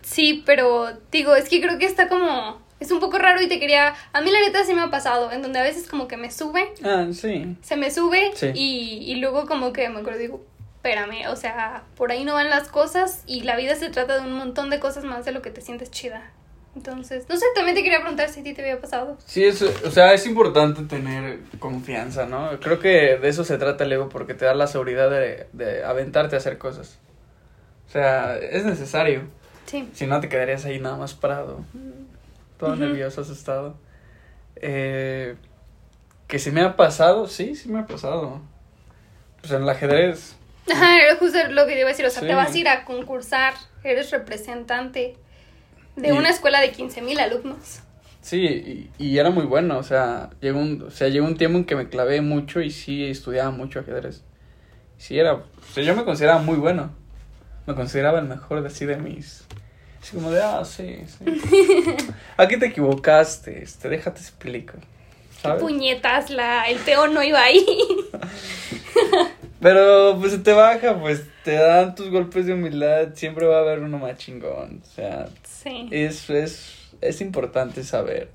Sí, 0.03 0.45
pero 0.47 0.87
digo, 1.11 1.35
es 1.35 1.49
que 1.49 1.61
creo 1.61 1.79
que 1.79 1.87
está 1.87 2.09
como. 2.09 2.63
Es 2.81 2.91
un 2.91 3.01
poco 3.01 3.19
raro 3.19 3.41
y 3.41 3.49
te 3.49 3.59
quería. 3.59 3.95
A 4.13 4.21
mí 4.21 4.31
la 4.31 4.41
neta 4.41 4.65
sí 4.65 4.75
me 4.75 4.83
ha 4.83 4.91
pasado, 4.91 5.33
en 5.33 5.41
donde 5.43 5.59
a 5.59 5.63
veces 5.63 5.89
como 5.89 6.09
que 6.09 6.17
me 6.17 6.31
sube, 6.31 6.73
Ah, 6.85 7.07
sí. 7.13 7.57
se 7.63 7.77
me 7.77 7.91
sube 7.91 8.33
Sí. 8.35 8.51
y, 8.55 9.05
y 9.11 9.15
luego 9.17 9.47
como 9.47 9.73
que 9.73 9.89
me 9.89 10.01
acuerdo 10.01 10.19
y 10.21 10.23
digo, 10.25 10.45
espérame, 10.77 11.27
o 11.31 11.37
sea, 11.37 11.85
por 11.97 12.13
ahí 12.13 12.25
no 12.25 12.35
van 12.35 12.51
las 12.51 12.69
cosas 12.69 13.23
y 13.27 13.41
la 13.43 13.57
vida 13.57 13.75
se 13.77 13.89
trata 13.91 14.15
de 14.17 14.21
un 14.27 14.33
montón 14.35 14.69
de 14.71 14.79
cosas 14.79 15.05
más 15.05 15.25
de 15.25 15.33
lo 15.33 15.41
que 15.43 15.51
te 15.51 15.61
sientes 15.63 15.91
chida. 15.91 16.31
Entonces, 16.77 17.25
no 17.31 17.37
sé, 17.39 17.47
también 17.55 17.75
te 17.75 17.83
quería 17.83 18.01
preguntar 18.01 18.29
si 18.29 18.41
a 18.41 18.43
ti 18.43 18.53
te 18.53 18.61
había 18.61 18.79
pasado. 18.79 19.17
Sí, 19.25 19.43
es, 19.45 19.63
o 19.63 19.91
sea, 19.91 20.13
es 20.13 20.27
importante 20.27 20.83
tener 20.83 21.41
confianza, 21.59 22.27
¿no? 22.27 22.61
Creo 22.61 22.79
que 22.79 23.17
de 23.17 23.29
eso 23.29 23.45
se 23.45 23.57
trata 23.57 23.85
el 23.85 23.93
ego 23.93 24.11
porque 24.11 24.35
te 24.35 24.45
da 24.45 24.53
la 24.55 24.67
seguridad 24.67 25.09
de, 25.11 25.47
de 25.55 25.83
aventarte 25.83 26.37
a 26.37 26.39
hacer 26.39 26.59
cosas. 26.59 26.99
O 27.89 27.91
sea, 27.91 28.37
es 28.37 28.67
necesario. 28.67 29.23
Sí. 29.65 29.89
Si 29.95 30.07
no, 30.07 30.21
te 30.21 30.29
quedarías 30.29 30.67
ahí 30.67 30.79
nada 30.79 30.97
más 30.97 31.15
parado. 31.15 31.65
Todo 32.59 32.71
Ujú. 32.73 32.81
nervioso, 32.81 33.21
asustado. 33.21 33.77
Eh, 34.57 35.37
que 36.27 36.39
si 36.39 36.51
me 36.51 36.63
ha 36.63 36.77
pasado, 36.77 37.27
sí, 37.29 37.55
sí 37.55 37.69
me 37.69 37.81
ha 37.81 37.87
pasado. 37.87 38.41
Pues 39.41 39.53
en 39.53 39.63
el 39.63 39.69
ajedrez. 39.69 40.37
Ajá, 40.73 40.97
justo 41.21 41.39
lo 41.51 41.67
que 41.67 41.73
te 41.75 41.81
iba 41.81 41.89
a 41.89 41.93
decir, 41.93 42.07
o 42.07 42.11
sea, 42.11 42.23
Sí. 42.23 42.27
te 42.29 42.35
vas 42.35 42.53
a 42.53 42.59
ir 42.59 42.69
a 42.69 42.85
concursar, 42.85 43.55
eres 43.85 44.11
representante 44.11 45.17
de 45.95 46.09
Y- 46.09 46.13
una 46.13 46.31
escuela 46.31 46.61
de 46.61 46.73
15 46.73 47.03
mil 47.03 47.21
alumnos. 47.21 47.81
Sí, 48.21 48.41
y, 48.41 48.91
y 48.99 49.19
era 49.19 49.31
muy 49.31 49.45
bueno, 49.45 49.79
o 49.79 49.85
sea, 49.85 50.31
llegó 50.41 50.59
un, 50.59 50.83
o 50.83 50.91
sea, 50.91 51.07
llegó 51.09 51.27
un 51.27 51.37
tiempo 51.37 51.59
en 51.59 51.65
que 51.65 51.77
me 51.77 51.89
clavé 51.89 52.21
mucho 52.21 52.61
y 52.61 52.71
sí 52.73 53.05
estudiaba 53.05 53.53
mucho 53.53 53.79
ajedrez. 53.79 54.25
Sí 54.99 55.17
era, 55.19 55.35
o 55.35 55.45
sea, 55.73 55.85
yo 55.85 55.95
me 55.95 56.05
consideraba 56.05 56.41
muy 56.43 56.57
bueno. 56.57 56.91
Me 57.67 57.75
consideraba 57.77 58.19
el 58.19 58.25
mejor 58.27 58.63
de 58.63 58.67
así 58.69 58.85
de 58.87 58.97
mis. 58.97 59.47
Así 60.07 60.15
como 60.15 60.31
de, 60.31 60.41
ah, 60.41 60.65
sí, 60.65 61.01
sí. 61.07 61.25
Aquí 62.37 62.57
te 62.59 62.67
equivocaste, 62.67 63.61
este, 63.61 63.89
déjate 63.89 64.21
explico. 64.21 64.75
¿Sabes? 65.43 65.61
Puñetas, 65.61 66.31
la, 66.31 66.69
el 66.69 66.79
peón 66.79 67.13
no 67.13 67.25
iba 67.25 67.43
ahí. 67.43 67.67
Pero 69.61 70.17
pues 70.21 70.31
se 70.31 70.39
te 70.39 70.53
baja, 70.53 71.01
pues 71.01 71.25
te 71.43 71.55
dan 71.55 71.97
tus 71.97 72.11
golpes 72.11 72.47
de 72.47 72.55
humildad, 72.55 73.15
siempre 73.15 73.47
va 73.47 73.57
a 73.57 73.61
haber 73.63 73.81
uno 73.81 73.99
más 73.99 74.17
chingón. 74.17 74.81
O 74.85 74.95
sea, 74.95 75.27
Sí. 75.43 75.89
es, 75.91 76.31
es, 76.31 76.93
es 77.01 77.21
importante 77.21 77.83
saber, 77.83 78.31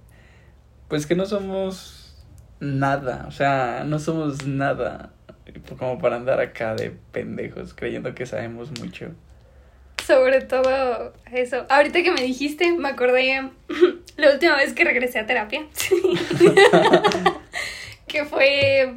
pues 0.89 1.05
que 1.05 1.15
no 1.15 1.25
somos 1.25 2.17
nada, 2.59 3.27
o 3.29 3.31
sea, 3.31 3.85
no 3.85 3.97
somos 3.97 4.45
nada 4.45 5.13
como 5.79 5.99
para 5.99 6.17
andar 6.17 6.41
acá 6.41 6.75
de 6.75 6.91
pendejos 7.13 7.73
creyendo 7.73 8.13
que 8.13 8.25
sabemos 8.25 8.77
mucho. 8.81 9.11
Sobre 10.11 10.41
todo 10.41 11.13
eso. 11.31 11.65
Ahorita 11.69 12.03
que 12.03 12.11
me 12.11 12.21
dijiste, 12.21 12.73
me 12.73 12.89
acordé 12.89 13.49
la 14.17 14.31
última 14.31 14.57
vez 14.57 14.73
que 14.73 14.83
regresé 14.83 15.19
a 15.19 15.25
terapia. 15.25 15.65
que 18.07 18.25
fue, 18.25 18.95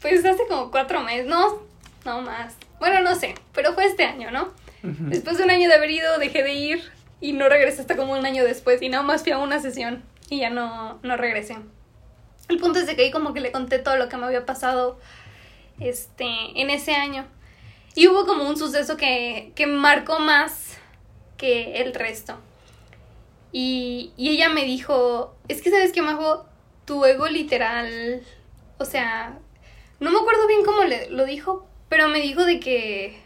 pues 0.00 0.24
hace 0.24 0.46
como 0.48 0.70
cuatro 0.70 1.02
meses, 1.02 1.26
no, 1.26 1.60
no 2.06 2.22
más. 2.22 2.56
Bueno, 2.78 3.02
no 3.02 3.14
sé, 3.14 3.34
pero 3.52 3.74
fue 3.74 3.84
este 3.84 4.04
año, 4.04 4.30
¿no? 4.30 4.54
Después 4.82 5.36
de 5.36 5.44
un 5.44 5.50
año 5.50 5.68
de 5.68 5.74
haber 5.74 5.90
ido, 5.90 6.18
dejé 6.18 6.42
de 6.42 6.54
ir 6.54 6.82
y 7.20 7.32
no 7.32 7.50
regresé 7.50 7.82
hasta 7.82 7.96
como 7.96 8.14
un 8.14 8.24
año 8.24 8.42
después 8.42 8.80
y 8.80 8.88
nada 8.88 9.02
más 9.02 9.24
fui 9.24 9.32
a 9.32 9.38
una 9.38 9.60
sesión 9.60 10.02
y 10.30 10.38
ya 10.38 10.48
no, 10.48 10.98
no 11.02 11.18
regresé. 11.18 11.56
El 12.48 12.58
punto 12.58 12.78
es 12.78 12.86
de 12.86 12.96
que 12.96 13.02
ahí 13.02 13.10
como 13.10 13.34
que 13.34 13.40
le 13.40 13.52
conté 13.52 13.80
todo 13.80 13.96
lo 13.96 14.08
que 14.08 14.16
me 14.16 14.24
había 14.24 14.46
pasado 14.46 14.98
este, 15.78 16.24
en 16.54 16.70
ese 16.70 16.94
año. 16.94 17.26
Y 17.94 18.08
hubo 18.08 18.26
como 18.26 18.48
un 18.48 18.56
suceso 18.56 18.96
que, 18.96 19.52
que 19.54 19.66
marcó 19.66 20.20
más 20.20 20.78
que 21.36 21.80
el 21.82 21.94
resto. 21.94 22.38
Y, 23.52 24.12
y 24.16 24.30
ella 24.30 24.50
me 24.50 24.64
dijo, 24.64 25.34
es 25.48 25.62
que 25.62 25.70
sabes 25.70 25.92
qué, 25.92 26.02
Majo, 26.02 26.46
tu 26.84 27.04
ego 27.04 27.28
literal, 27.28 28.22
o 28.78 28.84
sea, 28.84 29.38
no 30.00 30.10
me 30.10 30.18
acuerdo 30.18 30.46
bien 30.46 30.64
cómo 30.64 30.84
le, 30.84 31.10
lo 31.10 31.24
dijo, 31.24 31.66
pero 31.88 32.08
me 32.08 32.20
dijo 32.20 32.44
de 32.44 32.60
que, 32.60 33.18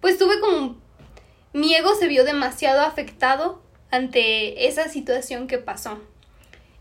pues 0.00 0.18
tuve 0.18 0.40
como, 0.40 0.76
mi 1.52 1.74
ego 1.74 1.94
se 1.94 2.06
vio 2.06 2.24
demasiado 2.24 2.82
afectado 2.82 3.62
ante 3.90 4.68
esa 4.68 4.88
situación 4.88 5.46
que 5.46 5.58
pasó. 5.58 5.98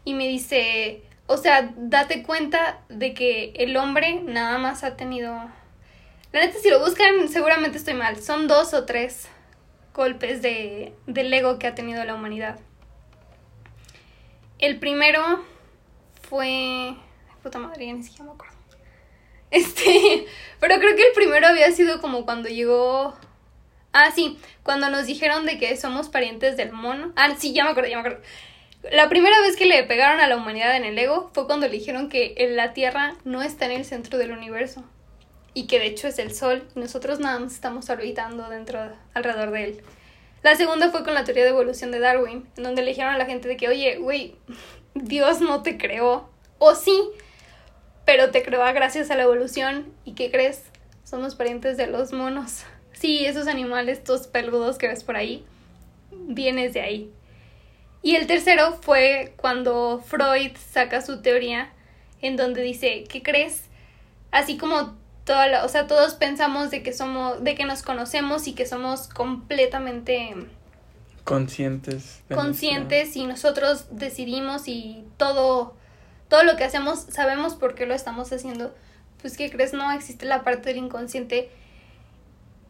Y 0.03 0.13
me 0.13 0.27
dice, 0.27 1.01
o 1.25 1.37
sea, 1.37 1.73
date 1.75 2.23
cuenta 2.23 2.81
de 2.89 3.13
que 3.13 3.53
el 3.57 3.75
hombre 3.77 4.21
nada 4.23 4.57
más 4.57 4.83
ha 4.83 4.95
tenido... 4.95 5.33
La 6.33 6.41
neta, 6.41 6.59
si 6.59 6.69
lo 6.69 6.79
buscan, 6.79 7.29
seguramente 7.29 7.77
estoy 7.77 7.93
mal. 7.93 8.21
Son 8.21 8.47
dos 8.47 8.73
o 8.73 8.85
tres 8.85 9.29
golpes 9.93 10.41
de, 10.41 10.93
del 11.07 11.33
ego 11.33 11.57
que 11.57 11.67
ha 11.67 11.75
tenido 11.75 12.03
la 12.03 12.15
humanidad. 12.15 12.59
El 14.59 14.77
primero 14.77 15.43
fue... 16.29 16.95
Puta 17.41 17.59
madre, 17.59 17.87
ya 17.87 17.93
ni 17.93 18.03
siquiera 18.03 18.25
me 18.25 18.31
acuerdo. 18.31 18.55
Este, 19.49 20.25
pero 20.59 20.75
creo 20.75 20.97
que 20.97 21.07
el 21.07 21.13
primero 21.15 21.47
había 21.47 21.71
sido 21.71 22.01
como 22.01 22.25
cuando 22.25 22.49
llegó... 22.49 23.17
Ah, 23.93 24.11
sí, 24.13 24.37
cuando 24.61 24.89
nos 24.89 25.05
dijeron 25.05 25.45
de 25.45 25.57
que 25.57 25.77
somos 25.77 26.09
parientes 26.09 26.57
del 26.57 26.73
mono. 26.73 27.13
Ah, 27.15 27.33
sí, 27.37 27.53
ya 27.53 27.63
me 27.63 27.69
acuerdo, 27.69 27.89
ya 27.89 27.95
me 27.95 28.01
acuerdo. 28.01 28.23
La 28.91 29.07
primera 29.07 29.39
vez 29.39 29.55
que 29.55 29.65
le 29.65 29.81
pegaron 29.83 30.19
a 30.19 30.27
la 30.27 30.35
humanidad 30.35 30.75
en 30.75 30.83
el 30.83 30.99
ego 30.99 31.31
fue 31.33 31.47
cuando 31.47 31.67
le 31.67 31.73
dijeron 31.73 32.09
que 32.09 32.35
la 32.51 32.73
Tierra 32.73 33.15
no 33.23 33.41
está 33.41 33.65
en 33.65 33.71
el 33.71 33.85
centro 33.85 34.17
del 34.17 34.31
universo 34.31 34.83
y 35.57 35.65
que 35.65 35.79
de 35.79 35.87
hecho 35.87 36.07
es 36.07 36.19
el 36.19 36.35
Sol 36.35 36.67
y 36.75 36.79
nosotros 36.79 37.19
nada 37.19 37.39
más 37.39 37.51
estamos 37.51 37.89
orbitando 37.89 38.47
dentro, 38.47 38.91
alrededor 39.15 39.49
de 39.49 39.63
él. 39.63 39.81
La 40.43 40.55
segunda 40.55 40.91
fue 40.91 41.03
con 41.03 41.15
la 41.15 41.23
teoría 41.23 41.45
de 41.45 41.49
evolución 41.49 41.89
de 41.89 41.97
Darwin, 41.97 42.47
en 42.57 42.63
donde 42.63 42.83
le 42.83 42.89
dijeron 42.89 43.15
a 43.15 43.17
la 43.17 43.25
gente 43.25 43.47
de 43.47 43.57
que, 43.57 43.67
oye, 43.67 43.97
güey, 43.97 44.35
Dios 44.93 45.41
no 45.41 45.63
te 45.63 45.79
creó, 45.79 46.29
o 46.59 46.75
sí, 46.75 47.09
pero 48.05 48.29
te 48.29 48.43
creó 48.43 48.63
gracias 48.71 49.09
a 49.09 49.15
la 49.15 49.23
evolución 49.23 49.91
y 50.05 50.13
¿qué 50.13 50.29
crees? 50.29 50.61
Somos 51.03 51.33
parientes 51.33 51.75
de 51.75 51.87
los 51.87 52.13
monos. 52.13 52.63
Sí, 52.93 53.25
esos 53.25 53.47
animales, 53.47 53.97
estos 53.97 54.27
peludos 54.27 54.77
que 54.77 54.87
ves 54.87 55.03
por 55.03 55.15
ahí, 55.15 55.43
vienes 56.11 56.75
de 56.75 56.81
ahí. 56.81 57.11
Y 58.03 58.15
el 58.15 58.27
tercero 58.27 58.77
fue 58.79 59.33
cuando 59.37 60.03
Freud 60.05 60.51
saca 60.69 61.01
su 61.01 61.23
teoría 61.23 61.73
en 62.21 62.37
donde 62.37 62.61
dice, 62.61 63.05
¿qué 63.05 63.23
crees? 63.23 63.63
Así 64.29 64.55
como 64.57 65.06
toda 65.27 65.65
o 65.65 65.67
sea, 65.67 65.87
todos 65.87 66.13
pensamos 66.13 66.71
de 66.71 66.81
que 66.81 66.93
somos, 66.93 67.43
de 67.43 67.53
que 67.53 67.65
nos 67.65 67.83
conocemos 67.83 68.47
y 68.47 68.53
que 68.53 68.65
somos 68.65 69.09
completamente 69.09 70.33
conscientes. 71.25 72.23
Conscientes 72.33 73.15
y 73.17 73.27
nosotros 73.27 73.87
decidimos 73.91 74.69
y 74.69 75.03
todo, 75.17 75.75
todo 76.29 76.43
lo 76.43 76.55
que 76.55 76.63
hacemos 76.63 77.07
sabemos 77.09 77.55
por 77.55 77.75
qué 77.75 77.85
lo 77.85 77.93
estamos 77.93 78.31
haciendo. 78.31 78.73
Pues, 79.21 79.35
¿qué 79.35 79.51
crees? 79.51 79.73
No 79.73 79.91
existe 79.91 80.25
la 80.25 80.45
parte 80.45 80.69
del 80.69 80.77
inconsciente 80.77 81.51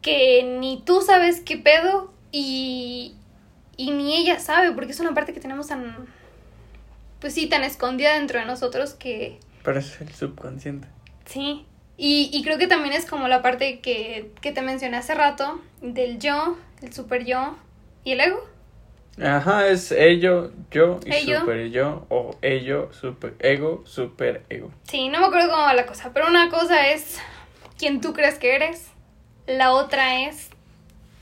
que 0.02 0.58
ni 0.60 0.82
tú 0.84 1.02
sabes 1.02 1.42
qué 1.42 1.58
pedo 1.58 2.12
y, 2.32 3.16
y 3.76 3.92
ni 3.92 4.16
ella 4.16 4.40
sabe, 4.40 4.72
porque 4.72 4.94
es 4.94 5.00
una 5.00 5.14
parte 5.14 5.32
que 5.32 5.40
tenemos 5.40 5.68
tan, 5.68 6.08
pues 7.20 7.36
sí, 7.36 7.48
tan 7.48 7.64
escondida 7.64 8.16
dentro 8.16 8.40
de 8.40 8.46
nosotros 8.46 8.96
que... 8.96 9.40
Pero 9.64 9.78
es 9.78 10.02
el 10.02 10.12
subconsciente. 10.12 10.88
Sí, 11.26 11.68
y, 11.98 12.30
y 12.32 12.44
creo 12.44 12.58
que 12.58 12.68
también 12.68 12.94
es 12.94 13.06
como 13.06 13.28
la 13.28 13.42
parte 13.42 13.80
que, 13.80 14.32
que 14.42 14.52
te 14.52 14.62
mencioné 14.62 14.98
hace 14.98 15.16
rato, 15.16 15.62
del 15.82 16.20
yo, 16.20 16.58
el 16.82 16.94
super 16.94 17.26
yo 17.26 17.56
y 18.04 18.12
el 18.12 18.22
ego. 18.22 18.44
Ajá, 19.22 19.68
es 19.68 19.92
ello, 19.92 20.52
yo 20.70 21.00
y 21.06 21.12
super 21.12 21.70
yo, 21.70 22.06
o 22.10 22.36
ello, 22.44 22.90
super 22.94 23.34
ego, 23.40 23.84
super 23.86 24.44
ego. 24.50 24.72
Sí, 24.84 25.10
no 25.10 25.20
me 25.20 25.26
acuerdo 25.26 25.50
cómo 25.50 25.64
va 25.64 25.74
la 25.74 25.88
cosa, 25.88 26.12
pero 26.14 26.28
una 26.28 26.50
cosa 26.50 26.90
es 26.90 27.18
quien 27.80 28.00
tú 28.00 28.14
crees 28.14 28.38
que 28.38 28.56
eres, 28.56 28.88
la 29.48 29.74
otra 29.74 30.22
es 30.28 30.50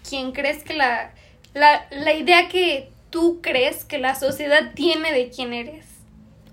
quien 0.04 0.34
crees 0.34 0.64
que 0.64 0.74
la 0.74 1.14
la, 1.56 1.88
la 1.90 2.14
idea 2.14 2.50
que 2.50 2.92
tú 3.10 3.40
crees 3.42 3.86
que 3.86 3.98
la 3.98 4.14
sociedad 4.14 4.74
tiene 4.76 5.12
de 5.12 5.30
quién 5.30 5.54
eres. 5.54 5.86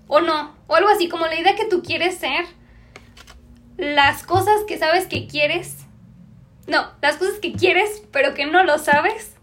O 0.07 0.21
no, 0.21 0.55
o 0.67 0.75
algo 0.75 0.89
así, 0.89 1.09
como 1.09 1.27
la 1.27 1.39
idea 1.39 1.55
que 1.55 1.65
tú 1.65 1.83
quieres 1.83 2.17
ser, 2.17 2.45
las 3.77 4.23
cosas 4.23 4.63
que 4.67 4.77
sabes 4.77 5.07
que 5.07 5.27
quieres, 5.27 5.77
no, 6.67 6.91
las 7.01 7.17
cosas 7.17 7.39
que 7.39 7.53
quieres 7.53 8.03
pero 8.11 8.33
que 8.33 8.45
no 8.45 8.63
lo 8.63 8.77
sabes, 8.77 9.35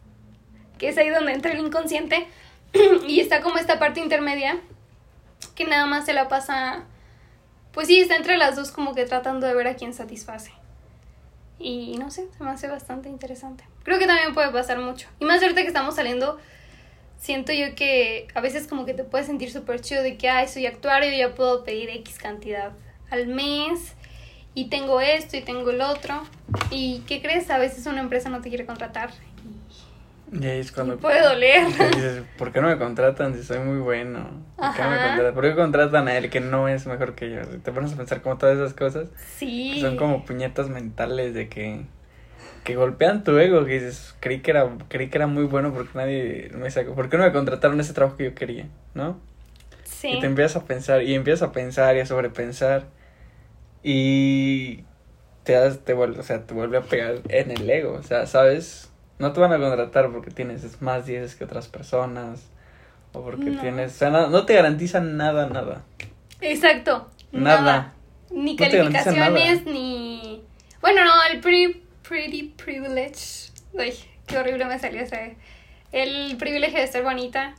que 0.78 0.88
es 0.88 0.98
ahí 0.98 1.10
donde 1.10 1.32
entra 1.32 1.52
el 1.52 1.60
inconsciente, 1.60 2.26
y 3.06 3.20
está 3.20 3.42
como 3.42 3.58
esta 3.58 3.78
parte 3.78 4.00
intermedia, 4.00 4.60
que 5.54 5.64
nada 5.64 5.86
más 5.86 6.06
se 6.06 6.12
la 6.12 6.28
pasa, 6.28 6.84
pues 7.72 7.88
sí, 7.88 8.00
está 8.00 8.16
entre 8.16 8.36
las 8.36 8.56
dos 8.56 8.70
como 8.70 8.94
que 8.94 9.04
tratando 9.04 9.46
de 9.46 9.54
ver 9.54 9.68
a 9.68 9.76
quién 9.76 9.92
satisface. 9.92 10.52
Y 11.58 11.98
no 11.98 12.10
sé, 12.10 12.26
se 12.36 12.42
me 12.42 12.50
hace 12.50 12.68
bastante 12.68 13.10
interesante. 13.10 13.64
Creo 13.82 13.98
que 13.98 14.06
también 14.06 14.32
puede 14.32 14.50
pasar 14.50 14.78
mucho. 14.78 15.08
Y 15.18 15.26
más 15.26 15.42
ahorita 15.42 15.60
que 15.60 15.68
estamos 15.68 15.94
saliendo, 15.94 16.38
siento 17.18 17.52
yo 17.52 17.74
que 17.74 18.28
a 18.34 18.40
veces 18.40 18.66
como 18.66 18.86
que 18.86 18.94
te 18.94 19.04
puedes 19.04 19.26
sentir 19.26 19.52
súper 19.52 19.82
chido 19.82 20.02
de 20.02 20.16
que, 20.16 20.30
ay, 20.30 20.48
soy 20.48 20.64
actuario, 20.64 21.12
ya 21.14 21.34
puedo 21.34 21.62
pedir 21.62 21.90
X 21.90 22.18
cantidad 22.18 22.72
al 23.10 23.26
mes 23.26 23.94
y 24.54 24.68
tengo 24.68 25.00
esto 25.00 25.36
y 25.36 25.42
tengo 25.42 25.70
el 25.70 25.80
otro. 25.80 26.22
¿Y 26.70 27.02
qué 27.06 27.20
crees? 27.20 27.50
A 27.50 27.58
veces 27.58 27.86
una 27.86 28.00
empresa 28.00 28.28
no 28.28 28.40
te 28.40 28.48
quiere 28.48 28.66
contratar 28.66 29.10
y 30.32 30.46
ahí 30.46 30.60
es 30.60 30.70
cuando... 30.70 30.96
puede 30.98 31.22
doler. 31.22 31.66
Dices, 31.66 32.22
¿por 32.38 32.52
qué 32.52 32.60
no 32.60 32.68
me 32.68 32.78
contratan 32.78 33.34
si 33.34 33.42
soy 33.42 33.58
muy 33.58 33.78
bueno? 33.78 34.30
¿Por 34.56 34.74
qué, 34.74 34.82
no 34.82 34.90
me 34.90 34.96
contratan? 34.96 35.34
¿Por 35.34 35.44
qué 35.44 35.54
contratan 35.54 36.08
a 36.08 36.16
él 36.16 36.30
que 36.30 36.40
no 36.40 36.68
es 36.68 36.86
mejor 36.86 37.14
que 37.14 37.30
yo? 37.30 37.40
Te 37.62 37.72
pones 37.72 37.92
a 37.92 37.96
pensar 37.96 38.22
como 38.22 38.38
todas 38.38 38.56
esas 38.56 38.74
cosas. 38.74 39.08
Sí. 39.36 39.80
Son 39.80 39.96
como 39.96 40.24
puñetas 40.24 40.68
mentales 40.68 41.34
de 41.34 41.48
que... 41.48 41.84
Que 42.62 42.76
golpean 42.76 43.24
tu 43.24 43.38
ego, 43.38 43.64
que 43.64 43.72
dices, 43.72 44.14
creí 44.20 44.40
que 44.40 44.50
era, 44.50 44.68
creí 44.88 45.08
que 45.08 45.16
era 45.16 45.26
muy 45.26 45.44
bueno 45.44 45.72
porque 45.72 45.96
nadie 45.96 46.50
me 46.54 46.70
sacó. 46.70 46.94
¿Por 46.94 47.08
qué 47.08 47.16
no 47.16 47.24
me 47.24 47.32
contrataron 47.32 47.80
ese 47.80 47.94
trabajo 47.94 48.18
que 48.18 48.24
yo 48.24 48.34
quería? 48.34 48.66
¿No? 48.92 49.18
Sí. 49.82 50.08
Y 50.08 50.20
te 50.20 50.26
empiezas 50.26 50.62
a 50.62 50.66
pensar, 50.66 51.02
y 51.02 51.14
empiezas 51.14 51.48
a 51.48 51.52
pensar 51.52 51.96
y 51.96 52.00
a 52.00 52.06
sobrepensar. 52.06 52.84
Y 53.82 54.84
te, 55.44 55.52
das, 55.52 55.80
te, 55.80 55.94
vuelve, 55.94 56.20
o 56.20 56.22
sea, 56.22 56.44
te 56.44 56.54
vuelve 56.54 56.78
a 56.78 56.82
pegar 56.82 57.20
en 57.28 57.50
el 57.50 57.68
ego. 57.68 57.94
O 57.94 58.02
sea, 58.02 58.26
¿sabes? 58.26 58.90
No 59.18 59.32
te 59.32 59.40
van 59.40 59.52
a 59.52 59.58
contratar 59.58 60.10
porque 60.10 60.30
tienes 60.30 60.80
más 60.82 61.06
10 61.06 61.34
que 61.34 61.44
otras 61.44 61.68
personas. 61.68 62.40
O 63.12 63.22
porque 63.22 63.50
tienes. 63.50 63.94
O 63.94 63.98
sea, 63.98 64.10
no, 64.10 64.46
te 64.46 64.54
garantizan 64.54 65.16
nada, 65.16 65.48
nada. 65.48 65.82
Exacto. 66.40 67.10
Nada. 67.32 67.94
Ni 68.30 68.56
calificaciones, 68.56 69.64
ni. 69.66 70.42
Bueno, 70.80 71.04
no, 71.04 71.12
el 71.30 71.40
pretty, 71.40 71.82
pretty 72.08 72.54
privilege. 72.56 73.50
Uy, 73.72 73.92
qué 74.26 74.38
horrible 74.38 74.64
me 74.66 74.78
salió 74.78 75.02
ese. 75.02 75.36
El 75.92 76.36
privilegio 76.36 76.80
de 76.80 76.86
ser 76.86 77.02
bonita. 77.02 77.54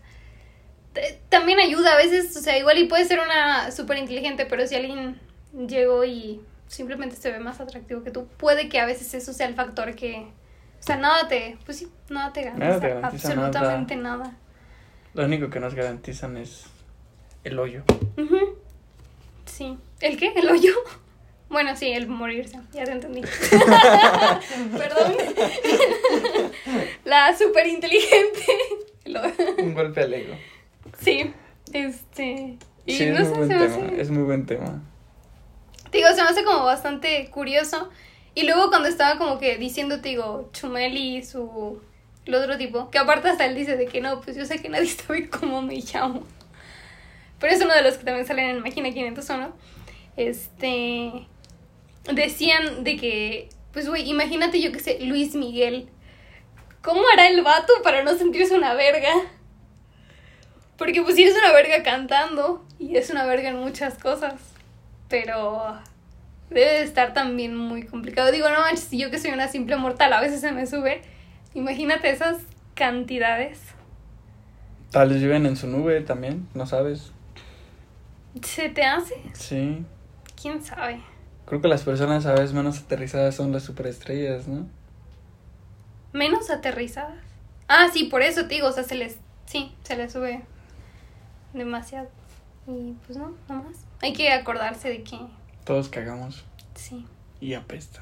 También 1.30 1.59
ayuda 1.59 1.93
a 1.93 1.97
veces, 1.97 2.36
o 2.36 2.41
sea, 2.41 2.57
igual 2.57 2.78
y 2.78 2.86
puede 2.86 3.05
ser 3.05 3.19
una 3.19 3.72
súper 3.72 3.97
inteligente, 3.97 4.45
pero 4.45 4.65
si 4.67 4.76
alguien 4.76 5.19
llegó 5.53 6.03
y 6.05 6.41
simplemente 6.67 7.15
se 7.15 7.31
ve 7.31 7.39
más 7.39 7.59
atractivo 7.59 8.03
que 8.03 8.11
tú, 8.11 8.27
puede 8.37 8.69
que 8.69 8.79
a 8.79 8.85
veces 8.85 9.13
eso 9.13 9.33
sea 9.33 9.47
el 9.47 9.55
factor 9.55 9.95
que 9.95 10.27
o 10.81 10.83
sea, 10.83 10.97
nada 10.97 11.27
te, 11.27 11.57
pues 11.63 11.77
sí, 11.77 11.87
nada 12.09 12.33
te 12.33 12.41
garantiza. 12.41 13.05
absolutamente 13.05 13.95
nada. 13.95 14.35
Lo 15.13 15.25
único 15.25 15.51
que 15.51 15.59
nos 15.59 15.75
garantizan 15.75 16.37
es 16.37 16.65
el 17.43 17.59
hoyo. 17.59 17.83
Sí. 19.45 19.77
¿El 19.99 20.17
qué? 20.17 20.33
¿El 20.35 20.49
hoyo? 20.49 20.73
Bueno, 21.51 21.75
sí, 21.75 21.91
el 21.91 22.07
morirse. 22.07 22.57
Ya 22.71 22.85
te 22.85 22.93
entendí. 22.93 23.21
Perdón. 24.77 25.13
La 27.03 27.37
súper 27.37 27.67
inteligente. 27.67 28.45
Un 29.57 29.73
golpe 29.73 29.99
al 29.99 30.13
ego. 30.13 30.33
Sí. 31.01 31.33
Este. 31.73 32.57
Y 32.85 32.93
sí, 32.95 33.07
no 33.07 33.17
es, 33.17 33.27
muy 33.27 33.47
buen 33.47 33.49
tema. 33.49 34.01
es 34.01 34.09
muy 34.11 34.23
buen 34.23 34.45
tema. 34.45 34.81
Digo, 35.91 36.07
se 36.09 36.23
me 36.23 36.29
hace 36.29 36.43
como 36.43 36.63
bastante 36.63 37.29
curioso 37.29 37.89
y 38.33 38.43
luego 38.43 38.69
cuando 38.69 38.87
estaba 38.87 39.17
como 39.17 39.39
que 39.39 39.57
diciéndote, 39.57 40.09
digo, 40.09 40.49
Chumel 40.53 40.97
y 40.97 41.23
su... 41.23 41.81
El 42.25 42.35
otro 42.35 42.57
tipo, 42.57 42.89
que 42.91 42.99
aparte 42.99 43.29
hasta 43.29 43.45
él 43.45 43.55
dice 43.55 43.75
de 43.77 43.87
que 43.87 43.99
no, 43.99 44.21
pues 44.21 44.37
yo 44.37 44.45
sé 44.45 44.61
que 44.61 44.69
nadie 44.69 44.87
sabe 44.87 45.29
cómo 45.29 45.61
me 45.61 45.75
llamo. 45.75 46.23
Pero 47.39 47.53
es 47.53 47.61
uno 47.61 47.73
de 47.73 47.81
los 47.81 47.97
que 47.97 48.05
también 48.05 48.25
salen 48.25 48.45
en 48.45 48.61
Máquina 48.61 48.91
501. 48.91 49.53
Este... 50.17 51.27
Decían 52.11 52.83
de 52.83 52.97
que, 52.97 53.49
pues 53.73 53.87
güey, 53.87 54.09
imagínate 54.09 54.59
yo 54.59 54.71
que 54.71 54.79
sé, 54.79 54.99
Luis 55.01 55.35
Miguel. 55.35 55.89
¿Cómo 56.81 57.01
hará 57.13 57.27
el 57.27 57.41
vato 57.43 57.73
para 57.83 58.03
no 58.03 58.15
sentirse 58.15 58.55
una 58.55 58.73
verga? 58.73 59.13
Porque 60.77 61.01
pues 61.03 61.15
sí 61.15 61.23
es 61.23 61.37
una 61.37 61.51
verga 61.51 61.83
cantando 61.83 62.65
y 62.79 62.97
es 62.97 63.11
una 63.11 63.25
verga 63.25 63.49
en 63.49 63.57
muchas 63.57 63.99
cosas. 63.99 64.50
Pero 65.12 65.78
debe 66.49 66.72
de 66.72 66.82
estar 66.84 67.14
también 67.14 67.55
muy 67.55 67.84
complicado. 67.84 68.32
Digo, 68.32 68.49
no 68.49 68.62
manches, 68.62 68.86
si 68.86 68.97
yo 68.97 69.12
que 69.12 69.20
soy 69.20 69.32
una 69.32 69.47
simple 69.47 69.76
mortal 69.76 70.12
a 70.14 70.22
veces 70.22 70.41
se 70.41 70.51
me 70.51 70.66
sube. 70.66 71.01
Imagínate 71.53 72.09
esas 72.09 72.38
cantidades. 72.74 73.59
Tal 74.89 75.09
vez 75.09 75.22
viven 75.22 75.45
en 75.45 75.55
su 75.55 75.68
nube 75.68 76.01
también, 76.01 76.47
no 76.53 76.66
sabes. 76.66 77.12
¿Se 78.41 78.70
te 78.70 78.84
hace? 78.84 79.16
Sí. 79.34 79.86
¿Quién 80.41 80.64
sabe? 80.64 81.01
Creo 81.45 81.62
que 81.62 81.68
las 81.68 81.84
personas 81.84 82.26
a 82.26 82.32
veces 82.32 82.53
menos 82.53 82.80
aterrizadas 82.80 83.36
son 83.36 83.51
las 83.51 83.64
superestrellas, 83.64 84.47
¿no? 84.47 84.68
¿Menos 86.14 86.49
aterrizadas? 86.49 87.20
Ah, 87.68 87.88
sí, 87.91 88.05
por 88.05 88.22
eso 88.22 88.47
te 88.47 88.55
digo, 88.55 88.68
o 88.68 88.72
sea, 88.72 88.84
se 88.84 88.95
les... 88.95 89.18
Sí, 89.45 89.76
se 89.84 89.95
les 89.97 90.12
sube 90.14 90.43
demasiado. 91.53 92.09
Y 92.68 92.93
pues 93.05 93.18
no, 93.18 93.34
nada 93.49 93.64
más. 93.64 93.90
Hay 94.01 94.13
que 94.13 94.31
acordarse 94.31 94.89
de 94.89 95.03
que 95.03 95.17
Todos 95.63 95.89
cagamos 95.89 96.43
sí, 96.75 97.05
y 97.39 97.53
apesta. 97.53 98.01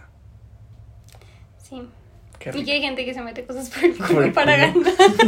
sí. 1.61 1.87
Qué 2.39 2.51
Y 2.55 2.63
que 2.63 2.71
hay 2.71 2.81
gente 2.81 3.03
que 3.03 3.13
se 3.13 3.21
mete 3.21 3.45
cosas 3.45 3.69
por 3.69 3.83
el 3.83 3.93
Por 3.95 4.07
culo 4.07 4.21
el 4.23 4.31
para 4.31 4.71
culo. 4.71 4.85
ganar. 4.95 5.19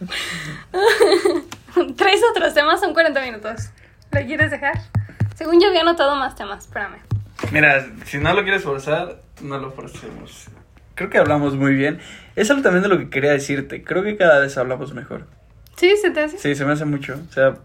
Tres 1.96 2.20
otros 2.30 2.54
temas, 2.54 2.80
son 2.80 2.94
40 2.94 3.20
minutos. 3.20 3.70
¿Lo 4.10 4.24
quieres 4.24 4.50
dejar? 4.50 4.80
Según 5.34 5.60
yo 5.60 5.68
había 5.68 5.80
anotado 5.82 6.16
más 6.16 6.34
temas, 6.34 6.64
espérame. 6.64 6.96
Mira, 7.52 7.84
si 8.06 8.18
no 8.18 8.32
lo 8.32 8.42
quieres 8.42 8.62
forzar, 8.62 9.20
no 9.42 9.58
lo 9.58 9.70
forcemos. 9.72 10.46
Creo 10.94 11.10
que 11.10 11.18
hablamos 11.18 11.56
muy 11.56 11.74
bien. 11.74 12.00
Es 12.36 12.50
algo 12.50 12.62
también 12.62 12.82
de 12.84 12.88
lo 12.88 12.98
que 12.98 13.10
quería 13.10 13.32
decirte. 13.32 13.82
Creo 13.82 14.02
que 14.04 14.16
cada 14.16 14.38
vez 14.38 14.56
hablamos 14.56 14.94
mejor. 14.94 15.26
¿Sí? 15.76 15.94
¿Se 16.00 16.10
te 16.10 16.20
hace? 16.20 16.38
Sí, 16.38 16.54
se 16.54 16.64
me 16.64 16.72
hace 16.72 16.84
mucho. 16.84 17.20
O 17.28 17.32
sea, 17.32 17.56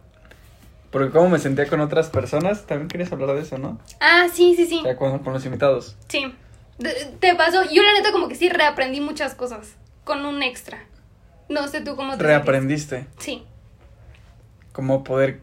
porque 0.91 1.11
como 1.11 1.29
me 1.29 1.39
sentía 1.39 1.67
con 1.67 1.81
otras 1.81 2.09
personas, 2.09 2.65
también 2.65 2.87
querías 2.87 3.11
hablar 3.11 3.35
de 3.35 3.41
eso, 3.41 3.57
¿no? 3.57 3.79
Ah, 3.99 4.27
sí, 4.33 4.55
sí, 4.55 4.65
sí. 4.65 4.79
O 4.79 4.83
sea, 4.83 4.95
con, 4.95 5.19
con 5.19 5.33
los 5.33 5.45
invitados. 5.45 5.95
Sí. 6.07 6.33
Te 7.19 7.35
pasó. 7.35 7.63
Yo 7.71 7.83
la 7.83 7.93
neta 7.93 8.11
como 8.11 8.27
que 8.27 8.35
sí 8.35 8.49
reaprendí 8.49 9.01
muchas 9.01 9.35
cosas. 9.35 9.75
Con 10.03 10.25
un 10.25 10.41
extra. 10.41 10.85
No 11.49 11.67
sé 11.67 11.81
tú 11.81 11.95
cómo 11.95 12.17
te 12.17 12.23
Reaprendiste. 12.23 13.07
Sí. 13.17 13.43
cómo 14.71 15.03
poder 15.03 15.41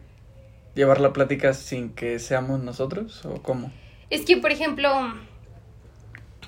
llevar 0.74 1.00
la 1.00 1.12
plática 1.12 1.52
sin 1.54 1.90
que 1.90 2.18
seamos 2.18 2.60
nosotros 2.60 3.24
o 3.24 3.42
cómo. 3.42 3.70
Es 4.10 4.24
que, 4.24 4.36
por 4.36 4.50
ejemplo, 4.52 4.88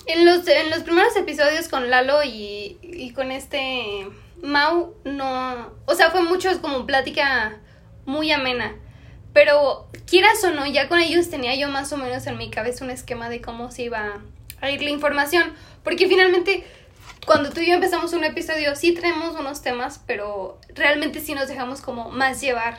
en 0.07 0.25
los, 0.25 0.47
en 0.49 0.71
los 0.71 0.81
primeros 0.81 1.15
episodios 1.17 1.69
con 1.69 1.91
Lalo 1.91 2.23
y, 2.25 2.79
y 2.83 3.13
con 3.13 3.31
este 3.31 4.09
Mau, 4.43 4.95
no. 5.05 5.73
O 5.87 5.95
sea, 5.95 6.11
fue 6.11 6.23
mucho 6.23 6.49
como 6.63 6.87
plática 6.87 7.59
muy 8.07 8.31
amena. 8.33 8.75
Pero, 9.33 9.89
quieras 10.07 10.43
o 10.45 10.51
no, 10.51 10.67
ya 10.67 10.89
con 10.89 10.99
ellos 10.99 11.31
tenía 11.31 11.55
yo 11.55 11.69
más 11.69 11.93
o 11.93 11.97
menos 11.97 12.27
en 12.27 12.39
mi 12.39 12.51
cabeza 12.51 12.85
un 12.85 12.91
esquema 12.91 13.29
de 13.29 13.41
cómo 13.41 13.71
se 13.71 13.83
iba 13.83 14.21
a 14.61 14.71
ir 14.71 14.83
la 14.83 14.91
información. 14.91 15.53
Porque 15.85 16.09
finalmente, 16.09 16.65
cuando 17.27 17.51
tú 17.51 17.61
y 17.61 17.69
yo 17.69 17.75
empezamos 17.75 18.13
un 18.13 18.25
episodio, 18.25 18.75
sí 18.75 18.93
traemos 18.93 19.39
unos 19.39 19.63
temas, 19.63 20.01
pero 20.07 20.59
realmente 20.75 21.21
sí 21.21 21.35
nos 21.35 21.49
dejamos 21.49 21.81
como 21.81 22.11
más 22.11 22.41
llevar. 22.41 22.79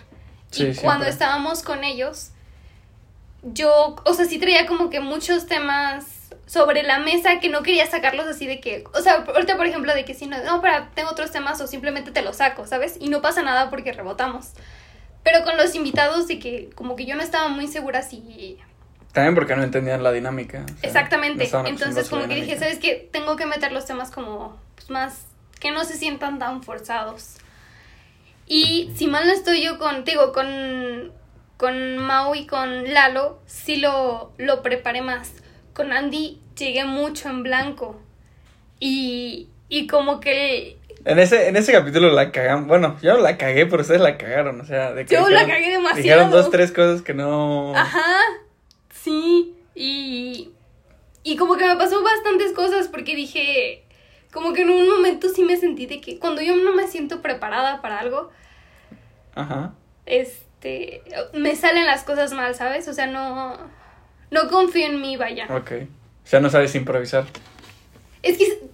Sí, 0.51 0.63
y 0.63 0.65
siempre. 0.65 0.83
cuando 0.83 1.05
estábamos 1.05 1.61
con 1.61 1.83
ellos, 1.83 2.31
yo, 3.43 3.95
o 4.03 4.13
sea, 4.13 4.25
sí 4.25 4.39
traía 4.39 4.65
como 4.65 4.89
que 4.89 4.99
muchos 4.99 5.45
temas 5.45 6.19
sobre 6.45 6.81
la 6.81 6.99
mesa 6.99 7.39
que 7.39 7.49
no 7.49 7.61
quería 7.61 7.85
sacarlos 7.85 8.25
así 8.25 8.47
de 8.47 8.59
que, 8.59 8.83
o 8.93 9.01
sea, 9.01 9.23
ahorita 9.27 9.55
por 9.55 9.67
ejemplo 9.67 9.93
de 9.93 10.03
que 10.03 10.15
si 10.15 10.25
no, 10.25 10.43
no, 10.43 10.61
para, 10.61 10.89
tengo 10.95 11.11
otros 11.11 11.31
temas 11.31 11.61
o 11.61 11.67
simplemente 11.67 12.09
te 12.09 12.23
los 12.23 12.37
saco, 12.37 12.65
¿sabes? 12.65 12.97
Y 12.99 13.09
no 13.09 13.21
pasa 13.21 13.43
nada 13.43 13.69
porque 13.69 13.93
rebotamos. 13.93 14.53
Pero 15.31 15.45
con 15.45 15.57
los 15.57 15.75
invitados 15.75 16.27
de 16.27 16.39
que 16.39 16.69
como 16.73 16.95
que 16.95 17.05
yo 17.05 17.15
no 17.15 17.21
estaba 17.21 17.49
muy 17.49 17.67
segura 17.67 18.01
si... 18.01 18.57
También 19.13 19.35
porque 19.35 19.55
no 19.55 19.63
entendían 19.63 20.01
la 20.01 20.11
dinámica. 20.11 20.63
o 20.63 20.67
sea, 20.67 20.75
no 20.75 20.79
Exactamente. 20.81 21.43
estaban 21.43 21.67
Entonces 21.67 22.09
como 22.09 22.27
que 22.27 22.35
dije. 22.35 22.57
¿sabes 22.57 22.79
qué? 22.79 23.09
Tengo 23.11 23.35
que 23.35 23.45
meter 23.45 23.71
los 23.71 23.85
temas 23.85 24.09
como 24.09 24.57
pues, 24.75 24.89
más... 24.89 25.27
que 25.59 25.71
no 25.71 25.83
se 25.83 25.97
sientan 25.97 26.39
tan 26.39 26.63
forzados. 26.63 27.37
Y 28.47 28.91
si 28.95 29.05
mal 29.05 29.27
no 29.27 29.33
estoy 29.33 29.63
yo 29.63 29.77
contigo, 29.77 30.31
con, 30.33 31.11
con 31.57 31.97
Mau 31.99 32.33
y 32.33 32.47
con 32.47 32.91
Lalo, 32.91 33.39
sí 33.45 33.77
lo, 33.77 34.33
lo 34.37 34.63
preparé 34.63 35.03
más. 35.03 35.31
Con 35.73 35.93
Andy 35.93 36.41
llegué 36.57 36.85
mucho 36.85 37.29
en 37.29 37.43
blanco. 37.43 38.01
Y, 38.79 39.49
y 39.67 39.85
como 39.85 40.19
que 40.19 40.78
En 41.05 41.17
ese, 41.19 41.47
en 41.47 41.55
ese 41.55 41.71
capítulo 41.71 42.11
la 42.11 42.31
cagamos. 42.31 42.67
Bueno, 42.67 42.97
yo 43.01 43.17
la 43.17 43.37
cagué, 43.37 43.65
pero 43.65 43.81
ustedes 43.81 44.01
la 44.01 44.17
cagaron. 44.17 44.59
O 44.61 44.65
sea, 44.65 44.93
de 44.93 45.05
que 45.05 45.15
Yo 45.15 45.29
la 45.29 45.47
cagué 45.47 45.69
demasiado. 45.69 46.01
Dijeron 46.01 46.31
dos, 46.31 46.49
tres 46.51 46.71
cosas 46.71 47.01
que 47.01 47.13
no. 47.13 47.73
Ajá, 47.75 48.21
sí, 48.89 49.55
y, 49.75 50.51
y 51.23 51.37
como 51.37 51.55
que 51.57 51.65
me 51.65 51.77
pasó 51.77 52.03
bastantes 52.03 52.51
cosas 52.53 52.87
porque 52.89 53.15
dije, 53.15 53.85
como 54.31 54.53
que 54.53 54.61
en 54.63 54.69
un 54.69 54.89
momento 54.89 55.29
sí 55.29 55.43
me 55.43 55.57
sentí 55.57 55.85
de 55.85 56.01
que 56.01 56.19
cuando 56.19 56.41
yo 56.41 56.55
no 56.55 56.73
me 56.73 56.87
siento 56.87 57.21
preparada 57.21 57.81
para 57.81 57.99
algo, 57.99 58.29
Ajá. 59.35 59.73
este, 60.05 61.01
me 61.33 61.55
salen 61.55 61.85
las 61.85 62.03
cosas 62.03 62.33
mal, 62.33 62.55
¿sabes? 62.55 62.87
O 62.89 62.93
sea, 62.93 63.07
no, 63.07 63.57
no 64.31 64.49
confío 64.49 64.85
en 64.85 65.01
mí, 65.01 65.15
vaya. 65.17 65.47
Ok. 65.49 65.71
O 66.23 66.27
sea, 66.27 66.41
no 66.41 66.49
sabes 66.49 66.75
improvisar. 66.75 67.25
Es 68.21 68.37
que 68.37 68.68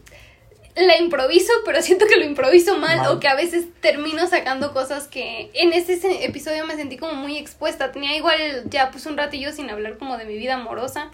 la 0.76 0.98
improviso, 0.98 1.52
pero 1.66 1.82
siento 1.82 2.06
que 2.08 2.18
lo 2.18 2.26
improviso 2.26 2.78
mal, 2.78 2.98
Mal. 2.98 3.12
o 3.12 3.20
que 3.20 3.28
a 3.28 3.36
veces 3.36 3.66
termino 3.82 4.28
sacando 4.28 4.74
cosas 4.74 5.08
que 5.08 5.50
en 5.54 5.72
ese 5.74 5.98
se- 5.98 6.26
episodio 6.26 6.66
me 6.66 6.76
sentí 6.76 6.98
como 6.98 7.14
muy 7.14 7.38
expuesta. 7.38 7.92
Tenía 7.92 8.16
igual 8.16 8.64
ya 8.70 8.92
pues 8.92 9.06
un 9.06 9.16
ratillo 9.18 9.52
sin 9.54 9.70
hablar 9.70 9.98
como 9.98 10.18
de 10.18 10.26
mi 10.26 10.38
vida 10.38 10.56
amorosa. 10.56 11.12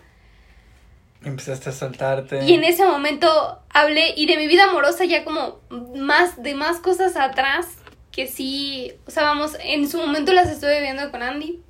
Empezaste 1.24 1.70
a 1.70 1.74
saltarte. 1.74 2.44
Y 2.46 2.56
en 2.56 2.64
ese 2.64 2.84
momento 2.86 3.60
hablé 3.70 4.14
y 4.18 4.26
de 4.26 4.38
mi 4.38 4.48
vida 4.48 4.64
amorosa 4.64 5.06
ya 5.06 5.24
como 5.24 5.60
más 5.96 6.42
de 6.42 6.56
más 6.56 6.80
cosas 6.80 7.16
atrás 7.16 7.68
que 8.12 8.28
sí, 8.28 8.94
o 9.06 9.12
sea, 9.12 9.24
vamos, 9.24 9.56
en 9.64 9.88
su 9.88 9.98
momento 9.98 10.34
las 10.34 10.50
estuve 10.50 10.82
viendo 10.82 11.12
con 11.12 11.22
Andy, 11.22 11.62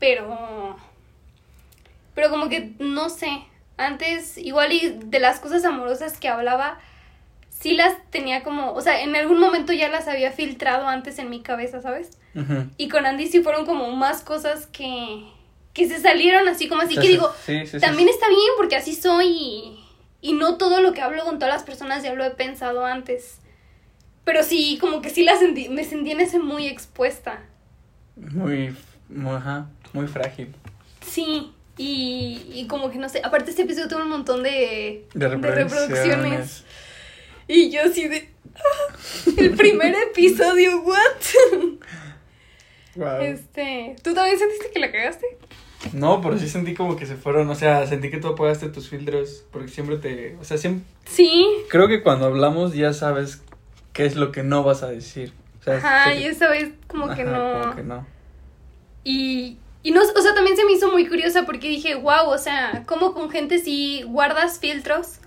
pero 0.00 0.76
pero 2.14 2.30
como 2.30 2.48
que 2.48 2.72
no 2.80 3.08
sé, 3.08 3.28
antes 3.76 4.36
igual 4.38 4.72
y 4.72 4.98
de 5.04 5.20
las 5.20 5.38
cosas 5.38 5.64
amorosas 5.64 6.18
que 6.18 6.28
hablaba 6.28 6.78
sí 7.58 7.74
las 7.74 7.94
tenía 8.10 8.42
como, 8.42 8.72
o 8.72 8.80
sea, 8.80 9.02
en 9.02 9.14
algún 9.16 9.38
momento 9.40 9.72
ya 9.72 9.88
las 9.88 10.08
había 10.08 10.30
filtrado 10.32 10.86
antes 10.88 11.18
en 11.18 11.30
mi 11.30 11.40
cabeza, 11.40 11.80
¿sabes? 11.80 12.10
Y 12.76 12.88
con 12.88 13.06
Andy 13.06 13.28
sí 13.28 13.42
fueron 13.42 13.64
como 13.64 13.90
más 13.92 14.20
cosas 14.22 14.66
que 14.66 15.24
que 15.72 15.86
se 15.86 16.00
salieron 16.00 16.48
así 16.48 16.68
como 16.68 16.80
así 16.82 16.94
que 16.94 17.02
sí- 17.02 17.08
digo, 17.08 17.30
sí, 17.44 17.62
también 17.80 18.08
está 18.08 18.28
bien 18.28 18.40
porque 18.56 18.76
así 18.76 18.94
soy 18.94 19.26
y, 19.26 19.84
y 20.22 20.32
no 20.32 20.56
todo 20.56 20.80
lo 20.80 20.94
que 20.94 21.02
hablo 21.02 21.22
con 21.24 21.38
todas 21.38 21.52
las 21.52 21.64
personas 21.64 22.02
ya 22.02 22.14
lo 22.14 22.24
he 22.24 22.30
pensado 22.30 22.86
antes. 22.86 23.40
Pero 24.24 24.42
sí, 24.42 24.78
como 24.80 25.02
que 25.02 25.10
sí 25.10 25.22
la 25.22 25.36
sentí, 25.36 25.68
me 25.68 25.84
sentí 25.84 26.12
en 26.12 26.20
ese 26.20 26.38
muy 26.38 26.66
expuesta. 26.66 27.40
Muy, 28.16 28.74
muy, 29.10 29.34
ajá, 29.34 29.66
muy 29.92 30.06
frágil. 30.06 30.54
Sí, 31.06 31.52
y, 31.76 32.40
y 32.54 32.66
como 32.68 32.90
que 32.90 32.96
no 32.98 33.08
sé, 33.10 33.20
aparte 33.22 33.50
este 33.50 33.62
episodio 33.62 33.88
tuvo 33.88 34.00
un 34.02 34.08
montón 34.08 34.42
de, 34.42 35.06
De 35.12 35.28
reproducciones. 35.28 36.64
Y 37.48 37.70
yo 37.70 37.82
así 37.84 38.08
de... 38.08 38.28
"Ah, 38.54 38.94
El 39.36 39.54
primer 39.54 39.94
episodio, 40.10 40.80
what? 40.82 40.96
Wow. 42.96 43.20
Este, 43.20 43.94
¿tú 44.02 44.14
también 44.14 44.38
sentiste 44.38 44.70
que 44.72 44.78
la 44.80 44.90
cagaste? 44.90 45.26
No, 45.92 46.22
pero 46.22 46.38
sí 46.38 46.48
sentí 46.48 46.72
como 46.74 46.96
que 46.96 47.04
se 47.04 47.16
fueron. 47.16 47.48
O 47.50 47.54
sea, 47.54 47.86
sentí 47.86 48.10
que 48.10 48.16
tú 48.16 48.28
apagaste 48.28 48.70
tus 48.70 48.88
filtros. 48.88 49.44
Porque 49.52 49.68
siempre 49.68 49.98
te. 49.98 50.36
O 50.40 50.44
sea, 50.44 50.56
siempre. 50.56 50.86
Sí. 51.04 51.46
Creo 51.68 51.88
que 51.88 52.02
cuando 52.02 52.24
hablamos 52.24 52.72
ya 52.74 52.94
sabes 52.94 53.42
qué 53.92 54.06
es 54.06 54.16
lo 54.16 54.32
que 54.32 54.42
no 54.42 54.62
vas 54.62 54.82
a 54.82 54.88
decir. 54.88 55.34
O 55.60 55.62
sea, 55.62 55.76
Ajá, 55.76 56.14
y 56.14 56.24
esa 56.24 56.48
vez 56.48 56.70
como 56.86 57.14
que 57.14 57.20
Ajá, 57.22 57.30
no. 57.30 57.60
Como 57.62 57.76
que 57.76 57.82
no. 57.82 58.06
Y, 59.04 59.58
y 59.82 59.90
no, 59.90 60.00
o 60.00 60.20
sea, 60.22 60.34
también 60.34 60.56
se 60.56 60.64
me 60.64 60.72
hizo 60.72 60.90
muy 60.90 61.06
curiosa 61.06 61.44
porque 61.44 61.68
dije, 61.68 61.96
wow, 61.96 62.28
o 62.30 62.38
sea, 62.38 62.84
como 62.86 63.12
con 63.12 63.28
gente 63.30 63.58
si 63.58 64.04
guardas 64.04 64.58
filtros. 64.58 65.18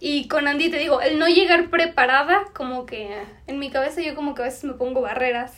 Y 0.00 0.28
con 0.28 0.46
Andy 0.46 0.70
te 0.70 0.78
digo, 0.78 1.00
el 1.00 1.18
no 1.18 1.26
llegar 1.26 1.70
preparada, 1.70 2.44
como 2.52 2.84
que 2.84 3.22
en 3.46 3.58
mi 3.58 3.70
cabeza 3.70 4.02
yo 4.02 4.14
como 4.14 4.34
que 4.34 4.42
a 4.42 4.44
veces 4.44 4.64
me 4.64 4.74
pongo 4.74 5.00
barreras. 5.00 5.52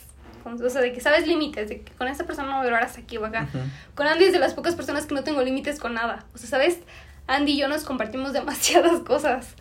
O 0.45 0.69
sea, 0.69 0.81
de 0.81 0.93
que 0.93 1.01
sabes 1.01 1.27
límites, 1.27 1.69
de 1.69 1.81
que 1.81 1.91
con 1.93 2.07
esta 2.07 2.25
persona 2.25 2.47
no 2.47 2.55
voy 2.55 2.63
a 2.63 2.67
hablar 2.67 2.83
hasta 2.83 3.01
aquí 3.01 3.17
o 3.17 3.25
acá. 3.25 3.47
Ujú. 3.53 3.63
Con 3.93 4.07
Andy 4.07 4.25
es 4.25 4.31
de 4.31 4.39
las 4.39 4.53
pocas 4.53 4.73
personas 4.75 5.05
que 5.05 5.13
no 5.13 5.23
tengo 5.23 5.41
límites 5.41 5.79
con 5.79 5.93
nada. 5.93 6.25
O 6.33 6.37
sea, 6.37 6.49
¿sabes? 6.49 6.79
Andy 7.27 7.51
y 7.51 7.57
yo 7.57 7.67
nos 7.67 7.83
compartimos 7.83 8.33
demasiadas 8.33 9.01
cosas. 9.01 9.55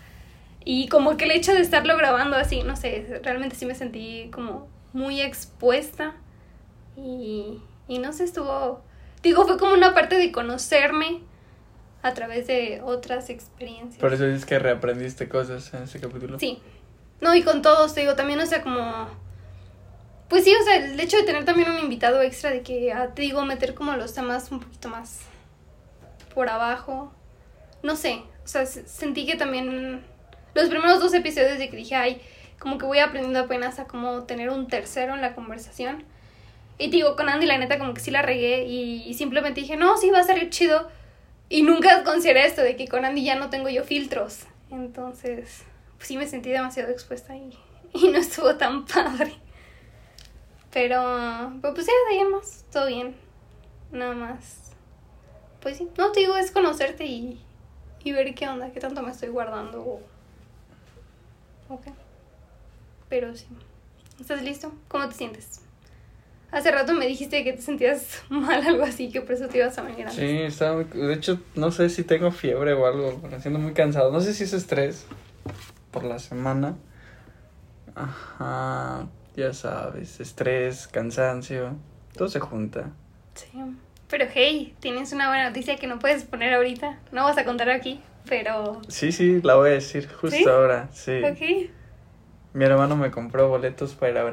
Y 0.65 0.89
como 0.89 1.17
que 1.17 1.25
el 1.25 1.33
hecho 1.33 1.53
de 1.53 1.61
estarlo 1.61 1.97
grabando 1.97 2.37
así, 2.37 2.63
no 2.63 2.77
sé, 2.77 3.21
realmente 3.23 3.57
sí 3.57 3.67
me 3.67 3.75
sentí 3.75 4.31
como 4.33 4.69
muy 4.93 5.21
expuesta. 5.21 6.15
Y, 6.97 7.61
y 7.89 7.99
no 7.99 8.13
sé, 8.13 8.25
estuvo... 8.25 8.83
Digo, 9.23 9.47
fue 9.47 9.59
como 9.59 9.75
una 9.75 9.95
parte 9.95 10.17
de 10.17 10.31
conocerme 10.31 11.23
a 12.03 12.15
través 12.15 12.47
de 12.47 12.81
otras 12.85 13.31
experiencias. 13.31 14.01
Por 14.01 14.15
eso 14.15 14.25
dices 14.25 14.47
que 14.47 14.59
reaprendiste 14.59 15.29
cosas 15.29 15.73
en 15.75 15.85
ese 15.85 16.01
capítulo. 16.01 16.39
Sí. 16.39 16.61
No, 17.21 17.35
y 17.35 17.43
con 17.43 17.63
todos, 17.63 17.95
te 17.95 18.01
digo, 18.01 18.15
también, 18.15 18.41
o 18.41 18.47
sea, 18.47 18.63
como... 18.63 19.09
Pues 20.29 20.45
sí, 20.45 20.55
o 20.55 20.65
sea, 20.65 20.77
el 20.77 21.01
hecho 21.01 21.17
de 21.17 21.23
tener 21.23 21.45
también 21.45 21.71
un 21.71 21.79
invitado 21.79 22.21
extra, 22.23 22.51
de 22.51 22.63
que, 22.63 22.93
ah, 22.93 23.15
te 23.15 23.23
digo, 23.23 23.45
meter 23.45 23.75
como 23.75 23.97
los 23.97 24.15
temas 24.15 24.53
un 24.53 24.61
poquito 24.61 24.89
más 24.89 25.21
por 26.35 26.49
abajo. 26.49 27.13
No 27.83 27.97
sé, 27.97 28.23
o 28.45 28.49
sea, 28.49 28.67
sentí 28.67 29.25
que 29.25 29.37
también 29.37 30.05
los 30.55 30.69
primeros 30.69 31.01
dos 31.01 31.15
episodios 31.15 31.59
de 31.59 31.71
que 31.71 31.77
dije, 31.77 31.95
ay, 31.95 32.21
como 32.59 32.77
que 32.77 32.87
voy 32.87 32.99
aprendiendo 32.99 33.41
apenas 33.41 33.79
a 33.79 33.87
como 33.87 34.25
tener 34.25 34.51
un 34.51 34.69
tercero 34.69 35.15
en 35.15 35.23
la 35.23 35.35
conversación. 35.35 36.05
Y 36.77 36.91
te 36.91 36.97
digo, 36.97 37.17
con 37.17 37.29
Andy 37.29 37.47
la 37.47 37.59
neta 37.59 37.79
como 37.79 37.95
que 37.95 38.01
sí 38.01 38.11
la 38.11 38.23
regué 38.23 38.65
y, 38.65 39.03
y 39.07 39.15
simplemente 39.15 39.63
dije, 39.63 39.77
no, 39.77 39.97
sí, 39.97 40.11
va 40.11 40.21
a 40.21 40.25
salir 40.25 40.51
chido. 40.51 40.89
Y 41.49 41.63
nunca 41.63 42.05
consideré 42.05 42.47
esto 42.47 42.63
de 42.63 42.77
que 42.77 42.89
con 42.89 43.05
Andy 43.05 43.25
ya 43.25 43.37
no 43.37 43.49
tengo 43.51 43.69
yo 43.69 43.85
filtros. 43.85 44.45
Entonces, 44.71 45.63
pues 45.97 46.09
sí 46.09 46.17
me 46.19 46.27
sentí 46.27 46.51
demasiado 46.51 46.91
expuesta 46.91 47.35
y, 47.37 47.57
y 47.95 48.09
no 48.09 48.19
estuvo 48.19 48.57
tan 48.57 48.85
padre. 48.87 49.35
Pero, 50.73 51.53
pero 51.63 51.75
pues 51.75 51.87
ya, 51.87 51.93
de 52.11 52.19
ahí 52.19 52.25
más, 52.29 52.65
todo 52.71 52.87
bien. 52.87 53.17
Nada 53.91 54.15
más. 54.15 54.73
Pues 55.63 55.79
sí, 55.79 55.89
no 55.97 56.13
te 56.13 56.21
digo, 56.21 56.37
es 56.37 56.51
conocerte 56.51 57.07
y, 57.07 57.41
y 58.05 58.13
ver 58.13 58.35
qué 58.35 58.47
onda, 58.49 58.71
qué 58.71 58.81
tanto 58.81 59.03
me 59.03 59.11
estoy 59.11 59.31
guardando. 59.31 59.81
o- 59.83 60.03
Ok. 61.71 61.87
Pero 63.09 63.35
sí. 63.35 63.47
¿Estás 64.21 64.43
listo? 64.43 64.73
¿Cómo 64.89 65.09
te 65.09 65.15
sientes? 65.15 65.63
Hace 66.51 66.71
rato 66.71 66.95
me 66.95 67.07
dijiste 67.07 67.45
que 67.45 67.53
te 67.53 67.63
sentías 67.63 68.23
mal, 68.31 68.67
algo 68.67 68.85
así, 68.85 69.11
que 69.11 69.21
por 69.21 69.33
eso 69.33 69.49
te 69.49 69.59
ibas 69.59 69.77
a 69.79 69.83
venir 69.83 70.07
antes. 70.07 70.15
Sí, 70.15 70.39
estaba 70.43 70.77
muy... 70.77 70.85
De 70.85 71.13
hecho, 71.13 71.41
no 71.55 71.71
sé 71.71 71.91
si 71.91 72.05
tengo 72.05 72.31
fiebre 72.31 72.73
o 72.73 72.87
algo, 72.87 73.21
me 73.29 73.41
siento 73.41 73.61
muy 73.61 73.75
cansado. 73.75 74.11
No 74.11 74.21
sé 74.21 74.33
si 74.33 74.45
es 74.45 74.53
estrés 74.53 75.07
por 75.91 76.05
la 76.05 76.19
semana. 76.19 76.77
Ajá, 77.95 79.09
ya 79.37 79.53
sabes, 79.53 80.21
estrés, 80.21 80.87
cansancio, 80.89 81.77
todo 82.17 82.29
se 82.29 82.39
junta. 82.41 82.91
Sí. 83.35 83.49
Pero 84.09 84.27
hey, 84.33 84.75
tienes 84.81 85.13
una 85.13 85.29
buena 85.29 85.49
noticia 85.49 85.77
que 85.77 85.87
no 85.87 85.99
puedes 85.99 86.25
poner 86.25 86.55
ahorita. 86.55 86.99
No 87.13 87.25
vas 87.25 87.37
a 87.37 87.45
contar 87.45 87.69
aquí, 87.71 88.01
pero. 88.29 88.81
Sí, 88.89 89.13
sí, 89.13 89.41
la 89.43 89.57
voy 89.57 89.71
a 89.71 89.73
decir 89.75 90.09
justo 90.09 90.37
¿Sí? 90.37 90.45
ahora, 90.49 90.89
sí. 90.93 91.21
Ok. 91.25 91.71
Mi 92.59 92.65
hermano 92.65 92.97
me 92.97 93.13
compró 93.13 93.49
boletos 93.49 93.95
para. 93.95 94.29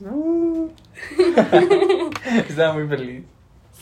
Uh. 0.00 0.70
Estaba 2.48 2.72
muy 2.72 2.88
feliz. 2.88 3.24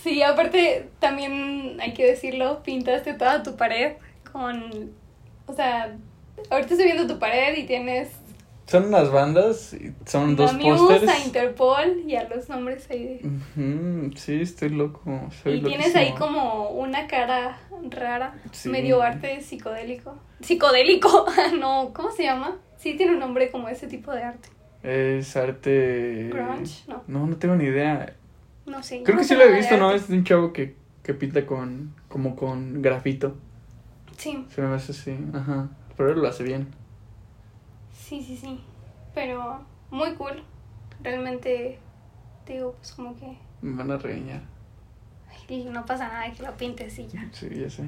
Sí, 0.03 0.20
aparte, 0.20 0.88
también 0.99 1.78
hay 1.80 1.95
que 1.95 2.05
decirlo, 2.05 2.61
pintaste 2.64 3.14
toda 3.14 3.45
tu 3.45 3.55
pared 3.55 3.92
con. 4.32 4.90
O 5.47 5.55
sea, 5.55 5.97
ahorita 6.51 6.74
estoy 6.74 6.86
viendo 6.86 7.07
tu 7.07 7.20
pared 7.20 7.57
y 7.57 7.66
tienes. 7.66 8.11
Son 8.66 8.86
unas 8.86 9.12
bandas, 9.12 9.76
son 10.07 10.34
dos 10.34 10.53
pósters. 10.55 11.09
a 11.09 11.18
Interpol 11.20 12.03
y 12.05 12.16
a 12.16 12.28
los 12.28 12.49
nombres 12.49 12.90
ahí 12.90 13.05
de. 13.05 14.11
Sí, 14.16 14.40
estoy 14.40 14.70
loco. 14.70 15.28
Soy 15.45 15.59
Y 15.59 15.62
tienes 15.62 15.95
ahí 15.95 16.14
como 16.18 16.70
una 16.70 17.07
cara 17.07 17.61
rara, 17.90 18.34
Sí. 18.51 18.70
medio 18.70 19.01
arte 19.03 19.40
psicodélico. 19.40 20.16
Psicodélico, 20.40 21.26
no, 21.61 21.92
¿cómo 21.95 22.11
se 22.11 22.24
llama? 22.24 22.57
Sí, 22.85 22.99
tiene 22.99 23.14
un 23.14 23.18
nombre 23.18 23.51
como 23.51 23.66
ese 23.70 23.87
tipo 23.87 24.12
de 24.12 24.22
arte. 24.24 24.51
Es 24.82 25.35
arte. 25.39 26.28
Grunge, 26.30 26.85
no. 26.87 27.03
No, 27.07 27.26
no 27.26 27.37
tengo 27.39 27.57
ni 27.57 27.64
idea. 27.64 28.14
No 28.66 28.82
sé. 28.82 29.03
Creo 29.03 29.16
no 29.16 29.22
que 29.22 29.26
sí 29.26 29.35
lo 29.35 29.43
he 29.45 29.53
visto, 29.57 29.78
¿no? 29.78 29.91
Es 29.91 30.11
un 30.11 30.22
chavo 30.22 30.53
que, 30.53 30.76
que 31.03 31.14
pinta 31.14 31.47
con. 31.47 31.95
como 32.09 32.37
con 32.37 32.82
grafito. 32.82 33.37
Sí, 34.18 34.45
Se 34.51 34.61
me 34.61 34.74
hace 34.74 34.93
así. 34.93 35.16
Ajá. 35.32 35.70
Pero 35.97 36.11
él 36.12 36.18
lo 36.20 36.28
hace 36.28 36.43
bien. 36.45 36.68
sí, 37.91 38.22
sí, 38.22 38.37
sí. 38.37 38.61
Pero 39.14 39.64
muy 39.91 40.12
cool. 40.16 40.43
Realmente, 41.03 41.78
digo, 42.47 42.74
pues 42.78 42.93
como 42.93 43.16
que 43.18 43.39
Me 43.62 43.76
van 43.76 43.91
a 43.93 43.97
regañar. 43.97 44.43
ay, 45.49 45.64
no 45.72 45.87
pasa 45.87 46.09
nada 46.09 46.30
que 46.32 46.43
lo 46.43 46.55
pintes 46.57 46.99
y 46.99 47.07
ya. 47.09 47.26
Sí, 47.32 47.49
ya 47.49 47.70
sé. 47.70 47.85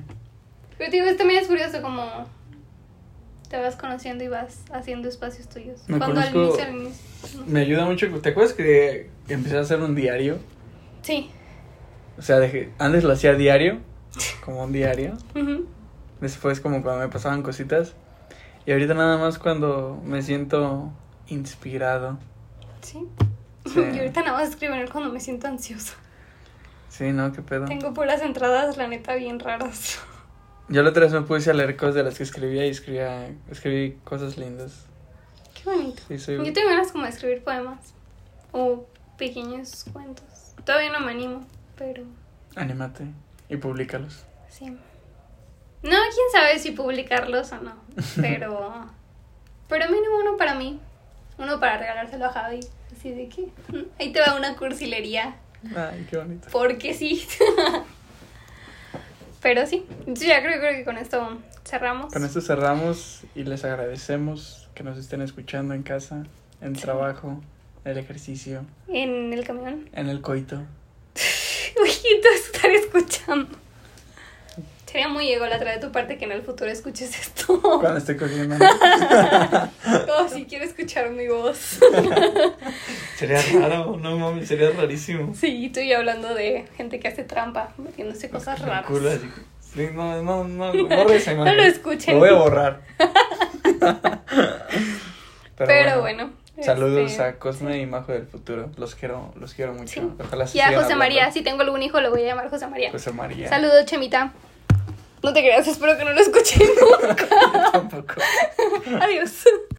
Pero 0.79 0.91
digo, 0.91 1.05
es- 1.05 1.19
también 1.19 1.43
es 1.43 1.49
curioso 1.49 1.83
como 1.83 2.03
te 3.49 3.59
vas 3.61 3.77
conociendo 3.77 4.25
y 4.25 4.29
vas 4.29 4.63
haciendo 4.73 5.09
espacios 5.09 5.49
tuyos. 5.49 5.81
Me 5.89 5.99
Cuando 5.99 6.21
al 6.21 6.33
conozco- 6.33 6.49
inicio, 6.61 6.65
al 6.65 6.75
inicio. 6.75 7.41
no. 7.41 7.47
Me 7.47 7.61
ayuda 7.61 7.85
mucho. 7.85 8.07
¿Te 8.21 8.29
acuerdas 8.31 8.53
que 8.55 9.11
empecé 9.29 9.57
a 9.57 9.61
hacer 9.61 9.81
un 9.81 9.95
diario? 9.95 10.39
Sí. 11.03 11.31
O 12.19 12.23
sea, 12.23 12.39
dejé, 12.39 12.71
antes 12.79 13.05
lo 13.05 13.13
hacía 13.13 13.35
diario. 13.35 13.81
Como 14.45 14.65
un 14.65 14.73
diario. 14.73 15.13
Después 16.21 16.61
como 16.61 16.83
cuando 16.83 17.03
me 17.07 17.09
pasaban 17.13 17.43
cositas. 17.43 17.95
Y 18.65 18.73
ahorita 18.73 18.95
nada 18.95 19.19
más 19.19 19.39
cuando 19.39 20.01
me 20.05 20.23
siento 20.23 20.91
inspirado. 21.29 22.19
Sí. 22.83 23.07
Sí. 23.67 23.81
Y 23.95 23.99
ahorita 23.99 24.21
nada 24.23 24.39
más 24.39 24.49
escribir 24.51 24.89
cuando 24.91 25.13
me 25.13 25.21
siento 25.21 25.47
ansiosa. 25.49 25.95
Sí, 26.89 27.13
¿no? 27.13 27.33
¿Qué 27.33 27.43
pedo? 27.43 27.67
Tengo 27.67 27.93
puras 27.93 28.23
entradas, 28.23 28.77
la 28.79 28.87
neta, 28.89 29.15
bien 29.17 29.39
raras. 29.39 29.99
Yo 30.69 30.83
la 30.83 30.91
otra 30.91 31.03
vez 31.05 31.13
me 31.13 31.23
puse 31.23 31.51
a 31.51 31.55
leer 31.55 31.77
cosas 31.77 31.95
de 31.97 32.03
las 32.03 32.17
que 32.17 32.25
escribía 32.25 32.67
y 32.67 32.71
escribía, 32.71 33.29
escribí 33.51 33.99
cosas 34.05 34.37
lindas. 34.37 34.85
Qué 35.55 35.71
bonito. 35.71 36.03
Sí, 36.09 36.19
soy... 36.19 36.37
Yo 36.45 36.53
tengo 36.53 36.69
ganas 36.69 36.91
como 36.93 37.05
de 37.05 37.11
escribir 37.11 37.43
poemas 37.45 37.79
o 38.53 38.85
pequeños 39.17 39.85
cuentos. 39.93 40.25
Todavía 40.65 40.91
no 40.91 41.01
me 41.01 41.13
animo, 41.13 41.47
pero 41.77 42.03
Anímate 42.57 43.05
y 43.49 43.57
públicalos. 43.57 44.25
sí. 44.49 44.77
No, 45.83 45.91
quién 45.91 46.27
sabe 46.33 46.59
si 46.59 46.73
publicarlos 46.73 47.53
o 47.53 47.61
no, 47.61 47.75
pero 48.21 48.87
pero 49.69 49.87
mínimo 49.89 50.19
uno 50.21 50.37
para 50.37 50.55
mí, 50.55 50.81
uno 51.39 51.61
para 51.61 51.77
regalárselo 51.79 52.25
a 52.25 52.31
Javi, 52.31 52.61
así 52.97 53.13
de 53.13 53.29
que 53.29 53.43
mm, 53.69 53.85
ahí 54.01 54.11
te 54.13 54.19
va 54.21 54.35
una 54.37 54.57
cursilería, 54.57 55.37
Ay, 55.77 56.05
qué 56.11 56.17
bonito. 56.17 56.49
porque 56.51 56.93
sí. 56.95 57.25
pero 59.47 59.65
sí, 59.65 59.85
ya 60.09 60.43
creo, 60.43 60.59
creo 60.59 60.73
que 60.77 60.85
con 60.85 60.99
esto 60.99 61.39
cerramos. 61.65 62.13
Con 62.13 62.25
esto 62.25 62.41
cerramos 62.41 63.21
y 63.37 63.45
les 63.45 63.65
agradecemos 63.65 64.69
que 64.75 64.83
nos 64.83 64.99
estén 64.99 65.23
escuchando 65.23 65.73
en 65.73 65.85
casa, 65.85 66.25
en 66.61 66.75
Sí. 66.75 66.83
trabajo, 66.83 67.41
en 67.85 67.93
el 67.93 67.99
ejercicio, 67.99 68.67
En 68.89 69.33
el 69.33 69.45
camión. 69.45 69.89
en 69.93 70.09
el 70.09 70.21
coito. 70.21 70.57
Ojito, 71.81 72.29
estar 72.35 72.71
escuchando. 72.73 73.57
Sería 74.97 75.11
muy 75.11 75.31
ególatra 75.31 75.73
de 75.73 75.79
tu 75.79 75.93
parte 75.93 76.17
que 76.17 76.25
en 76.25 76.33
el 76.33 76.41
futuro 76.41 76.71
escuches 76.71 77.21
esto. 77.21 77.61
Cuando 77.61 77.99
esté 77.99 78.17
cogiendo. 78.17 78.57
Oh, 80.09 80.27
si 80.33 80.47
quiero 80.47 80.65
escuchar 80.65 81.11
mi 81.11 81.29
voz. 81.29 81.79
sería 83.19 83.43
raro, 83.61 83.99
no 83.99 84.17
mames, 84.17 84.49
sería 84.49 84.71
rarísimo. 84.71 85.35
Sí, 85.35 85.69
tú 85.69 85.81
y 85.81 85.91
yo 85.91 85.99
hablando 85.99 86.35
de 86.35 86.65
gente 86.79 86.99
que 86.99 87.09
hace 87.09 87.25
trampa, 87.25 87.75
metiéndose 87.77 88.31
cosas 88.31 88.59
raras. 88.63 88.87
culo 88.87 89.11
así. 89.11 89.31
Sí, 89.61 89.87
no, 89.93 90.23
no, 90.23 90.45
no, 90.45 90.73
borre 90.89 91.17
esa 91.17 91.35
No 91.35 91.45
lo 91.45 91.63
escuchen. 91.63 92.15
Lo 92.15 92.21
voy 92.21 92.31
a 92.31 92.33
borrar. 92.33 92.81
Pero, 95.59 96.01
bueno. 96.01 96.31
Saludos 96.63 97.11
este, 97.11 97.23
a 97.23 97.39
Cosme 97.39 97.83
y 97.83 97.85
Majo 97.85 98.13
del 98.13 98.27
futuro. 98.27 98.71
Los 98.79 98.95
quiero, 98.95 99.35
los 99.39 99.53
quiero 99.53 99.75
mucho. 99.75 100.01
Sí. 100.01 100.11
Ojalá 100.25 100.47
se 100.47 100.57
Y 100.57 100.63
a 100.63 100.69
José 100.69 100.77
hablando. 100.77 100.97
María, 100.97 101.31
si 101.33 101.43
tengo 101.43 101.61
algún 101.61 101.83
hijo, 101.83 102.01
lo 102.01 102.09
voy 102.09 102.23
a 102.23 102.29
llamar 102.29 102.49
José 102.49 102.67
María. 102.67 102.91
José 102.93 103.13
María. 103.13 103.47
Saludos, 103.51 103.85
Chemita. 103.85 104.33
No 105.27 105.33
te 105.33 105.41
creas, 105.41 105.67
espero 105.67 105.99
que 105.99 106.05
no 106.05 106.13
lo 106.13 106.21
escuchen 106.21 106.63
nunca. 106.81 107.27
Tampoco. 107.73 108.15
Adiós. 109.01 109.33